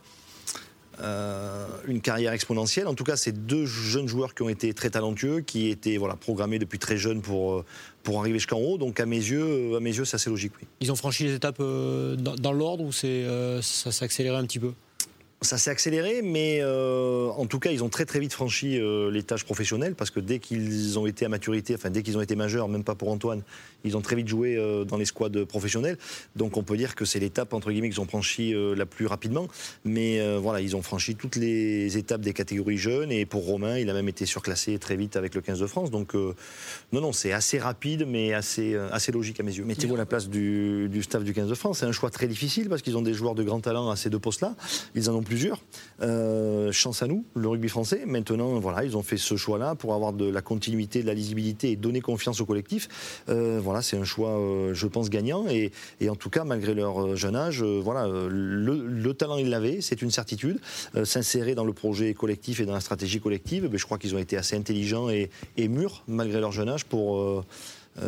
euh, 1.02 1.66
une 1.86 2.00
carrière 2.00 2.32
exponentielle. 2.32 2.86
En 2.86 2.94
tout 2.94 3.04
cas, 3.04 3.16
c'est 3.16 3.32
deux 3.32 3.66
jeunes 3.66 4.08
joueurs 4.08 4.34
qui 4.34 4.42
ont 4.42 4.48
été 4.48 4.72
très 4.74 4.90
talentueux, 4.90 5.40
qui 5.40 5.68
étaient 5.68 5.96
voilà, 5.96 6.16
programmés 6.16 6.58
depuis 6.58 6.78
très 6.78 6.96
jeunes 6.96 7.22
pour, 7.22 7.54
euh, 7.54 7.64
pour 8.02 8.20
arriver 8.20 8.38
jusqu'en 8.38 8.58
haut. 8.58 8.78
Donc 8.78 9.00
à 9.00 9.06
mes 9.06 9.16
yeux, 9.16 9.74
euh, 9.74 9.80
yeux, 9.80 10.04
c'est 10.04 10.16
assez 10.16 10.30
logique. 10.30 10.52
Oui. 10.60 10.68
Ils 10.80 10.92
ont 10.92 10.96
franchi 10.96 11.24
les 11.24 11.34
étapes 11.34 11.58
dans, 11.58 12.52
l'ordre 12.52 12.84
ou 12.84 12.92
ça 12.92 13.62
s'est 13.62 14.04
accéléré 14.04 14.36
un 14.36 14.44
petit 14.44 14.58
peu? 14.58 14.72
Ça 15.42 15.56
s'est 15.56 15.70
accéléré, 15.70 16.20
mais 16.22 16.58
euh, 16.60 17.28
en 17.30 17.46
tout 17.46 17.58
cas, 17.58 17.70
ils 17.70 17.82
ont 17.82 17.88
très 17.88 18.04
très 18.04 18.20
vite 18.20 18.34
franchi 18.34 18.78
euh, 18.78 19.10
les 19.10 19.22
tâches 19.22 19.44
professionnelles 19.44 19.94
parce 19.94 20.10
que 20.10 20.20
dès 20.20 20.38
qu'ils 20.38 20.98
ont 20.98 21.06
été 21.06 21.24
à 21.24 21.30
maturité, 21.30 21.74
enfin 21.74 21.88
dès 21.88 22.02
qu'ils 22.02 22.18
ont 22.18 22.20
été 22.20 22.36
majeurs, 22.36 22.68
même 22.68 22.84
pas 22.84 22.94
pour 22.94 23.08
Antoine, 23.08 23.42
ils 23.82 23.96
ont 23.96 24.02
très 24.02 24.16
vite 24.16 24.28
joué 24.28 24.56
euh, 24.56 24.84
dans 24.84 24.98
les 24.98 25.06
squads 25.06 25.46
professionnels. 25.48 25.96
Donc 26.36 26.58
on 26.58 26.62
peut 26.62 26.76
dire 26.76 26.94
que 26.94 27.06
c'est 27.06 27.20
l'étape 27.20 27.54
entre 27.54 27.70
guillemets 27.70 27.88
qu'ils 27.88 28.02
ont 28.02 28.06
franchi 28.06 28.54
la 28.76 28.84
plus 28.84 29.06
rapidement. 29.06 29.48
Mais 29.84 30.20
voilà, 30.36 30.60
ils 30.60 30.76
ont 30.76 30.82
franchi 30.82 31.14
toutes 31.14 31.36
les 31.36 31.96
étapes 31.96 32.20
des 32.20 32.32
catégories 32.32 32.76
jeunes 32.76 33.10
et 33.10 33.24
pour 33.24 33.46
Romain, 33.46 33.78
il 33.78 33.88
a 33.88 33.94
même 33.94 34.08
été 34.08 34.26
surclassé 34.26 34.78
très 34.78 34.96
vite 34.96 35.16
avec 35.16 35.34
le 35.34 35.40
15 35.40 35.60
de 35.60 35.66
France. 35.66 35.90
Donc 35.90 36.14
non, 36.14 37.00
non, 37.00 37.12
c'est 37.12 37.32
assez 37.32 37.58
rapide, 37.58 38.04
mais 38.06 38.34
assez, 38.34 38.76
assez 38.92 39.12
logique 39.12 39.40
à 39.40 39.42
mes 39.42 39.56
yeux. 39.56 39.64
Mettez-vous 39.64 39.94
à 39.94 39.98
la 39.98 40.06
place 40.06 40.28
du, 40.28 40.88
du 40.88 41.02
staff 41.02 41.24
du 41.24 41.32
15 41.32 41.48
de 41.48 41.54
France. 41.54 41.78
C'est 41.78 41.86
un 41.86 41.92
choix 41.92 42.10
très 42.10 42.28
difficile 42.28 42.68
parce 42.68 42.82
qu'ils 42.82 42.96
ont 42.96 43.02
des 43.02 43.14
joueurs 43.14 43.34
de 43.34 43.42
grand 43.42 43.60
talent 43.60 43.90
à 43.90 43.96
ces 43.96 44.10
deux 44.10 44.18
postes-là. 44.18 44.54
Ils 44.94 45.08
en 45.08 45.14
ont 45.14 45.22
plusieurs. 45.30 45.60
Euh, 46.02 46.72
chance 46.72 47.04
à 47.04 47.06
nous, 47.06 47.24
le 47.36 47.46
rugby 47.46 47.68
français. 47.68 48.02
Maintenant, 48.04 48.58
voilà, 48.58 48.84
ils 48.84 48.96
ont 48.96 49.02
fait 49.04 49.16
ce 49.16 49.36
choix-là 49.36 49.76
pour 49.76 49.94
avoir 49.94 50.12
de 50.12 50.28
la 50.28 50.42
continuité, 50.42 51.02
de 51.02 51.06
la 51.06 51.14
lisibilité 51.14 51.70
et 51.70 51.76
donner 51.76 52.00
confiance 52.00 52.40
au 52.40 52.46
collectif. 52.46 53.22
Euh, 53.28 53.60
voilà, 53.62 53.80
c'est 53.80 53.96
un 53.96 54.02
choix, 54.02 54.30
euh, 54.30 54.74
je 54.74 54.88
pense, 54.88 55.08
gagnant. 55.08 55.46
Et, 55.48 55.70
en 56.08 56.16
tout 56.16 56.30
cas, 56.30 56.42
malgré 56.42 56.74
leur 56.74 57.14
jeune 57.14 57.36
âge, 57.36 57.62
voilà, 57.62 58.08
le, 58.08 59.12
talent, 59.12 59.36
ils 59.36 59.50
l'avaient, 59.50 59.80
c'est 59.80 60.02
une 60.02 60.10
certitude. 60.10 60.58
S'insérer 61.04 61.54
dans 61.54 61.64
le 61.64 61.72
projet 61.72 62.12
collectif 62.12 62.58
et 62.58 62.66
dans 62.66 62.74
la 62.74 62.80
stratégie 62.80 63.20
collective, 63.20 63.68
ben, 63.68 63.78
je 63.78 63.84
crois 63.84 63.98
qu'ils 63.98 64.16
ont 64.16 64.18
été 64.18 64.36
assez 64.36 64.56
intelligents 64.56 65.10
et, 65.10 65.30
et 65.56 65.68
mûrs, 65.68 66.02
malgré 66.08 66.40
leur 66.40 66.50
jeune 66.50 66.68
âge, 66.68 66.86
pour 66.86 67.44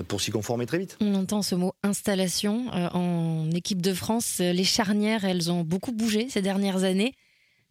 pour 0.08 0.20
s'y 0.20 0.30
conformer 0.30 0.66
très 0.66 0.78
vite. 0.78 0.96
On 1.00 1.14
entend 1.14 1.42
ce 1.42 1.54
mot 1.54 1.72
installation. 1.82 2.68
en 2.72 3.50
équipe 3.50 3.82
de 3.82 3.92
France, 3.92 4.38
les 4.38 4.64
charnières, 4.64 5.24
elles 5.24 5.50
ont 5.50 5.62
beaucoup 5.62 5.92
bougé 5.92 6.28
ces 6.30 6.42
dernières 6.42 6.84
années. 6.84 7.14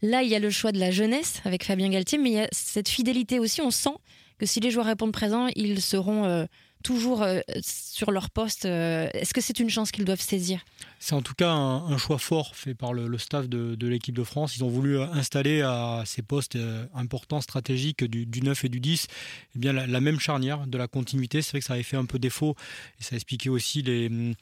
Là, 0.02 0.24
il 0.24 0.30
y 0.30 0.36
a 0.36 0.40
le 0.40 0.50
choix 0.50 0.72
de 0.72 0.80
la 0.80 0.92
jeunesse 0.92 1.42
avec 1.46 1.64
Fabien 1.64 1.90
Galtier, 1.90 2.18
mais 2.18 2.30
il 2.30 2.36
y 2.36 2.40
a 2.40 2.48
cette 2.52 2.90
fidélité 2.90 3.40
aussi. 3.40 3.62
On 3.62 3.72
sent 3.72 3.96
que 4.40 4.48
si 4.48 4.60
les 4.60 4.72
joueurs 4.72 4.88
répondent 4.88 5.14
présents, 5.14 5.48
ils 5.56 5.82
seront 5.82 6.26
euh, 6.26 6.46
toujours 6.82 7.24
euh, 7.24 7.40
sur 7.62 8.12
leur 8.12 8.30
poste. 8.30 8.66
Euh, 8.66 9.10
est-ce 9.14 9.34
que 9.34 9.42
c'est 9.42 9.60
une 9.60 9.70
chance 9.70 9.92
qu'ils 9.92 10.06
doivent 10.06 10.22
saisir? 10.22 10.64
C'est 11.00 11.14
en 11.14 11.22
tout 11.22 11.34
cas 11.34 11.52
un, 11.52 11.98
choix 11.98 12.18
fort 12.18 12.56
fait 12.56 12.76
par 12.76 12.94
le, 12.94 13.18
staff 13.18 13.48
de, 13.50 13.88
l'équipe 13.88 14.16
de 14.16 14.24
France. 14.24 14.56
Ils 14.58 14.64
ont 14.64 14.70
voulu 14.70 15.00
installer 15.00 15.62
à 15.62 16.04
ces 16.06 16.22
postes 16.22 16.58
importants, 16.94 17.42
stratégiques 17.42 18.04
du, 18.04 18.42
9 18.42 18.66
et 18.66 18.70
du 18.70 18.80
10, 18.80 19.08
eh 19.56 19.60
bien, 19.60 19.74
la, 19.74 20.02
même 20.02 20.20
charnière 20.20 20.68
de 20.68 20.78
la 20.78 20.88
continuité. 20.88 21.42
C'est 21.42 21.52
vrai 21.52 21.60
que 21.60 21.66
ça 21.66 21.74
avait 21.74 21.84
fait 21.84 21.98
un 21.98 22.06
peu 22.06 22.20
défaut 22.20 22.56
et 23.00 23.04
ça 23.04 23.16
expliquait 23.16 23.50
aussi 23.50 23.82
les 23.82 24.36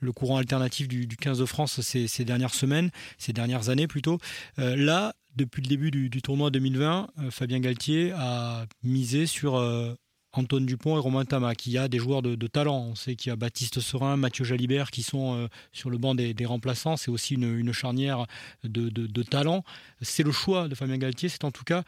le 0.00 0.12
courant 0.12 0.36
alternatif 0.36 0.88
du, 0.88 1.06
15 1.08 1.38
de 1.38 1.46
France 1.46 1.80
ces, 1.80 2.24
dernières 2.24 2.54
semaines, 2.54 2.90
ces 3.18 3.32
dernières 3.32 3.68
années 3.68 3.86
plutôt. 3.86 4.18
Euh, 4.58 4.76
là, 4.76 5.14
depuis 5.36 5.62
le 5.62 5.68
début 5.68 5.90
du, 5.90 6.22
tournoi 6.22 6.50
2020, 6.50 7.08
euh, 7.18 7.30
Fabien 7.30 7.60
Galtier 7.60 8.12
a 8.12 8.66
misé 8.82 9.26
sur 9.26 9.56
euh, 9.56 9.94
Antoine 10.38 10.66
Dupont 10.66 10.96
et 10.96 11.00
Romain 11.00 11.24
Tama, 11.24 11.54
qui 11.54 11.78
a 11.78 11.88
des 11.88 11.98
joueurs 11.98 12.22
de, 12.22 12.46
talent. 12.46 12.88
On 12.90 12.94
sait 12.94 13.16
qu'il 13.16 13.30
y 13.30 13.32
a 13.32 13.36
Baptiste 13.36 13.80
Serin, 13.80 14.16
Mathieu 14.16 14.44
Jalibert 14.44 14.90
qui 14.90 15.02
sont 15.02 15.48
sur 15.72 15.90
le 15.90 15.98
banc 15.98 16.14
des, 16.14 16.34
remplaçants. 16.46 16.96
C'est 16.96 17.10
aussi 17.10 17.34
une, 17.34 17.72
charnière 17.72 18.26
de, 18.64 18.88
de 18.88 19.22
talent. 19.22 19.64
C'est 20.00 20.22
le 20.22 20.32
choix 20.32 20.68
de 20.68 20.74
Fabien 20.74 20.98
Galtier. 20.98 21.28
C'est 21.28 21.44
en 21.44 21.50
tout 21.50 21.64
cas 21.64 21.82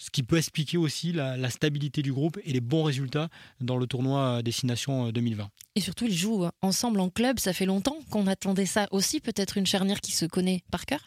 ce 0.00 0.08
qui 0.08 0.22
peut 0.22 0.38
expliquer 0.38 0.78
aussi 0.78 1.12
la, 1.12 1.50
stabilité 1.50 2.00
du 2.00 2.10
groupe 2.10 2.38
et 2.44 2.52
les 2.52 2.62
bons 2.62 2.84
résultats 2.84 3.28
dans 3.60 3.76
le 3.76 3.86
tournoi 3.86 4.42
Destination 4.42 5.12
2020. 5.12 5.44
Euh, 5.44 5.46
et 5.74 5.82
surtout, 5.82 6.06
ils 6.06 6.16
jouent 6.16 6.48
ensemble 6.62 7.00
en 7.00 7.10
club. 7.10 7.38
Ça 7.38 7.52
fait 7.52 7.66
longtemps 7.66 7.98
qu'on 8.08 8.26
attendait 8.26 8.64
ça 8.64 8.88
aussi. 8.92 9.20
Peut-être 9.20 9.58
une 9.58 9.66
charnière 9.66 10.00
qui 10.00 10.12
se 10.12 10.24
connaît 10.24 10.62
par 10.70 10.86
cœur? 10.86 11.06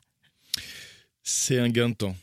C'est 1.23 1.57
un 1.57 1.69
gain 1.69 1.89
de 1.89 1.95
temps. 1.95 2.15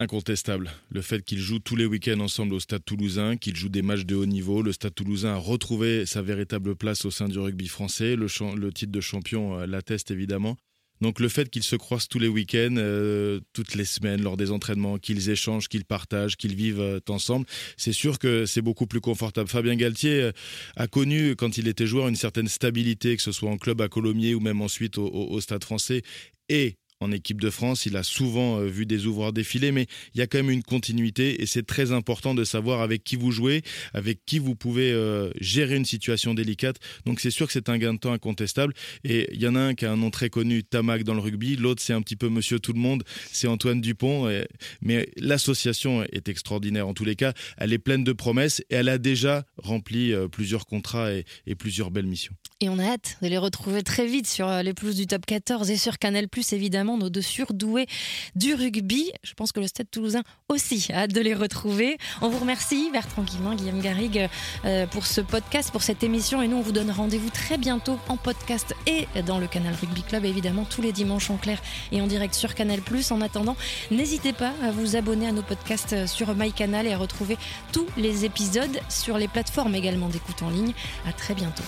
Incontestable. 0.00 0.72
Le 0.90 1.02
fait 1.02 1.24
qu'ils 1.24 1.38
jouent 1.38 1.60
tous 1.60 1.76
les 1.76 1.86
week-ends 1.86 2.18
ensemble 2.18 2.54
au 2.54 2.58
Stade 2.58 2.84
toulousain, 2.84 3.36
qu'ils 3.36 3.54
jouent 3.54 3.68
des 3.68 3.82
matchs 3.82 4.04
de 4.04 4.16
haut 4.16 4.26
niveau, 4.26 4.60
le 4.60 4.72
Stade 4.72 4.92
toulousain 4.92 5.34
a 5.34 5.36
retrouvé 5.36 6.04
sa 6.04 6.20
véritable 6.20 6.74
place 6.74 7.04
au 7.04 7.12
sein 7.12 7.28
du 7.28 7.38
rugby 7.38 7.68
français. 7.68 8.16
Le, 8.16 8.26
titre 8.72 8.90
de 8.90 9.00
champion 9.00 9.56
euh, 9.56 9.66
l'atteste 9.66 10.10
évidemment. 10.10 10.56
Donc 11.00 11.20
le 11.20 11.28
fait 11.28 11.48
qu'ils 11.48 11.62
se 11.62 11.76
croisent 11.76 12.08
tous 12.08 12.18
les 12.18 12.26
week-ends, 12.26 12.74
euh, 12.76 13.38
toutes 13.52 13.76
les 13.76 13.84
semaines, 13.84 14.20
lors 14.20 14.36
des 14.36 14.50
entraînements, 14.50 14.98
qu'ils 14.98 15.30
échangent, 15.30 15.68
qu'ils 15.68 15.84
partagent, 15.84 16.36
qu'ils 16.36 16.56
vivent 16.56 16.80
euh, 16.80 16.98
ensemble, 17.08 17.46
c'est 17.76 17.92
sûr 17.92 18.18
que 18.18 18.46
c'est 18.46 18.62
beaucoup 18.62 18.88
plus 18.88 19.00
confortable. 19.00 19.48
Fabien 19.48 19.76
Galtier 19.76 20.30
a 20.74 20.88
connu, 20.88 21.36
quand 21.36 21.56
il 21.56 21.68
était 21.68 21.86
joueur, 21.86 22.08
une 22.08 22.16
certaine 22.16 22.48
stabilité, 22.48 23.16
que 23.16 23.22
ce 23.22 23.30
soit 23.30 23.50
en 23.50 23.58
club 23.58 23.80
à 23.80 23.88
Colomiers 23.88 24.34
ou 24.34 24.40
même 24.40 24.60
ensuite 24.60 24.98
au 24.98 25.40
Stade 25.40 25.62
français. 25.62 26.02
Et 26.48 26.78
en 27.00 27.12
équipe 27.12 27.40
de 27.40 27.50
France. 27.50 27.86
Il 27.86 27.96
a 27.96 28.02
souvent 28.02 28.60
euh, 28.60 28.66
vu 28.66 28.86
des 28.86 29.06
ouvreurs 29.06 29.32
défiler, 29.32 29.72
mais 29.72 29.86
il 30.14 30.18
y 30.18 30.22
a 30.22 30.26
quand 30.26 30.38
même 30.38 30.50
une 30.50 30.62
continuité 30.62 31.42
et 31.42 31.46
c'est 31.46 31.66
très 31.66 31.92
important 31.92 32.34
de 32.34 32.44
savoir 32.44 32.80
avec 32.80 33.04
qui 33.04 33.16
vous 33.16 33.30
jouez, 33.30 33.62
avec 33.92 34.24
qui 34.26 34.38
vous 34.38 34.54
pouvez 34.54 34.92
euh, 34.92 35.30
gérer 35.40 35.76
une 35.76 35.84
situation 35.84 36.34
délicate. 36.34 36.76
Donc 37.06 37.20
c'est 37.20 37.30
sûr 37.30 37.46
que 37.46 37.52
c'est 37.52 37.68
un 37.68 37.78
gain 37.78 37.94
de 37.94 37.98
temps 37.98 38.12
incontestable. 38.12 38.74
Et 39.04 39.28
il 39.32 39.40
y 39.40 39.48
en 39.48 39.54
a 39.54 39.60
un 39.60 39.74
qui 39.74 39.86
a 39.86 39.92
un 39.92 39.96
nom 39.96 40.10
très 40.10 40.30
connu, 40.30 40.64
Tamac 40.64 41.04
dans 41.04 41.14
le 41.14 41.20
rugby. 41.20 41.56
L'autre, 41.56 41.82
c'est 41.82 41.92
un 41.92 42.02
petit 42.02 42.16
peu 42.16 42.28
Monsieur 42.28 42.58
Tout 42.58 42.72
le 42.72 42.80
Monde, 42.80 43.02
c'est 43.30 43.48
Antoine 43.48 43.80
Dupont. 43.80 44.30
Mais 44.80 45.08
l'association 45.16 46.02
est 46.04 46.28
extraordinaire 46.28 46.88
en 46.88 46.94
tous 46.94 47.04
les 47.04 47.16
cas. 47.16 47.32
Elle 47.58 47.72
est 47.72 47.78
pleine 47.78 48.04
de 48.04 48.12
promesses 48.12 48.60
et 48.70 48.76
elle 48.76 48.88
a 48.88 48.98
déjà 48.98 49.44
rempli 49.56 50.12
euh, 50.12 50.28
plusieurs 50.28 50.66
contrats 50.66 51.12
et, 51.12 51.24
plusieurs 51.54 51.90
belles 51.90 52.06
missions. 52.06 52.34
Et 52.60 52.68
on 52.68 52.78
a 52.78 52.84
hâte 52.84 53.18
de 53.22 53.28
les 53.28 53.38
retrouver 53.38 53.82
très 53.82 54.06
vite 54.06 54.26
sur 54.26 54.50
les 54.62 54.74
plus 54.74 54.96
du 54.96 55.06
top 55.06 55.24
14 55.24 55.70
et 55.70 55.76
sur 55.76 55.98
Canal+, 55.98 56.26
évidemment 56.52 56.83
nos 56.84 57.10
deux 57.10 57.22
surdoués 57.22 57.86
du 58.36 58.54
rugby. 58.54 59.10
Je 59.22 59.34
pense 59.34 59.52
que 59.52 59.60
le 59.60 59.66
Stade 59.66 59.90
toulousain 59.90 60.22
aussi 60.48 60.88
a 60.92 61.02
hâte 61.02 61.12
de 61.12 61.20
les 61.20 61.34
retrouver. 61.34 61.98
On 62.22 62.28
vous 62.28 62.38
remercie, 62.38 62.90
Bertrand 62.92 63.22
Guillemin, 63.22 63.54
Guillaume 63.54 63.80
Garrigue, 63.80 64.28
euh, 64.64 64.86
pour 64.86 65.06
ce 65.06 65.20
podcast, 65.20 65.70
pour 65.70 65.82
cette 65.82 66.02
émission. 66.02 66.42
Et 66.42 66.48
nous, 66.48 66.56
on 66.56 66.62
vous 66.62 66.72
donne 66.72 66.90
rendez-vous 66.90 67.30
très 67.30 67.58
bientôt 67.58 67.98
en 68.08 68.16
podcast 68.16 68.74
et 68.86 69.06
dans 69.26 69.38
le 69.38 69.46
canal 69.46 69.74
Rugby 69.74 70.02
Club, 70.02 70.24
évidemment, 70.24 70.64
tous 70.64 70.82
les 70.82 70.92
dimanches 70.92 71.30
en 71.30 71.36
clair 71.36 71.60
et 71.92 72.00
en 72.00 72.06
direct 72.06 72.34
sur 72.34 72.54
Canal. 72.54 72.80
En 73.10 73.20
attendant, 73.20 73.56
n'hésitez 73.90 74.32
pas 74.32 74.52
à 74.62 74.70
vous 74.70 74.96
abonner 74.96 75.26
à 75.26 75.32
nos 75.32 75.42
podcasts 75.42 76.06
sur 76.06 76.34
MyCanal 76.34 76.86
et 76.86 76.92
à 76.92 76.98
retrouver 76.98 77.36
tous 77.72 77.86
les 77.96 78.24
épisodes 78.24 78.80
sur 78.88 79.18
les 79.18 79.28
plateformes 79.28 79.74
également 79.74 80.08
d'écoute 80.08 80.42
en 80.42 80.50
ligne. 80.50 80.72
À 81.06 81.12
très 81.12 81.34
bientôt. 81.34 81.64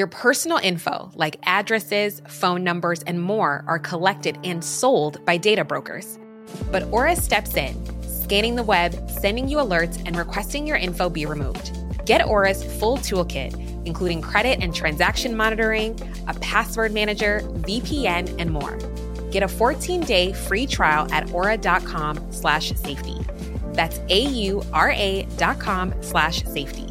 Your 0.00 0.06
personal 0.06 0.56
info, 0.56 1.10
like 1.14 1.36
addresses, 1.42 2.22
phone 2.26 2.64
numbers, 2.64 3.02
and 3.02 3.20
more, 3.20 3.64
are 3.66 3.78
collected 3.78 4.38
and 4.42 4.64
sold 4.64 5.22
by 5.26 5.36
data 5.36 5.62
brokers. 5.62 6.18
But 6.72 6.84
Aura 6.84 7.14
steps 7.14 7.54
in, 7.54 7.76
scanning 8.08 8.56
the 8.56 8.62
web, 8.62 9.10
sending 9.10 9.46
you 9.46 9.58
alerts, 9.58 10.02
and 10.06 10.16
requesting 10.16 10.66
your 10.66 10.78
info 10.78 11.10
be 11.10 11.26
removed. 11.26 11.72
Get 12.06 12.26
Aura's 12.26 12.64
full 12.78 12.96
toolkit, 12.96 13.52
including 13.84 14.22
credit 14.22 14.62
and 14.62 14.74
transaction 14.74 15.36
monitoring, 15.36 16.00
a 16.26 16.32
password 16.40 16.94
manager, 16.94 17.42
VPN, 17.56 18.34
and 18.38 18.50
more. 18.52 18.78
Get 19.30 19.42
a 19.42 19.48
14-day 19.48 20.32
free 20.32 20.66
trial 20.66 21.12
at 21.12 21.30
aura.com 21.30 22.32
slash 22.32 22.72
safety. 22.72 23.18
That's 23.74 24.00
A-U-R-A 24.08 25.28
dot 25.36 25.60
com 25.60 25.92
slash 26.00 26.42
safety. 26.44 26.89